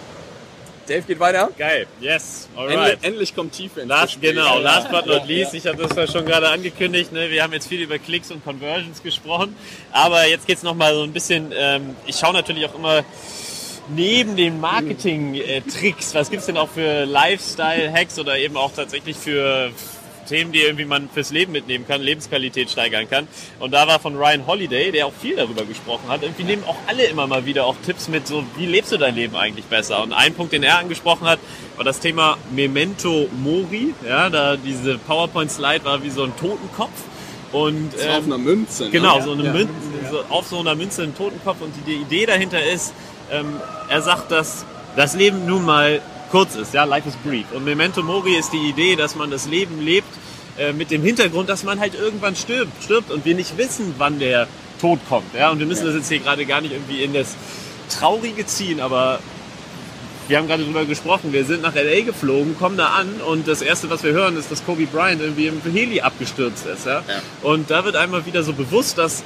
Dave 0.86 1.02
geht 1.02 1.18
weiter. 1.20 1.50
geil. 1.58 1.86
Yes, 2.00 2.48
Endlich, 2.56 2.78
alright. 2.78 2.98
endlich 3.02 3.34
kommt 3.34 3.52
Tiefe 3.52 3.80
ins 3.80 3.88
Last, 3.88 4.12
Spiel. 4.14 4.34
genau, 4.34 4.58
last 4.58 4.90
but 4.90 5.06
not 5.06 5.26
least, 5.26 5.54
ich 5.54 5.66
habe 5.66 5.82
das 5.82 5.96
ja 5.96 6.06
schon 6.06 6.24
gerade 6.24 6.48
angekündigt, 6.48 7.12
ne? 7.12 7.30
wir 7.30 7.42
haben 7.42 7.52
jetzt 7.52 7.68
viel 7.68 7.80
über 7.82 7.98
Klicks 7.98 8.30
und 8.30 8.44
Conversions 8.44 9.02
gesprochen, 9.02 9.56
aber 9.92 10.26
jetzt 10.26 10.46
geht's 10.46 10.62
noch 10.62 10.74
mal 10.74 10.94
so 10.94 11.02
ein 11.02 11.12
bisschen, 11.12 11.52
ähm, 11.56 11.96
ich 12.06 12.16
schaue 12.16 12.32
natürlich 12.32 12.64
auch 12.66 12.74
immer 12.74 13.04
neben 13.88 14.36
den 14.36 14.60
Marketing-Tricks, 14.60 16.14
was 16.14 16.30
gibt's 16.30 16.46
denn 16.46 16.56
auch 16.56 16.68
für 16.68 17.04
Lifestyle-Hacks 17.04 18.18
oder 18.18 18.36
eben 18.38 18.56
auch 18.56 18.72
tatsächlich 18.72 19.16
für 19.16 19.70
Themen, 20.26 20.52
die 20.52 20.60
irgendwie 20.60 20.84
man 20.84 21.08
fürs 21.08 21.30
Leben 21.30 21.52
mitnehmen 21.52 21.86
kann, 21.88 22.02
Lebensqualität 22.02 22.70
steigern 22.70 23.08
kann. 23.08 23.26
Und 23.58 23.72
da 23.72 23.86
war 23.86 23.98
von 23.98 24.16
Ryan 24.16 24.46
Holiday, 24.46 24.92
der 24.92 25.06
auch 25.06 25.12
viel 25.12 25.36
darüber 25.36 25.64
gesprochen 25.64 26.08
hat. 26.08 26.22
Irgendwie 26.22 26.44
nehmen 26.44 26.64
auch 26.66 26.76
alle 26.86 27.04
immer 27.06 27.26
mal 27.26 27.46
wieder 27.46 27.64
auch 27.64 27.76
Tipps 27.84 28.08
mit, 28.08 28.26
so 28.26 28.44
wie 28.56 28.66
lebst 28.66 28.92
du 28.92 28.98
dein 28.98 29.14
Leben 29.14 29.36
eigentlich 29.36 29.66
besser? 29.66 30.02
Und 30.02 30.12
ein 30.12 30.34
Punkt, 30.34 30.52
den 30.52 30.62
er 30.62 30.78
angesprochen 30.78 31.26
hat, 31.26 31.38
war 31.76 31.84
das 31.84 32.00
Thema 32.00 32.36
Memento 32.50 33.28
Mori. 33.42 33.94
Ja, 34.06 34.28
da 34.30 34.56
diese 34.56 34.98
PowerPoint-Slide 34.98 35.84
war 35.84 36.02
wie 36.02 36.10
so 36.10 36.24
ein 36.24 36.36
Totenkopf. 36.36 36.90
Und 37.52 37.92
Das 37.94 38.00
ist 38.02 38.08
auf 38.08 38.16
ähm, 38.18 38.24
einer 38.24 38.38
Münze. 38.38 38.84
Ne? 38.84 38.90
Genau, 38.90 39.20
so 39.20 39.32
eine 39.32 39.44
Ja. 39.44 39.52
Münze, 39.52 39.72
so 40.10 40.20
auf 40.28 40.46
so 40.46 40.58
einer 40.58 40.74
Münze 40.74 41.04
ein 41.04 41.16
Totenkopf 41.16 41.60
und 41.60 41.72
die, 41.76 41.92
die 41.92 42.02
Idee 42.02 42.26
dahinter 42.26 42.62
ist, 42.62 42.92
ähm, 43.30 43.60
er 43.88 44.02
sagt, 44.02 44.30
dass 44.32 44.64
das 44.96 45.14
Leben 45.14 45.46
nun 45.46 45.64
mal 45.64 46.00
kurz 46.30 46.56
ist, 46.56 46.74
ja, 46.74 46.84
life 46.84 47.08
is 47.08 47.16
brief. 47.16 47.46
Und 47.52 47.64
Memento 47.64 48.02
Mori 48.02 48.36
ist 48.36 48.52
die 48.52 48.68
Idee, 48.68 48.96
dass 48.96 49.16
man 49.16 49.30
das 49.30 49.46
Leben 49.46 49.80
lebt 49.80 50.08
äh, 50.58 50.72
mit 50.72 50.90
dem 50.90 51.02
Hintergrund, 51.02 51.48
dass 51.48 51.64
man 51.64 51.80
halt 51.80 51.94
irgendwann 51.94 52.36
stirbt, 52.36 52.82
stirbt 52.82 53.10
und 53.10 53.24
wir 53.24 53.34
nicht 53.34 53.56
wissen, 53.58 53.94
wann 53.98 54.18
der 54.18 54.48
Tod 54.80 55.00
kommt, 55.08 55.34
ja. 55.34 55.50
Und 55.50 55.58
wir 55.58 55.66
müssen 55.66 55.86
das 55.86 55.94
jetzt 55.94 56.08
hier 56.08 56.18
gerade 56.18 56.44
gar 56.46 56.60
nicht 56.60 56.72
irgendwie 56.72 57.02
in 57.02 57.12
das 57.12 57.34
Traurige 57.88 58.44
ziehen, 58.46 58.80
aber 58.80 59.20
wir 60.28 60.38
haben 60.38 60.48
gerade 60.48 60.64
drüber 60.64 60.84
gesprochen, 60.84 61.32
wir 61.32 61.44
sind 61.44 61.62
nach 61.62 61.74
L.A. 61.74 62.04
geflogen, 62.04 62.58
kommen 62.58 62.76
da 62.76 62.88
an 62.88 63.20
und 63.26 63.46
das 63.46 63.62
Erste, 63.62 63.90
was 63.90 64.02
wir 64.02 64.12
hören, 64.12 64.36
ist, 64.36 64.50
dass 64.50 64.64
Kobe 64.64 64.86
Bryant 64.86 65.20
irgendwie 65.20 65.46
im 65.46 65.60
Heli 65.62 66.00
abgestürzt 66.00 66.66
ist. 66.66 66.86
Ja? 66.86 67.02
Und 67.42 67.70
da 67.70 67.84
wird 67.84 67.96
einmal 67.96 68.26
wieder 68.26 68.42
so 68.42 68.52
bewusst, 68.52 68.98
dass, 68.98 69.22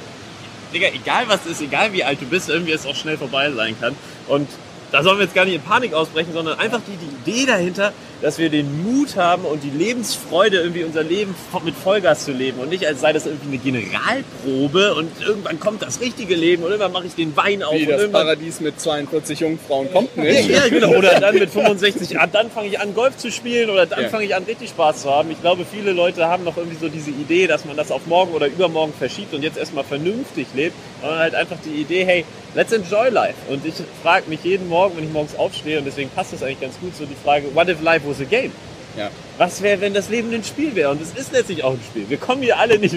Digga, 0.73 0.87
egal 0.89 1.23
was 1.27 1.45
ist, 1.47 1.61
egal 1.61 1.91
wie 1.93 2.03
alt 2.03 2.21
du 2.21 2.25
bist, 2.25 2.49
irgendwie 2.49 2.71
es 2.71 2.85
auch 2.85 2.95
schnell 2.95 3.17
vorbei 3.17 3.51
sein 3.51 3.75
kann. 3.79 3.95
Und 4.27 4.47
da 4.91 5.03
sollen 5.03 5.17
wir 5.17 5.25
jetzt 5.25 5.35
gar 5.35 5.45
nicht 5.45 5.55
in 5.55 5.61
Panik 5.61 5.93
ausbrechen, 5.93 6.33
sondern 6.33 6.59
einfach 6.59 6.81
die, 6.85 6.97
die 6.97 7.31
Idee 7.31 7.45
dahinter, 7.45 7.93
dass 8.21 8.37
wir 8.37 8.49
den 8.49 8.83
Mut 8.83 9.15
haben 9.15 9.45
und 9.45 9.63
die 9.63 9.69
Lebensfreude, 9.69 10.57
irgendwie 10.57 10.83
unser 10.83 11.03
Leben 11.03 11.33
mit 11.65 11.75
Vollgas 11.75 12.25
zu 12.25 12.31
leben 12.31 12.59
und 12.59 12.69
nicht 12.69 12.85
als 12.85 13.01
sei 13.01 13.13
das 13.13 13.25
irgendwie 13.25 13.69
eine 13.69 13.81
Generalprobe 13.81 14.93
und 14.95 15.09
irgendwann 15.21 15.59
kommt 15.59 15.81
das 15.81 15.99
richtige 16.01 16.35
Leben 16.35 16.63
und 16.63 16.69
irgendwann 16.69 16.91
mache 16.91 17.07
ich 17.07 17.15
den 17.15 17.35
Wein 17.35 17.63
auf 17.63 17.73
Wie 17.73 17.83
und 17.83 17.91
das 17.91 18.11
Paradies 18.11 18.59
mit 18.61 18.79
42 18.79 19.39
Jungfrauen 19.39 19.91
kommt 19.91 20.09
ja, 20.15 20.23
nicht. 20.23 20.49
ja, 20.49 20.67
genau. 20.69 20.89
Oder 20.95 21.19
dann 21.19 21.35
mit 21.35 21.49
65, 21.51 22.19
ah, 22.19 22.27
dann 22.27 22.49
fange 22.51 22.67
ich 22.67 22.79
an 22.79 22.93
Golf 22.93 23.17
zu 23.17 23.31
spielen 23.31 23.69
oder 23.69 23.85
dann 23.85 24.03
Ja. 24.03 24.09
fange 24.09 24.25
ich 24.25 24.35
an 24.35 24.43
richtig 24.43 24.69
Spaß 24.69 25.03
zu 25.03 25.09
haben. 25.11 25.31
Ich 25.31 25.41
glaube, 25.41 25.65
viele 25.69 25.91
Leute 25.91 26.27
haben 26.27 26.43
noch 26.43 26.57
irgendwie 26.57 26.77
so 26.77 26.89
diese 26.89 27.09
Idee, 27.11 27.47
dass 27.47 27.65
man 27.65 27.75
das 27.77 27.91
auf 27.91 28.05
morgen 28.05 28.33
oder 28.33 28.47
übermorgen 28.47 28.93
verschiebt 28.97 29.33
und 29.33 29.43
jetzt 29.43 29.57
erstmal 29.57 29.83
vernünftig 29.83 30.47
lebt. 30.55 30.75
Sondern 31.01 31.19
halt 31.19 31.35
einfach 31.35 31.57
die 31.65 31.81
Idee, 31.81 32.05
hey, 32.05 32.25
let's 32.55 32.71
enjoy 32.71 33.09
life. 33.09 33.35
Und 33.49 33.65
ich 33.65 33.73
frage 34.03 34.29
mich 34.29 34.43
jeden 34.43 34.67
Morgen, 34.69 34.97
wenn 34.97 35.05
ich 35.05 35.11
morgens 35.11 35.35
aufstehe 35.35 35.79
und 35.79 35.85
deswegen 35.85 36.09
passt 36.11 36.33
das 36.33 36.43
eigentlich 36.43 36.61
ganz 36.61 36.79
gut, 36.79 36.95
so 36.95 37.05
die 37.05 37.15
Frage, 37.23 37.45
what 37.55 37.67
if 37.69 37.81
life 37.81 38.05
was 38.11 38.21
a 38.21 38.25
game? 38.29 38.51
Ja. 38.97 39.09
Was 39.37 39.61
wäre, 39.61 39.79
wenn 39.81 39.93
das 39.93 40.09
Leben 40.09 40.33
ein 40.33 40.43
Spiel 40.43 40.75
wäre? 40.75 40.91
Und 40.91 41.01
es 41.01 41.13
ist 41.13 41.31
letztlich 41.31 41.63
auch 41.63 41.71
ein 41.71 41.81
Spiel. 41.89 42.09
Wir 42.09 42.17
kommen 42.17 42.41
hier 42.43 42.59
alle 42.59 42.77
nicht 42.77 42.95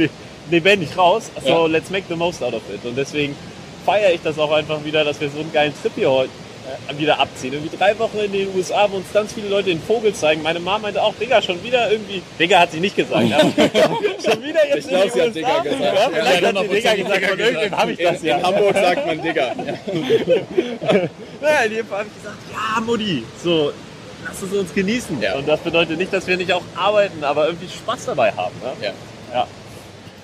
lebendig 0.50 0.96
raus, 0.98 1.30
so 1.42 1.48
Ja. 1.48 1.66
let's 1.66 1.90
make 1.90 2.04
the 2.08 2.16
most 2.16 2.42
out 2.42 2.52
of 2.54 2.62
it. 2.74 2.84
Und 2.84 2.96
deswegen 2.96 3.36
feiere 3.86 4.12
ich 4.12 4.20
das 4.22 4.38
auch 4.38 4.50
einfach 4.52 4.84
wieder, 4.84 5.04
dass 5.04 5.20
wir 5.20 5.28
so 5.30 5.38
einen 5.40 5.52
geilen 5.52 5.72
Trip 5.80 5.92
hier 5.94 6.10
heute 6.10 6.30
äh, 6.90 6.98
wieder 6.98 7.20
abziehen. 7.20 7.52
Irgendwie 7.52 7.76
drei 7.76 7.96
Wochen 7.98 8.18
in 8.18 8.32
den 8.32 8.48
USA, 8.56 8.88
wo 8.90 8.96
uns 8.96 9.06
ganz 9.12 9.32
viele 9.34 9.48
Leute 9.48 9.68
den 9.68 9.80
Vogel 9.82 10.12
zeigen. 10.14 10.42
Meine 10.42 10.58
Mama 10.60 10.78
meinte 10.80 11.02
auch, 11.02 11.14
Digga, 11.20 11.40
schon 11.42 11.62
wieder 11.62 11.90
irgendwie. 11.92 12.22
Digga 12.40 12.58
hat 12.58 12.72
sie 12.72 12.80
nicht 12.80 12.96
gesagt. 12.96 13.14
aber 13.14 13.52
schon 14.24 14.42
wieder 14.42 14.66
jetzt 14.68 14.78
Ich 14.84 14.88
glaub, 14.88 15.04
in 15.04 15.32
sie 15.32 15.40
den 15.40 15.46
hat 15.46 15.64
Digga 15.64 15.76
USA. 15.76 15.84
gesagt. 15.84 15.94
Ja, 15.94 16.08
vielleicht 16.10 16.42
ja, 16.42 16.48
hat 16.48 16.58
sie 16.58 16.68
Digga 16.74 16.94
gesagt, 16.94 17.26
von 17.26 17.38
irgendwem 17.38 17.76
habe 17.78 17.92
ich 17.92 17.98
das 17.98 18.20
In 18.20 18.26
ja. 18.26 18.42
Hamburg 18.42 18.74
sagt 18.74 19.06
man 19.06 19.22
Digga. 19.22 19.54
Ja. 21.42 21.50
Ja, 21.50 21.60
in 21.66 21.72
jedem 21.72 21.86
Fall 21.86 21.98
habe 22.00 22.08
ich 22.08 22.22
gesagt, 22.22 22.38
ja, 22.52 22.80
Mutti, 22.80 23.22
so, 23.42 23.72
lass 24.24 24.42
es 24.42 24.52
uns 24.52 24.74
genießen. 24.74 25.20
Ja. 25.20 25.36
Und 25.36 25.46
das 25.48 25.60
bedeutet 25.60 25.98
nicht, 25.98 26.12
dass 26.12 26.26
wir 26.26 26.36
nicht 26.36 26.52
auch 26.52 26.62
arbeiten, 26.76 27.22
aber 27.24 27.46
irgendwie 27.46 27.68
Spaß 27.68 28.06
dabei 28.06 28.32
haben. 28.32 28.54
Ne? 28.62 28.72
Ja. 28.86 28.92
Ja. 29.32 29.46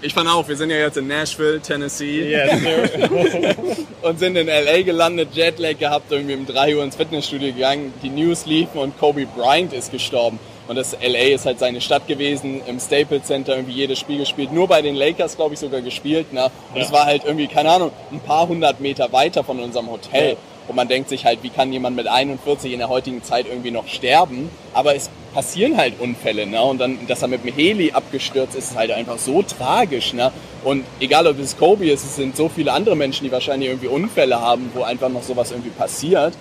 Ich 0.02 0.14
fand 0.14 0.28
auch, 0.30 0.48
wir 0.48 0.56
sind 0.56 0.70
ja 0.70 0.76
jetzt 0.76 0.96
in 0.96 1.08
Nashville, 1.08 1.60
Tennessee 1.60 2.30
Yes, 2.30 2.58
sir. 2.62 3.54
und 4.02 4.18
sind 4.18 4.34
in 4.36 4.46
LA 4.46 4.80
gelandet, 4.82 5.28
Jetlag 5.34 5.76
gehabt, 5.78 6.10
irgendwie 6.10 6.34
um 6.36 6.46
3 6.46 6.76
Uhr 6.76 6.84
ins 6.84 6.96
Fitnessstudio 6.96 7.52
gegangen, 7.52 7.92
die 8.02 8.08
News 8.08 8.46
liefen 8.46 8.78
und 8.78 8.98
Kobe 8.98 9.26
Bryant 9.26 9.74
ist 9.74 9.92
gestorben. 9.92 10.38
Und 10.68 10.76
das 10.76 10.92
LA 11.02 11.34
ist 11.34 11.44
halt 11.44 11.58
seine 11.58 11.80
Stadt 11.82 12.06
gewesen, 12.06 12.62
im 12.66 12.78
Staples 12.80 13.24
Center 13.24 13.56
irgendwie 13.56 13.74
jedes 13.74 13.98
Spiel 13.98 14.18
gespielt, 14.20 14.52
nur 14.52 14.68
bei 14.68 14.80
den 14.80 14.94
Lakers, 14.94 15.36
glaube 15.36 15.52
ich, 15.54 15.60
sogar 15.60 15.82
gespielt. 15.82 16.32
Ne? 16.32 16.44
Und 16.72 16.80
es 16.80 16.86
Ja. 16.88 16.92
war 16.94 17.04
halt 17.06 17.24
irgendwie, 17.26 17.48
keine 17.48 17.70
Ahnung, 17.70 17.90
ein 18.10 18.20
paar 18.20 18.48
hundert 18.48 18.80
Meter 18.80 19.12
weiter 19.12 19.44
von 19.44 19.58
unserem 19.60 19.90
Hotel. 19.90 20.30
Ja. 20.30 20.36
Und 20.68 20.77
man 20.77 20.88
denkt 20.88 21.09
sich 21.09 21.25
halt, 21.25 21.42
wie 21.42 21.51
kann 21.51 21.73
jemand 21.73 21.96
mit 21.96 22.07
41 22.07 22.73
in 22.73 22.79
der 22.79 22.88
heutigen 22.88 23.23
Zeit 23.25 23.46
irgendwie 23.49 23.70
noch 23.70 23.88
sterben? 23.88 24.51
Aber 24.73 24.94
es 24.94 25.11
passieren 25.35 25.77
halt 25.77 26.01
Unfälle, 26.01 26.46
ne? 26.46 26.62
Und 26.62 26.79
dann, 26.79 27.07
dass 27.07 27.23
er 27.23 27.29
mit 27.29 27.44
dem 27.44 27.53
Heli 27.53 27.92
abgestürzt 27.92 28.55
ist, 28.55 28.70
ist 28.70 28.77
halt 28.77 28.90
einfach 28.90 29.18
so 29.18 29.42
tragisch, 29.42 30.12
ne? 30.12 30.33
Und 30.64 30.85
egal 31.01 31.27
ob 31.27 31.38
es 31.38 31.57
Kobe 31.57 31.90
ist, 31.90 32.05
es 32.05 32.16
sind 32.16 32.37
so 32.37 32.49
viele 32.49 32.73
andere 32.73 32.96
Menschen, 32.96 33.25
die 33.25 33.33
wahrscheinlich 33.33 33.68
irgendwie 33.70 33.88
Unfälle 33.88 34.40
haben, 34.40 34.70
wo 34.75 34.83
einfach 34.83 35.09
noch 35.09 35.23
sowas 35.23 35.51
irgendwie 35.51 35.70
passiert. 35.70 36.35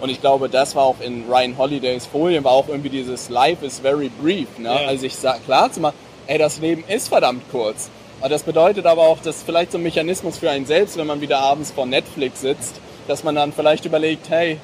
Und 0.00 0.10
ich 0.10 0.20
glaube, 0.20 0.48
das 0.48 0.74
war 0.74 0.84
auch 0.84 1.00
in 1.00 1.24
Ryan 1.28 1.56
Holidays 1.56 2.06
Folien, 2.06 2.44
war 2.44 2.52
auch 2.52 2.68
irgendwie 2.68 2.90
dieses 2.90 3.30
Life 3.30 3.64
is 3.64 3.78
very 3.78 4.10
brief, 4.20 4.48
ne? 4.58 4.68
Ja. 4.68 4.88
Also 4.88 5.06
ich 5.06 5.16
sag 5.16 5.44
klar 5.44 5.72
zu 5.72 5.80
machen, 5.80 5.94
ey, 6.26 6.38
das 6.38 6.58
Leben 6.58 6.84
ist 6.88 7.08
verdammt 7.08 7.42
kurz. 7.50 7.88
Aber 8.20 8.28
das 8.30 8.42
bedeutet 8.42 8.86
aber 8.86 9.02
auch, 9.02 9.18
dass 9.20 9.42
vielleicht 9.42 9.72
so 9.72 9.78
ein 9.78 9.82
Mechanismus 9.82 10.38
für 10.38 10.50
einen 10.50 10.66
selbst, 10.66 10.96
wenn 10.96 11.06
man 11.06 11.20
wieder 11.20 11.38
abends 11.38 11.70
vor 11.70 11.86
Netflix 11.86 12.40
sitzt, 12.40 12.80
dass 13.08 13.24
man 13.24 13.34
dann 13.34 13.52
vielleicht 13.52 13.84
überlegt, 13.84 14.28
hey, 14.28 14.58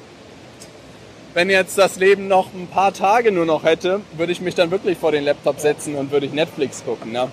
wenn 1.33 1.49
jetzt 1.49 1.77
das 1.77 1.97
Leben 1.97 2.27
noch 2.27 2.53
ein 2.53 2.67
paar 2.67 2.93
Tage 2.93 3.31
nur 3.31 3.45
noch 3.45 3.63
hätte, 3.63 4.01
würde 4.17 4.31
ich 4.31 4.41
mich 4.41 4.55
dann 4.55 4.71
wirklich 4.71 4.97
vor 4.97 5.11
den 5.11 5.23
Laptop 5.23 5.59
setzen 5.59 5.95
und 5.95 6.11
würde 6.11 6.25
ich 6.25 6.33
Netflix 6.33 6.83
gucken. 6.85 7.11
Ne? 7.11 7.29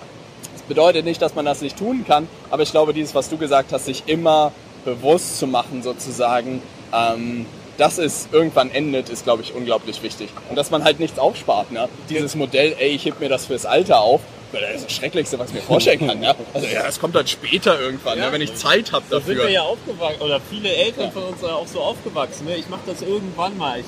Das 0.52 0.62
bedeutet 0.62 1.04
nicht, 1.04 1.20
dass 1.20 1.34
man 1.34 1.44
das 1.44 1.60
nicht 1.60 1.78
tun 1.78 2.04
kann, 2.06 2.28
aber 2.50 2.62
ich 2.62 2.70
glaube, 2.70 2.94
dieses, 2.94 3.14
was 3.14 3.28
du 3.28 3.36
gesagt 3.36 3.72
hast, 3.72 3.84
sich 3.84 4.04
immer 4.06 4.52
bewusst 4.84 5.38
zu 5.38 5.46
machen 5.46 5.82
sozusagen, 5.82 6.62
ähm, 6.94 7.44
dass 7.76 7.98
es 7.98 8.28
irgendwann 8.32 8.70
endet, 8.70 9.08
ist, 9.08 9.24
glaube 9.24 9.42
ich, 9.42 9.54
unglaublich 9.54 10.02
wichtig. 10.02 10.30
Und 10.48 10.56
dass 10.56 10.70
man 10.70 10.84
halt 10.84 11.00
nichts 11.00 11.18
aufspart. 11.18 11.72
Ne? 11.72 11.88
Dieses 12.08 12.34
Modell, 12.34 12.74
ey, 12.78 12.90
ich 12.90 13.04
heb 13.04 13.20
mir 13.20 13.28
das 13.28 13.46
fürs 13.46 13.66
Alter 13.66 14.00
auf 14.00 14.20
das 14.52 14.76
ist 14.76 14.84
das 14.86 14.92
Schrecklichste, 14.92 15.38
was 15.38 15.48
ich 15.48 15.54
mir 15.54 15.60
vorstellen 15.62 16.06
kann. 16.06 16.22
Ja? 16.22 16.34
Also 16.54 16.66
ja, 16.66 16.82
das 16.82 16.98
kommt 16.98 17.14
dann 17.14 17.26
später 17.26 17.78
irgendwann, 17.80 18.18
Ja. 18.18 18.26
ne, 18.26 18.32
wenn 18.32 18.40
ich 18.40 18.54
Zeit 18.56 18.92
habe 18.92 19.04
So 19.08 19.18
sind 19.18 19.28
wir 19.28 19.34
dafür. 19.36 19.50
ja 19.50 19.62
aufgewachsen, 19.62 20.20
oder 20.22 20.40
viele 20.50 20.68
Eltern 20.74 21.12
von 21.12 21.22
uns 21.24 21.40
sind 21.40 21.50
auch 21.50 21.66
so 21.66 21.80
aufgewachsen. 21.80 22.46
Ne? 22.46 22.56
Ich 22.56 22.68
mache 22.68 22.80
das 22.86 23.02
irgendwann 23.02 23.56
mal. 23.56 23.78
Ich, 23.80 23.86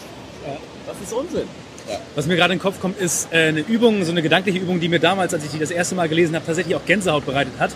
Das 0.86 0.96
ist 1.02 1.12
Unsinn. 1.12 1.48
Was 2.14 2.26
mir 2.26 2.36
gerade 2.36 2.52
in 2.52 2.58
den 2.58 2.62
Kopf 2.62 2.80
kommt, 2.80 2.98
ist 3.00 3.28
äh, 3.32 3.48
eine 3.48 3.60
Übung, 3.60 4.04
so 4.04 4.12
eine 4.12 4.22
gedankliche 4.22 4.58
Übung, 4.58 4.78
die 4.80 4.88
mir 4.88 5.00
damals, 5.00 5.34
als 5.34 5.44
ich 5.44 5.50
die 5.50 5.58
das 5.58 5.70
erste 5.72 5.94
Mal 5.96 6.08
gelesen 6.08 6.34
habe, 6.36 6.46
tatsächlich 6.46 6.76
auch 6.76 6.84
Gänsehaut 6.86 7.26
bereitet 7.26 7.54
hat. 7.58 7.70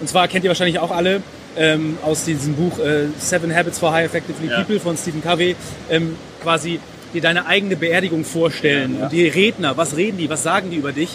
Und 0.00 0.08
zwar 0.08 0.28
kennt 0.28 0.44
ihr 0.44 0.48
wahrscheinlich 0.50 0.78
auch 0.78 0.90
alle 0.90 1.22
ähm, 1.56 1.98
aus 2.02 2.24
diesem 2.24 2.54
Buch 2.54 2.78
äh, 2.78 3.06
Seven 3.18 3.54
Habits 3.54 3.78
for 3.78 3.92
High 3.92 4.06
Effectively 4.06 4.48
Ja. 4.50 4.56
People 4.58 4.80
von 4.80 4.96
Stephen 4.96 5.22
Covey 5.22 5.56
ähm, 5.90 6.16
quasi 6.42 6.80
dir 7.12 7.20
deine 7.20 7.46
eigene 7.46 7.76
Beerdigung 7.76 8.24
vorstellen. 8.24 9.02
Und 9.02 9.12
die 9.12 9.28
Redner, 9.28 9.76
was 9.76 9.96
reden 9.96 10.18
die, 10.18 10.28
was 10.28 10.42
sagen 10.42 10.70
die 10.70 10.76
über 10.78 10.92
dich? 10.92 11.10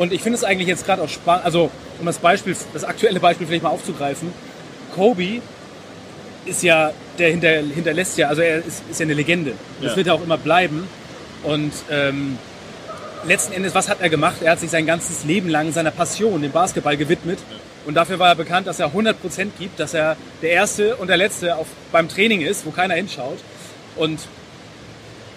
Und 0.00 0.14
ich 0.14 0.22
finde 0.22 0.38
es 0.38 0.44
eigentlich 0.44 0.66
jetzt 0.66 0.86
gerade 0.86 1.02
auch 1.02 1.10
spannend, 1.10 1.44
also 1.44 1.70
um 1.98 2.06
das 2.06 2.16
Beispiel, 2.16 2.56
das 2.72 2.84
aktuelle 2.84 3.20
Beispiel 3.20 3.46
vielleicht 3.46 3.62
mal 3.62 3.68
aufzugreifen. 3.68 4.32
Kobe 4.94 5.42
ist 6.46 6.62
ja, 6.62 6.92
der 7.18 7.28
hinter, 7.28 7.50
hinterlässt 7.50 8.16
ja, 8.16 8.28
also 8.28 8.40
er 8.40 8.64
ist, 8.64 8.82
ist 8.90 8.98
ja 8.98 9.04
eine 9.04 9.12
Legende. 9.12 9.52
Das 9.82 9.90
Ja. 9.90 9.96
wird 9.98 10.06
er 10.06 10.14
auch 10.14 10.22
immer 10.22 10.38
bleiben. 10.38 10.88
Und 11.42 11.72
ähm, 11.90 12.38
letzten 13.26 13.52
Endes, 13.52 13.74
was 13.74 13.90
hat 13.90 14.00
er 14.00 14.08
gemacht? 14.08 14.36
Er 14.42 14.52
hat 14.52 14.60
sich 14.60 14.70
sein 14.70 14.86
ganzes 14.86 15.24
Leben 15.24 15.50
lang 15.50 15.70
seiner 15.70 15.90
Passion, 15.90 16.40
dem 16.40 16.50
Basketball, 16.50 16.96
gewidmet. 16.96 17.38
Und 17.84 17.92
dafür 17.92 18.18
war 18.18 18.28
er 18.28 18.36
bekannt, 18.36 18.68
dass 18.68 18.80
er 18.80 18.94
100% 18.94 19.14
gibt, 19.58 19.78
dass 19.78 19.92
er 19.92 20.16
der 20.40 20.52
Erste 20.52 20.96
und 20.96 21.08
der 21.08 21.18
Letzte 21.18 21.56
auf, 21.56 21.66
beim 21.92 22.08
Training 22.08 22.40
ist, 22.40 22.64
wo 22.64 22.70
keiner 22.70 22.94
hinschaut. 22.94 23.40
Und 23.96 24.18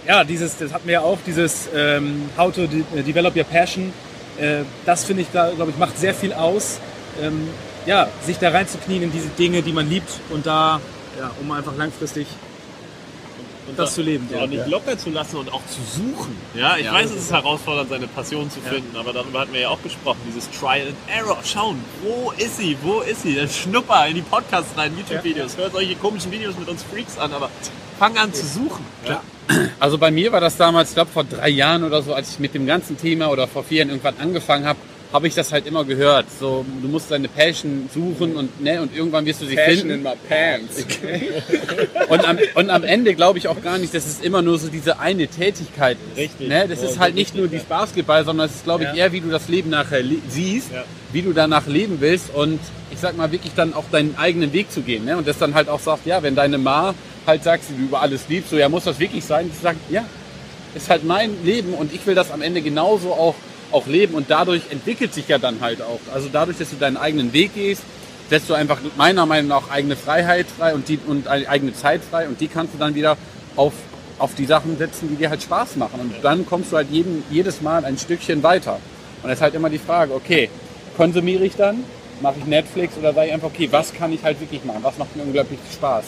ja, 0.08 0.24
dieses, 0.24 0.56
das 0.58 0.72
hatten 0.72 0.88
wir 0.88 0.94
ja 0.94 1.02
auch, 1.02 1.18
dieses 1.28 1.68
ähm, 1.76 2.30
How 2.38 2.56
to 2.56 2.66
de 2.66 3.04
Develop 3.04 3.36
Your 3.36 3.44
Passion. 3.44 3.92
Äh, 4.38 4.64
das 4.86 5.04
finde 5.06 5.22
ich, 5.24 5.32
glaube 5.32 5.70
ich, 5.70 5.78
macht 5.78 5.98
sehr 5.98 6.14
viel 6.14 6.34
aus. 6.34 6.80
Ähm, 7.22 7.48
ja, 7.86 8.08
sich 8.26 8.38
da 8.40 8.50
reinzuknien 8.50 9.04
in 9.04 9.12
diese 9.12 9.28
Dinge, 9.30 9.62
die 9.62 9.74
man 9.74 9.90
liebt 9.90 10.10
und 10.30 10.46
da, 10.46 10.80
ja, 11.20 11.32
um 11.42 11.52
einfach 11.52 11.76
langfristig 11.76 12.26
Und 13.68 13.78
das 13.78 13.94
zu 13.94 14.02
leben. 14.02 14.28
auch 14.36 14.48
nicht 14.48 14.66
locker 14.68 14.98
zu 14.98 15.10
lassen 15.10 15.36
und 15.38 15.52
auch 15.52 15.62
zu 15.68 15.82
suchen. 15.82 16.36
Ja, 16.54 16.78
ich 16.78 16.92
weiß, 16.92 17.12
es 17.12 17.24
ist 17.24 17.32
herausfordernd, 17.32 17.90
seine 17.90 18.08
Passion 18.08 18.50
zu 18.50 18.60
finden, 18.62 18.96
aber 18.98 19.14
darüber 19.14 19.42
hatten 19.42 19.54
wir 19.54 19.62
ja 19.62 19.70
auch 19.70 19.82
gesprochen. 19.84 20.20
Dieses 20.28 20.50
Trial 20.52 20.88
and 20.88 20.98
Error. 21.08 21.38
Schauen, 21.44 21.78
wo 22.04 22.32
ist 22.38 22.58
sie? 22.58 22.78
Wo 22.82 23.02
ist 23.02 23.24
sie? 23.24 23.36
Dann 23.36 23.50
schnupper 23.50 24.08
in 24.08 24.16
die 24.16 24.22
Podcasts 24.22 24.76
rein, 24.78 24.94
YouTube-Videos. 24.98 25.58
Hört 25.58 25.74
solche 25.74 25.96
komischen 25.96 26.32
Videos 26.32 26.58
mit 26.58 26.68
uns 26.70 26.84
Freaks 26.84 27.18
an, 27.18 27.34
aber 27.34 27.50
fang 28.00 28.18
an 28.18 28.34
zu 28.34 28.46
suchen. 28.46 28.86
Ja. 29.08 29.22
Also 29.80 29.98
bei 29.98 30.12
mir 30.12 30.32
war 30.32 30.40
das 30.42 30.58
damals, 30.58 30.90
ich 30.90 30.96
glaube 30.96 31.12
vor 31.12 31.24
drei 31.26 31.50
Jahren 31.50 31.84
oder 31.84 32.02
so, 32.02 32.14
als 32.14 32.32
ich 32.32 32.40
mit 32.40 32.54
dem 32.54 32.66
ganzen 32.66 32.98
Thema 32.98 33.30
oder 33.30 33.48
vor 33.48 33.64
vier 33.64 33.80
Jahren 33.80 33.90
irgendwann 33.90 34.16
angefangen 34.20 34.66
habe, 34.66 34.80
habe 35.12 35.28
ich 35.28 35.36
das 35.36 35.52
halt 35.52 35.68
immer 35.68 35.84
gehört. 35.86 36.26
So, 36.40 36.66
du 36.82 36.88
musst 36.88 37.12
deine 37.12 37.28
Passion 37.28 37.88
suchen 37.94 38.36
und 38.36 38.62
ne, 38.64 38.82
und 38.82 38.96
irgendwann 38.96 39.26
wirst 39.28 39.42
du 39.42 39.46
sie 39.46 39.54
Passion 39.56 39.90
finden. 39.90 39.92
in 39.92 40.04
my 40.04 40.14
pants. 40.28 40.84
Und 42.10 42.28
am, 42.28 42.38
und 42.56 42.70
am 42.70 42.84
Ende 42.84 43.14
glaube 43.16 43.38
ich 43.40 43.48
auch 43.48 43.62
gar 43.62 43.78
nicht, 43.78 43.94
dass 43.94 44.06
es 44.06 44.20
immer 44.22 44.42
nur 44.42 44.58
so 44.60 44.68
diese 44.70 45.00
eine 45.00 45.28
Tätigkeit 45.28 45.98
ist. 46.12 46.18
Richtig. 46.18 46.48
Ne? 46.50 46.68
Das 46.68 46.80
Ja, 46.82 46.88
ist 46.88 46.94
so 46.96 47.00
halt 47.00 47.16
nicht 47.16 47.36
nur 47.36 47.48
dieses 47.48 47.66
Basketball, 47.66 48.24
sondern 48.26 48.48
es 48.48 48.56
ist, 48.56 48.64
glaube 48.66 48.84
ich, 48.84 48.90
Ja. 48.90 49.06
eher, 49.06 49.12
wie 49.12 49.22
du 49.22 49.30
das 49.30 49.48
Leben 49.48 49.70
nachher 49.70 50.02
siehst, 50.30 50.72
Ja. 50.72 50.84
wie 51.12 51.22
du 51.22 51.32
danach 51.34 51.66
leben 51.68 51.98
willst 52.00 52.34
und 52.34 52.60
ich 52.92 53.00
sag 53.00 53.16
mal 53.18 53.32
wirklich 53.32 53.54
dann 53.56 53.74
auch 53.74 53.86
deinen 53.92 54.16
eigenen 54.18 54.52
Weg 54.54 54.72
zu 54.72 54.82
gehen. 54.82 55.06
Ne? 55.06 55.18
Und 55.18 55.28
das 55.28 55.38
dann 55.38 55.54
halt 55.54 55.70
auch 55.70 55.80
sagt, 55.80 56.06
ja, 56.06 56.22
wenn 56.24 56.36
deine 56.36 56.58
Ma 56.58 56.94
halt 57.26 57.44
sagt, 57.44 57.64
sie 57.66 57.74
du 57.74 57.84
über 57.84 58.02
alles 58.02 58.28
liebst, 58.28 58.50
so 58.50 58.58
ja, 58.58 58.70
muss 58.70 58.84
das 58.84 59.00
wirklich 59.00 59.24
sein? 59.24 59.50
Sie 59.54 59.62
sagt, 59.62 59.80
ja, 59.90 60.06
ist 60.76 60.90
halt 60.90 61.04
mein 61.04 61.44
Leben 61.44 61.74
und 61.74 61.94
ich 61.94 62.06
will 62.06 62.16
das 62.16 62.32
am 62.32 62.42
Ende 62.42 62.62
genauso 62.62 63.14
auch, 63.14 63.36
auch 63.72 63.88
leben 63.88 64.16
und 64.16 64.30
dadurch 64.30 64.64
entwickelt 64.70 65.14
sich 65.14 65.28
ja 65.28 65.38
dann 65.38 65.62
halt 65.62 65.82
auch. 65.82 66.00
Also 66.14 66.30
dadurch, 66.32 66.58
dass 66.58 66.70
du 66.70 66.76
deinen 66.76 66.98
eigenen 66.98 67.34
Weg 67.34 67.56
gehst, 67.56 67.84
setzt 68.30 68.50
du 68.50 68.54
einfach 68.54 68.80
meiner 68.98 69.26
Meinung 69.26 69.50
nach 69.50 69.70
eigene 69.70 69.96
Freiheit 69.96 70.48
frei 70.48 70.74
und, 70.74 70.88
die, 70.88 71.00
und 71.06 71.28
eine 71.28 71.48
eigene 71.48 71.74
Zeit 71.74 72.02
frei 72.10 72.28
und 72.28 72.40
die 72.40 72.48
kannst 72.48 72.74
du 72.74 72.78
dann 72.78 72.96
wieder 72.96 73.18
auf, 73.56 73.74
auf 74.18 74.36
die 74.36 74.46
Sachen 74.46 74.78
setzen, 74.78 75.10
die 75.10 75.16
dir 75.16 75.30
halt 75.30 75.44
Spaß 75.44 75.76
machen. 75.76 76.00
Und 76.00 76.14
dann 76.24 76.46
kommst 76.46 76.72
du 76.72 76.78
halt 76.78 76.90
jeden, 76.90 77.24
jedes 77.30 77.62
Mal 77.62 77.86
ein 77.86 77.98
Stückchen 77.98 78.42
weiter. 78.44 78.80
Und 79.22 79.30
es 79.30 79.38
ist 79.38 79.42
halt 79.42 79.56
immer 79.56 79.70
die 79.70 79.80
Frage, 79.80 80.14
okay, 80.14 80.50
konsumiere 80.98 81.44
ich 81.46 81.56
dann? 81.56 81.84
Mache 82.22 82.36
ich 82.40 82.46
Netflix 82.46 82.98
oder 82.98 83.14
sage 83.14 83.28
ich 83.28 83.34
einfach, 83.34 83.48
okay, 83.48 83.68
was 83.72 83.94
kann 83.94 84.14
ich 84.14 84.24
halt 84.24 84.40
wirklich 84.40 84.64
machen? 84.64 84.80
Was 84.82 84.98
macht 84.98 85.16
mir 85.16 85.24
unglaublich 85.24 85.60
Spaß? 85.74 86.06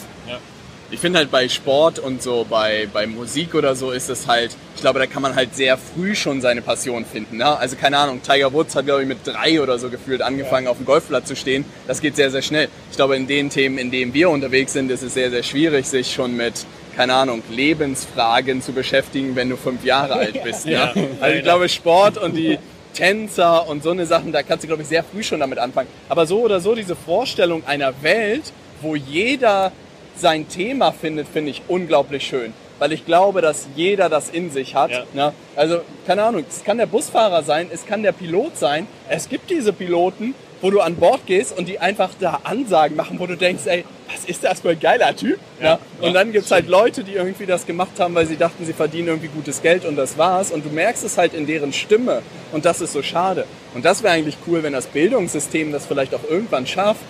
Ich 0.90 1.00
finde 1.00 1.18
halt 1.18 1.32
bei 1.32 1.48
Sport 1.48 1.98
und 1.98 2.22
so, 2.22 2.46
bei, 2.48 2.88
bei 2.92 3.08
Musik 3.08 3.56
oder 3.56 3.74
so 3.74 3.90
ist 3.90 4.08
es 4.08 4.28
halt, 4.28 4.56
ich 4.76 4.80
glaube, 4.80 5.00
da 5.00 5.06
kann 5.06 5.20
man 5.20 5.34
halt 5.34 5.56
sehr 5.56 5.76
früh 5.76 6.14
schon 6.14 6.40
seine 6.40 6.62
Passion 6.62 7.04
finden. 7.04 7.38
Ne? 7.38 7.58
Also 7.58 7.74
keine 7.74 7.98
Ahnung, 7.98 8.22
Tiger 8.22 8.52
Woods 8.52 8.76
hat, 8.76 8.86
glaube 8.86 9.02
ich, 9.02 9.08
mit 9.08 9.18
drei 9.24 9.60
oder 9.60 9.80
so 9.80 9.90
gefühlt 9.90 10.22
angefangen, 10.22 10.68
auf 10.68 10.76
dem 10.76 10.86
Golfplatz 10.86 11.26
zu 11.26 11.34
stehen. 11.34 11.64
Das 11.88 12.00
geht 12.00 12.14
sehr, 12.14 12.30
sehr 12.30 12.42
schnell. 12.42 12.68
Ich 12.90 12.96
glaube, 12.96 13.16
in 13.16 13.26
den 13.26 13.50
Themen, 13.50 13.78
in 13.78 13.90
denen 13.90 14.14
wir 14.14 14.30
unterwegs 14.30 14.74
sind, 14.74 14.88
ist 14.92 15.02
es 15.02 15.14
sehr, 15.14 15.30
sehr 15.30 15.42
schwierig, 15.42 15.86
sich 15.86 16.14
schon 16.14 16.36
mit, 16.36 16.64
keine 16.94 17.14
Ahnung, 17.14 17.42
Lebensfragen 17.50 18.62
zu 18.62 18.70
beschäftigen, 18.72 19.34
wenn 19.34 19.50
du 19.50 19.56
fünf 19.56 19.84
Jahre 19.84 20.14
alt 20.14 20.40
bist. 20.44 20.66
Ja. 20.66 20.92
Ne? 20.94 21.08
Also 21.20 21.36
ich 21.36 21.42
glaube, 21.42 21.68
Sport 21.68 22.16
und 22.16 22.36
die 22.36 22.58
Tänzer 22.94 23.68
und 23.68 23.82
so 23.82 23.90
eine 23.90 24.06
Sachen, 24.06 24.30
da 24.30 24.44
kannst 24.44 24.62
du, 24.62 24.68
glaube 24.68 24.82
ich, 24.82 24.88
sehr 24.88 25.02
früh 25.02 25.24
schon 25.24 25.40
damit 25.40 25.58
anfangen. 25.58 25.88
Aber 26.08 26.26
so 26.26 26.42
oder 26.42 26.60
so, 26.60 26.76
diese 26.76 26.94
Vorstellung 26.94 27.66
einer 27.66 27.92
Welt, 28.02 28.52
wo 28.80 28.94
jeder 28.94 29.72
sein 30.18 30.48
Thema 30.48 30.92
findet, 30.92 31.28
finde 31.28 31.50
ich 31.50 31.62
unglaublich 31.68 32.26
schön. 32.26 32.52
Weil 32.78 32.92
ich 32.92 33.06
glaube, 33.06 33.40
dass 33.40 33.68
jeder 33.74 34.08
das 34.08 34.28
in 34.28 34.50
sich 34.50 34.74
hat. 34.74 34.90
Ja. 34.90 35.04
Ne? 35.14 35.32
Also, 35.54 35.80
keine 36.06 36.24
Ahnung, 36.24 36.44
es 36.48 36.62
kann 36.62 36.76
der 36.76 36.86
Busfahrer 36.86 37.42
sein, 37.42 37.68
es 37.72 37.86
kann 37.86 38.02
der 38.02 38.12
Pilot 38.12 38.58
sein. 38.58 38.86
Es 39.08 39.28
gibt 39.28 39.48
diese 39.48 39.72
Piloten, 39.72 40.34
wo 40.60 40.70
du 40.70 40.80
an 40.80 40.96
Bord 40.96 41.26
gehst 41.26 41.56
und 41.56 41.68
die 41.68 41.78
einfach 41.78 42.10
da 42.20 42.40
Ansagen 42.44 42.96
machen, 42.96 43.18
wo 43.18 43.26
du 43.26 43.36
denkst, 43.36 43.62
ey, 43.66 43.84
was 44.12 44.24
ist 44.24 44.44
das 44.44 44.60
für 44.60 44.70
ein 44.70 44.80
geiler 44.80 45.14
Typ? 45.16 45.38
Ja. 45.62 45.78
Und 46.00 46.14
dann 46.14 46.32
gibt's 46.32 46.50
halt 46.50 46.68
Leute, 46.68 47.02
die 47.02 47.12
irgendwie 47.12 47.46
das 47.46 47.66
gemacht 47.66 47.98
haben, 47.98 48.14
weil 48.14 48.26
sie 48.26 48.36
dachten, 48.36 48.64
sie 48.64 48.72
verdienen 48.72 49.08
irgendwie 49.08 49.28
gutes 49.28 49.62
Geld 49.62 49.84
und 49.84 49.96
das 49.96 50.16
war's. 50.16 50.50
Und 50.50 50.64
du 50.64 50.70
merkst 50.70 51.04
es 51.04 51.18
halt 51.18 51.34
in 51.34 51.46
deren 51.46 51.72
Stimme. 51.72 52.22
Und 52.52 52.64
das 52.64 52.80
ist 52.80 52.92
so 52.92 53.02
schade. 53.02 53.44
Und 53.74 53.84
das 53.84 54.02
wäre 54.02 54.14
eigentlich 54.14 54.36
cool, 54.46 54.62
wenn 54.62 54.72
das 54.72 54.86
Bildungssystem 54.86 55.72
das 55.72 55.86
vielleicht 55.86 56.14
auch 56.14 56.24
irgendwann 56.28 56.66
schafft, 56.66 57.00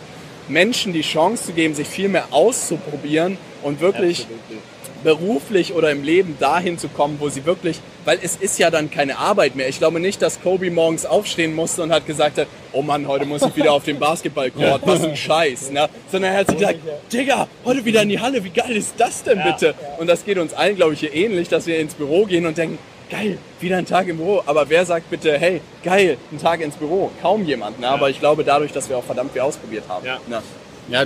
Menschen 0.48 0.92
die 0.92 1.02
Chance 1.02 1.46
zu 1.46 1.52
geben, 1.52 1.74
sich 1.74 1.88
viel 1.88 2.08
mehr 2.08 2.28
auszuprobieren 2.30 3.38
und 3.62 3.80
wirklich 3.80 4.26
beruflich 5.04 5.72
oder 5.72 5.90
im 5.90 6.02
Leben 6.02 6.36
dahin 6.40 6.78
zu 6.78 6.88
kommen, 6.88 7.18
wo 7.20 7.28
sie 7.28 7.44
wirklich, 7.44 7.78
weil 8.04 8.18
es 8.22 8.34
ist 8.36 8.58
ja 8.58 8.70
dann 8.70 8.90
keine 8.90 9.18
Arbeit 9.18 9.54
mehr. 9.54 9.68
Ich 9.68 9.78
glaube 9.78 10.00
nicht, 10.00 10.20
dass 10.20 10.40
Kobe 10.42 10.70
morgens 10.70 11.06
aufstehen 11.06 11.54
musste 11.54 11.82
und 11.82 11.92
hat 11.92 12.06
gesagt 12.06 12.38
hat, 12.38 12.48
oh 12.72 12.82
Mann, 12.82 13.06
heute 13.06 13.24
muss 13.24 13.42
ich 13.42 13.54
wieder 13.54 13.72
auf 13.72 13.84
den 13.84 13.98
Basketballcourt, 13.98 14.82
was 14.84 15.04
ein 15.04 15.16
Scheiß, 15.16 15.70
ne? 15.70 15.88
Sondern 16.10 16.32
er 16.32 16.40
hat 16.40 16.48
sich 16.48 16.58
gesagt, 16.58 16.80
Digga, 17.12 17.46
heute 17.64 17.84
wieder 17.84 18.02
in 18.02 18.08
die 18.08 18.18
Halle, 18.18 18.42
wie 18.42 18.50
geil 18.50 18.76
ist 18.76 18.94
das 18.98 19.22
denn 19.22 19.40
bitte? 19.44 19.74
Und 19.98 20.08
das 20.08 20.24
geht 20.24 20.38
uns 20.38 20.52
allen, 20.54 20.76
glaube 20.76 20.94
ich, 20.94 21.00
hier 21.00 21.14
ähnlich, 21.14 21.48
dass 21.48 21.66
wir 21.66 21.78
ins 21.78 21.94
Büro 21.94 22.24
gehen 22.24 22.46
und 22.46 22.58
denken, 22.58 22.78
geil, 23.10 23.38
wieder 23.60 23.76
ein 23.76 23.86
Tag 23.86 24.08
im 24.08 24.18
Büro. 24.18 24.42
Aber 24.46 24.68
wer 24.68 24.84
sagt 24.84 25.10
bitte, 25.10 25.38
hey, 25.38 25.60
geil, 25.82 26.18
ein 26.32 26.40
Tag 26.40 26.60
ins 26.60 26.76
Büro? 26.76 27.10
Kaum 27.22 27.44
jemand, 27.44 27.80
ne? 27.80 27.88
Aber 27.88 28.10
ich 28.10 28.20
glaube 28.20 28.44
dadurch, 28.44 28.72
dass 28.72 28.88
wir 28.88 28.98
auch 28.98 29.04
verdammt 29.04 29.32
viel 29.32 29.42
ausprobiert 29.42 29.84
haben. 29.88 30.06
Ja. 30.06 30.18
Ne? 30.26 30.42
Ja, 30.88 31.04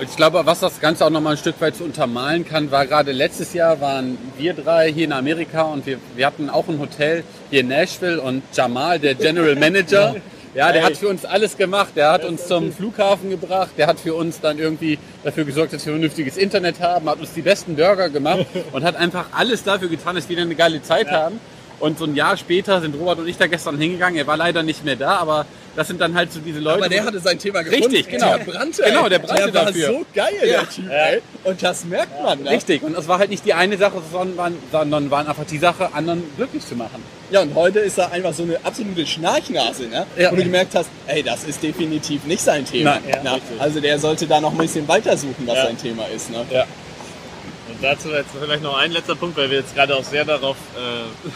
ich 0.00 0.14
glaube, 0.14 0.40
was 0.44 0.60
das 0.60 0.80
Ganze 0.80 1.04
auch 1.04 1.10
nochmal 1.10 1.34
ein 1.34 1.38
Stück 1.38 1.60
weit 1.60 1.74
zu 1.74 1.82
untermalen 1.82 2.46
kann, 2.46 2.70
war 2.70 2.86
gerade 2.86 3.10
letztes 3.10 3.52
Jahr 3.52 3.80
waren 3.80 4.16
wir 4.36 4.54
drei 4.54 4.92
hier 4.92 5.04
in 5.04 5.12
Amerika 5.12 5.62
und 5.62 5.86
wir, 5.86 5.98
wir 6.14 6.24
hatten 6.24 6.48
auch 6.50 6.68
ein 6.68 6.78
Hotel 6.78 7.24
hier 7.50 7.60
in 7.60 7.68
Nashville 7.68 8.20
und 8.20 8.42
Jamal, 8.52 9.00
der 9.00 9.16
General 9.16 9.56
Manager, 9.56 10.14
ja, 10.54 10.72
der 10.72 10.84
hat 10.84 10.96
für 10.96 11.08
uns 11.08 11.24
alles 11.24 11.56
gemacht. 11.56 11.92
Der 11.96 12.12
hat 12.12 12.24
uns 12.24 12.46
zum 12.46 12.72
Flughafen 12.72 13.30
gebracht, 13.30 13.70
der 13.76 13.86
hat 13.86 14.00
für 14.00 14.14
uns 14.14 14.40
dann 14.40 14.58
irgendwie 14.58 14.98
dafür 15.24 15.44
gesorgt, 15.44 15.72
dass 15.72 15.84
wir 15.86 15.92
vernünftiges 15.92 16.36
Internet 16.36 16.80
haben, 16.80 17.08
hat 17.08 17.20
uns 17.20 17.32
die 17.32 17.42
besten 17.42 17.76
Burger 17.76 18.08
gemacht 18.08 18.46
und 18.72 18.84
hat 18.84 18.96
einfach 18.96 19.26
alles 19.32 19.64
dafür 19.64 19.88
getan, 19.88 20.16
dass 20.16 20.28
wir 20.28 20.36
dann 20.36 20.46
eine 20.46 20.54
geile 20.54 20.82
Zeit 20.82 21.10
haben. 21.10 21.40
Und 21.80 21.98
so 21.98 22.04
ein 22.06 22.16
Jahr 22.16 22.36
später 22.36 22.80
sind 22.80 22.94
Robert 22.96 23.20
und 23.20 23.28
ich 23.28 23.36
da 23.36 23.46
gestern 23.46 23.78
hingegangen. 23.78 24.18
Er 24.18 24.26
war 24.26 24.36
leider 24.36 24.62
nicht 24.64 24.84
mehr 24.84 24.96
da, 24.96 25.16
aber 25.16 25.46
das 25.76 25.86
sind 25.86 26.00
dann 26.00 26.14
halt 26.16 26.32
so 26.32 26.40
diese 26.40 26.58
Leute. 26.58 26.78
Aber 26.78 26.88
der 26.88 27.04
hatte 27.04 27.20
sein 27.20 27.38
Thema 27.38 27.62
gefunden. 27.62 27.84
Richtig, 27.94 28.08
genau. 28.10 28.36
Der 28.36 28.44
brannte. 28.44 28.82
Genau, 28.82 29.08
der 29.08 29.18
brannte 29.20 29.44
der 29.52 29.54
war 29.54 29.64
dafür. 29.66 29.86
so 29.86 30.06
geil, 30.12 30.32
der 30.42 30.68
Typ, 30.68 30.90
ey. 30.90 31.22
Und 31.44 31.62
das 31.62 31.84
merkt 31.84 32.20
man, 32.20 32.42
ne? 32.42 32.50
Richtig, 32.50 32.82
und 32.82 32.96
es 32.98 33.06
war 33.06 33.20
halt 33.20 33.30
nicht 33.30 33.44
die 33.44 33.54
eine 33.54 33.76
Sache, 33.76 34.02
sondern, 34.10 34.56
sondern 34.72 35.08
waren 35.12 35.28
einfach 35.28 35.44
die 35.44 35.58
Sache, 35.58 35.94
anderen 35.94 36.24
glücklich 36.36 36.66
zu 36.66 36.74
machen. 36.74 37.00
Ja, 37.30 37.42
und 37.42 37.54
heute 37.54 37.78
ist 37.78 37.96
er 37.96 38.10
einfach 38.10 38.32
so 38.32 38.42
eine 38.42 38.58
absolute 38.64 39.06
Schnarchnase, 39.06 39.84
ne? 39.84 40.04
Ja. 40.16 40.32
Wo 40.32 40.36
du 40.36 40.42
gemerkt 40.42 40.74
hast, 40.74 40.88
ey, 41.06 41.22
das 41.22 41.44
ist 41.44 41.62
definitiv 41.62 42.24
nicht 42.24 42.40
sein 42.42 42.64
Thema. 42.64 42.98
Nein, 43.08 43.20
ja, 43.24 43.38
also 43.60 43.78
der 43.80 44.00
sollte 44.00 44.26
da 44.26 44.40
noch 44.40 44.50
ein 44.50 44.58
bisschen 44.58 44.88
weitersuchen, 44.88 45.46
was 45.46 45.54
Ja. 45.56 45.66
sein 45.66 45.78
Thema 45.78 46.06
ist, 46.06 46.28
ne? 46.30 46.44
Ja. 46.50 46.62
Und 46.62 47.82
dazu 47.82 48.08
jetzt 48.08 48.30
vielleicht 48.40 48.62
noch 48.64 48.76
ein 48.76 48.90
letzter 48.90 49.14
Punkt, 49.14 49.36
weil 49.36 49.48
wir 49.48 49.58
jetzt 49.58 49.76
gerade 49.76 49.94
auch 49.94 50.02
sehr 50.02 50.24
darauf. 50.24 50.56
Äh, 50.76 51.28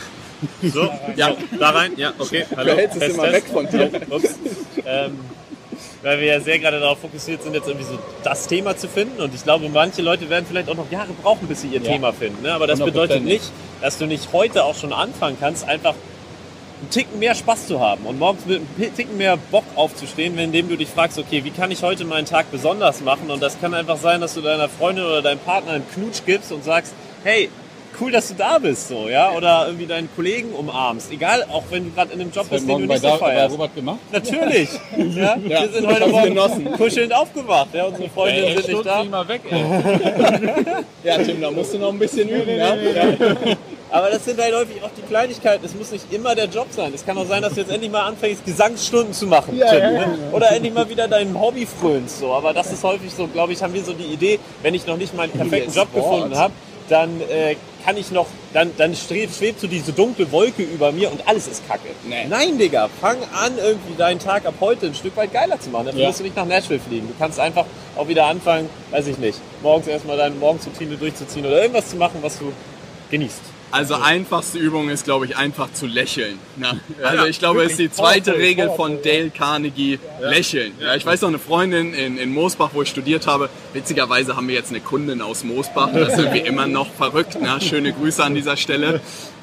so, 0.62 0.88
ja, 1.16 1.34
da 1.59 1.70
rein, 1.70 1.93
ja, 1.97 2.12
okay. 2.18 2.45
Hallo. 2.57 2.70
Du 2.72 2.76
hältst 2.76 2.97
es 3.01 3.14
immer 3.14 3.24
Test. 3.24 3.34
weg 3.34 3.45
von 3.53 3.68
dir. 3.68 3.90
Ups. 4.11 4.38
Ähm, 4.86 5.18
weil 6.03 6.18
wir 6.20 6.26
ja 6.26 6.40
sehr 6.40 6.59
gerade 6.59 6.80
darauf 6.80 6.99
fokussiert 6.99 7.43
sind, 7.45 7.55
jetzt 7.55 7.68
irgendwie 7.68 7.86
so 7.86 7.99
das 8.24 8.49
Thema 8.49 8.76
zu 8.76 8.88
finden. 8.88 9.20
Und 9.22 9.34
ich 9.34 9.45
glaube, 9.45 9.68
manche 9.68 10.03
Leute 10.03 10.28
werden 10.28 10.45
vielleicht 10.49 10.68
auch 10.68 10.74
noch 10.74 10.90
Jahre 10.90 11.12
brauchen, 11.22 11.47
bis 11.47 11.61
sie 11.62 11.68
ihr 11.68 11.80
Ja. 11.80 11.93
Thema 11.93 12.12
finden. 12.12 12.43
Ne? 12.43 12.53
Aber 12.53 12.66
das 12.66 12.80
100%. 12.80 12.84
bedeutet 12.84 13.24
nicht, 13.24 13.45
dass 13.80 13.99
du 13.99 14.07
nicht 14.07 14.32
heute 14.32 14.64
auch 14.64 14.74
schon 14.74 14.93
anfangen 14.93 15.36
kannst, 15.38 15.64
einfach 15.68 15.95
einen 16.80 16.90
Ticken 16.90 17.20
mehr 17.20 17.36
Spaß 17.36 17.68
zu 17.68 17.78
haben 17.78 18.05
und 18.07 18.18
morgens 18.18 18.45
mit 18.47 18.61
einem 18.78 18.97
Ticken 18.97 19.16
mehr 19.16 19.36
Bock 19.36 19.62
aufzustehen, 19.76 20.36
indem 20.38 20.68
du 20.68 20.76
dich 20.76 20.88
fragst, 20.88 21.16
okay, 21.20 21.45
wie 21.45 21.51
kann 21.53 21.70
ich 21.70 21.82
heute 21.84 22.05
meinen 22.05 22.26
Tag 22.26 22.51
besonders 22.51 23.01
machen? 23.03 23.30
Und 23.30 23.40
das 23.40 23.61
kann 23.61 23.72
einfach 23.72 23.99
sein, 23.99 24.20
dass 24.20 24.34
du 24.34 24.40
deiner 24.40 24.68
Freundin 24.68 25.05
oder 25.05 25.22
deinem 25.22 25.38
Partner 25.38 25.74
einen 25.74 25.88
Knutsch 25.95 26.22
gibst 26.26 26.51
und 26.51 26.64
sagst, 26.64 26.93
hey, 27.22 27.49
cool, 28.01 28.11
dass 28.12 28.28
du 28.28 28.34
da 28.34 28.59
bist, 28.59 28.88
so, 28.88 29.09
ja, 29.09 29.32
oder 29.32 29.66
irgendwie 29.66 29.86
deinen 29.86 30.09
Kollegen 30.14 30.53
umarmst. 30.53 31.11
Egal, 31.11 31.45
auch 31.51 31.64
wenn 31.70 31.84
du 31.84 31.90
gerade 31.90 32.12
in 32.12 32.20
einem 32.20 32.30
Job 32.32 32.49
bist, 32.51 32.68
den 32.68 32.78
du 32.78 32.86
nicht 32.86 33.03
so 33.03 33.16
feierst. 33.16 33.55
Robert 33.55 33.74
gemacht. 33.74 33.99
Natürlich. 34.12 34.68
Ja, 35.12 35.36
wir 35.38 35.68
sind 35.68 35.86
heute 35.86 36.07
Morgen 36.09 36.72
kuschelnd 36.72 37.12
aufgewacht. 37.12 37.68
Ja, 37.72 37.84
unsere 37.84 38.09
Freundinnen 38.09 38.57
sind 38.62 38.68
nicht 38.68 38.86
da. 38.86 39.05
mal 39.05 39.26
weg, 39.28 39.43
ey. 39.51 39.62
Ja, 41.05 41.18
Tim, 41.18 41.40
da 41.40 41.51
musst 41.51 41.74
du 41.74 41.78
noch 41.78 41.93
ein 41.93 41.99
bisschen 41.99 42.28
üben. 42.28 42.57
Ja? 42.57 42.76
Aber 43.93 44.09
das 44.09 44.24
sind 44.24 44.40
halt 44.40 44.55
häufig 44.55 44.82
auch 44.82 44.90
die 44.97 45.03
Kleinigkeiten. 45.03 45.64
Es 45.64 45.74
muss 45.74 45.93
nicht 45.93 46.11
immer 46.12 46.34
der 46.34 46.47
Job 46.47 46.68
sein. 46.70 46.93
Es 46.95 47.05
kann 47.05 47.16
auch 47.18 47.26
sein, 47.26 47.43
dass 47.43 47.55
du 47.55 47.61
jetzt 47.61 47.70
endlich 47.70 47.90
mal 47.90 48.07
anfängst, 48.07 48.45
Gesangsstunden 48.45 49.12
zu 49.12 49.26
machen. 49.26 49.59
Tim, 49.59 49.78
ne? 49.78 50.18
Oder 50.32 50.53
endlich 50.53 50.72
mal 50.72 50.88
wieder 50.88 51.07
deinem 51.09 51.38
Hobby 51.38 51.66
frönst. 51.66 52.20
So. 52.20 52.32
Aber 52.32 52.55
das 52.55 52.72
ist 52.72 52.82
häufig 52.82 53.12
so, 53.12 53.26
glaube 53.26 53.53
ich, 53.53 53.62
haben 53.62 53.74
wir 53.74 53.84
so 53.84 53.93
die 53.93 54.05
Idee, 54.05 54.38
wenn 54.62 54.72
ich 54.72 54.86
noch 54.86 54.97
nicht 54.97 55.14
meinen 55.14 55.32
perfekten 55.32 55.72
Job 55.72 55.95
gefunden 55.95 56.36
habe, 56.36 56.55
dann 56.89 57.20
äh, 57.22 57.57
kann 57.85 57.97
ich 57.97 58.11
noch, 58.11 58.26
dann, 58.53 58.70
dann 58.76 58.95
schwebt, 58.95 59.35
schwebt 59.35 59.61
so 59.61 59.66
diese 59.66 59.93
dunkle 59.93 60.30
Wolke 60.30 60.62
über 60.62 60.93
mir 60.93 61.11
und 61.11 61.26
alles 61.26 61.49
ist 61.49 61.66
kacke. 61.66 61.89
Nee. 62.05 62.26
Nein, 62.28 62.59
Digga, 62.59 62.89
fang 63.01 63.16
an, 63.35 63.53
irgendwie 63.59 63.95
deinen 63.97 64.18
Tag 64.20 64.47
ab 64.47 64.55
heute 64.61 64.87
ein 64.87 64.95
Stück 64.95 65.16
weit 65.16 65.33
geiler 65.33 65.59
zu 65.61 65.70
machen. 65.70 65.87
Dafür 65.87 66.01
Ja. 66.03 66.07
musst 66.09 66.20
du 66.20 66.24
nicht 66.24 66.37
nach 66.37 66.47
Nashville 66.47 66.80
fliegen. 66.80 67.09
Du 67.09 67.14
kannst 67.18 67.41
einfach 67.41 67.64
auch 67.97 68.07
wieder 68.09 68.26
anfangen, 68.26 68.68
weiß 68.91 69.07
ich 69.09 69.18
nicht, 69.18 69.39
morgens 69.62 69.87
erstmal 69.89 70.16
deine 70.16 70.35
Morgensroutine 70.37 70.97
durchzuziehen 70.97 71.45
oder 71.47 71.61
irgendwas 71.61 71.91
zu 71.91 71.97
machen, 71.97 72.18
was 72.22 72.39
du 72.39 72.53
genießt. 73.11 73.41
Also 73.72 73.94
einfachste 73.94 74.58
Übung 74.58 74.88
ist, 74.90 75.04
glaube 75.04 75.24
ich, 75.26 75.36
einfach 75.36 75.72
zu 75.72 75.86
lächeln. 75.86 76.38
Ne? 76.56 76.78
Also 77.02 77.24
ich 77.26 77.38
glaube, 77.38 77.62
es 77.64 77.72
ist 77.72 77.78
die 77.78 77.90
zweite 77.90 78.34
Regel 78.36 78.70
von 78.76 79.02
Dale 79.02 79.30
Carnegie, 79.30 79.98
lächeln. 80.20 80.72
Ja, 80.78 80.94
ich 80.94 81.04
weiß 81.04 81.22
noch, 81.22 81.28
eine 81.30 81.38
Freundin 81.38 81.94
in, 81.94 82.18
in 82.18 82.32
Moosbach, 82.32 82.70
wo 82.74 82.82
ich 82.82 82.88
studiert 82.90 83.26
habe, 83.26 83.48
witzigerweise 83.72 84.36
haben 84.36 84.46
wir 84.46 84.54
jetzt 84.54 84.70
eine 84.70 84.80
Kundin 84.80 85.20
aus 85.22 85.42
Moosbach, 85.42 85.90
das 85.94 86.14
sind 86.16 86.32
wir 86.32 86.44
immer 86.44 86.66
noch 86.66 86.92
verrückt. 86.92 87.40
Ne? 87.40 87.58
Schöne 87.60 87.92
Grüße 87.92 88.22
an 88.22 88.34
dieser 88.34 88.56
Stelle. 88.56 89.00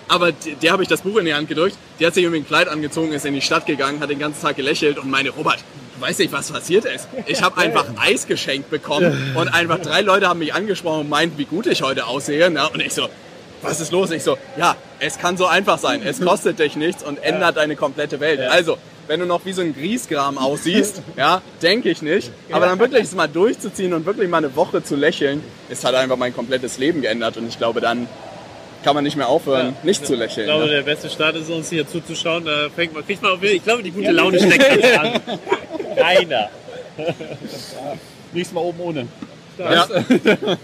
Aber 0.08 0.32
die- 0.32 0.56
der 0.56 0.72
habe 0.72 0.84
ich 0.84 0.90
das 0.90 1.02
Buch 1.02 1.18
in 1.18 1.26
die 1.26 1.34
Hand 1.34 1.50
gedrückt, 1.50 1.76
die 2.00 2.06
hat 2.06 2.14
sich 2.14 2.24
irgendwie 2.24 2.42
ein 2.42 2.48
Kleid 2.48 2.68
angezogen, 2.68 3.12
ist 3.14 3.26
in 3.26 3.34
die 3.34 3.42
Stadt 3.42 3.66
gegangen, 3.66 4.00
hat 4.00 4.10
den 4.10 4.20
ganzen 4.20 4.42
Tag 4.42 4.56
gelächelt 4.56 4.98
und 5.00 5.10
meine, 5.10 5.30
Robert, 5.32 5.58
du 5.96 6.02
weißt 6.02 6.20
nicht, 6.20 6.32
was 6.32 6.52
passiert 6.52 6.86
ist. 6.86 7.08
Ich 7.26 7.42
habe 7.44 7.58
einfach 7.58 7.86
Eis 7.98 8.26
geschenkt 8.28 8.70
bekommen 8.70 9.34
und 9.36 9.48
einfach 9.50 9.80
drei 9.80 10.02
Leute 10.02 10.28
haben 10.28 10.40
mich 10.40 10.54
angesprochen 10.54 11.02
und 11.02 11.10
meinten, 11.10 11.38
wie 11.38 11.46
gut 11.46 11.66
ich 11.68 11.82
heute 11.82 12.06
aussehe. 12.06 12.48
Und 12.48 12.82
ich 12.82 12.94
so, 12.94 13.10
was 13.62 13.80
ist 13.82 13.92
los? 13.92 14.12
Ich 14.12 14.24
so, 14.24 14.38
ja, 14.58 14.76
es 15.00 15.18
kann 15.18 15.38
so 15.38 15.46
einfach 15.46 15.78
sein. 15.80 16.02
Es 16.04 16.22
kostet 16.22 16.60
dich 16.60 16.76
nichts 16.76 17.04
und 17.04 17.22
ändert 17.24 17.58
deine 17.58 17.76
komplette 17.76 18.20
Welt. 18.20 18.40
Also, 18.42 18.78
wenn 19.08 19.20
du 19.20 19.26
noch 19.26 19.44
wie 19.46 19.54
so 19.54 19.62
ein 19.62 19.74
Griesgram 19.76 20.38
aussiehst, 20.38 21.02
ja, 21.18 21.42
denke 21.62 21.90
ich 21.90 22.02
nicht. 22.02 22.32
Aber 22.52 22.68
dann 22.68 22.80
wirklich 22.80 23.04
es 23.04 23.16
mal 23.16 23.28
durchzuziehen 23.28 23.94
und 23.94 24.06
wirklich 24.06 24.30
mal 24.30 24.38
eine 24.38 24.56
Woche 24.56 24.84
zu 24.84 24.96
lächeln, 24.96 25.44
ist 25.70 25.84
halt 25.84 25.96
einfach 25.96 26.16
mein 26.18 26.34
komplettes 26.36 26.78
Leben 26.78 27.02
geändert. 27.02 27.38
Und 27.38 27.48
ich 27.48 27.58
glaube, 27.58 27.82
dann 27.82 28.08
kann 28.84 28.96
man 28.96 29.04
nicht 29.04 29.18
mehr 29.18 29.28
aufhören, 29.28 29.76
nicht 29.84 30.06
zu 30.06 30.14
Ich 30.14 30.20
lächeln. 30.20 30.46
glaube, 30.46 30.66
ne? 30.66 30.72
der 30.72 30.82
beste 30.84 31.10
Start 31.10 31.36
ist 31.36 31.50
uns 31.50 31.70
hier 31.70 31.88
zuzuschauen. 31.88 32.46
Da 32.46 32.70
fängt 32.74 32.94
man, 32.94 33.06
kriegt 33.06 33.22
man 33.22 33.42
wieder, 33.42 33.52
ich 33.54 33.64
glaube, 33.64 33.84
die 33.84 33.92
gute 33.92 34.12
Laune 34.12 34.40
steckt 34.40 34.76
jetzt 34.84 34.98
an. 35.00 35.20
Keiner. 35.98 36.50
Nächstes 38.32 38.54
Mal 38.54 38.62
oben 38.62 38.80
ohne. 38.80 39.08
Ja. 39.60 39.88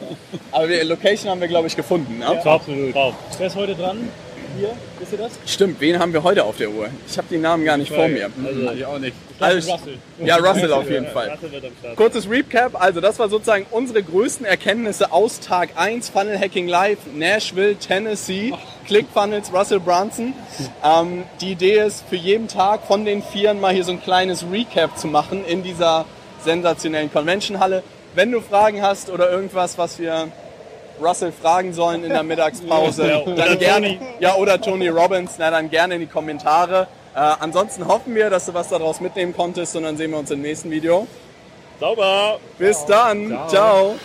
Aber 0.51 0.67
die 0.67 0.75
Location 0.75 1.29
haben 1.29 1.41
wir, 1.41 1.47
glaube 1.47 1.67
ich, 1.67 1.75
gefunden. 1.75 2.19
Ne? 2.19 2.27
Absolut. 2.27 2.93
Top. 2.93 3.13
Wer 3.37 3.47
ist 3.47 3.55
heute 3.55 3.75
dran? 3.75 4.09
Hier, 4.57 4.69
wisst 4.99 5.11
ihr 5.11 5.17
das? 5.17 5.31
Stimmt, 5.45 5.81
wen 5.81 5.99
haben 5.99 6.13
wir 6.13 6.23
heute 6.23 6.45
auf 6.45 6.55
der 6.55 6.69
Uhr? 6.69 6.87
Ich 7.09 7.17
habe 7.17 7.27
die 7.29 7.37
Namen 7.37 7.65
gar 7.65 7.75
nicht 7.75 7.91
vor 7.91 8.07
mir. 8.07 8.29
Also, 8.45 8.71
Ich 8.71 8.85
auch 8.85 8.99
nicht. 8.99 9.13
Also, 9.37 9.73
Russell. 9.73 9.97
ja, 10.23 10.37
Russell 10.37 10.71
auf 10.71 10.89
jeden 10.89 11.07
Fall. 11.07 11.37
Kurzes 11.97 12.29
Recap, 12.29 12.81
also 12.81 13.01
das 13.01 13.19
war 13.19 13.27
sozusagen 13.27 13.65
unsere 13.71 14.01
größten 14.01 14.45
Erkenntnisse 14.45 15.11
aus 15.11 15.41
Tag 15.41 15.71
1, 15.75 16.07
Funnel 16.07 16.39
Hacking 16.39 16.69
Live, 16.69 16.99
Nashville, 17.13 17.75
Tennessee, 17.75 18.53
ClickFunnels, 18.87 19.51
Russell 19.51 19.81
Brunson. 19.81 20.31
Ähm, 20.85 21.23
die 21.41 21.51
Idee 21.51 21.79
ist, 21.79 22.05
für 22.07 22.15
jeden 22.15 22.47
Tag 22.47 22.87
von 22.87 23.03
den 23.03 23.23
Vieren 23.23 23.59
mal 23.59 23.73
hier 23.73 23.83
so 23.83 23.91
ein 23.91 24.01
kleines 24.01 24.45
Recap 24.49 24.97
zu 24.97 25.07
machen 25.07 25.43
in 25.45 25.63
dieser 25.63 26.05
sensationellen 26.45 27.11
Convention-Halle. 27.11 27.83
Wenn 28.15 28.31
du 28.31 28.39
Fragen 28.41 28.81
hast 28.81 29.09
oder 29.09 29.29
irgendwas, 29.29 29.77
was 29.77 29.99
wir 29.99 30.29
Russell 31.01 31.33
fragen 31.33 31.73
sollen 31.73 32.03
in 32.03 32.09
der 32.11 32.23
Mittagspause, 32.31 33.07
Ja, 33.09 33.19
oder 33.19 33.35
dann 33.45 33.59
gerne, 33.59 33.87
Tony. 33.87 33.99
ja, 34.19 34.35
oder 34.35 34.59
Tony 34.61 34.87
Robbins, 34.87 35.31
na 35.37 35.51
dann 35.51 35.69
gerne 35.69 35.95
in 35.95 36.01
die 36.01 36.07
Kommentare. 36.07 36.87
Äh, 37.13 37.19
ansonsten 37.19 37.87
hoffen 37.87 38.15
wir, 38.15 38.29
dass 38.29 38.45
du 38.45 38.53
was 38.53 38.69
daraus 38.69 39.01
mitnehmen 39.01 39.35
konntest 39.35 39.75
und 39.75 39.83
dann 39.83 39.97
sehen 39.97 40.11
wir 40.11 40.17
uns 40.19 40.31
im 40.31 40.41
nächsten 40.41 40.71
Video. 40.71 41.07
Sauber. 41.79 42.39
Bis 42.57 42.85
dann. 42.85 43.37
Ciao. 43.49 43.95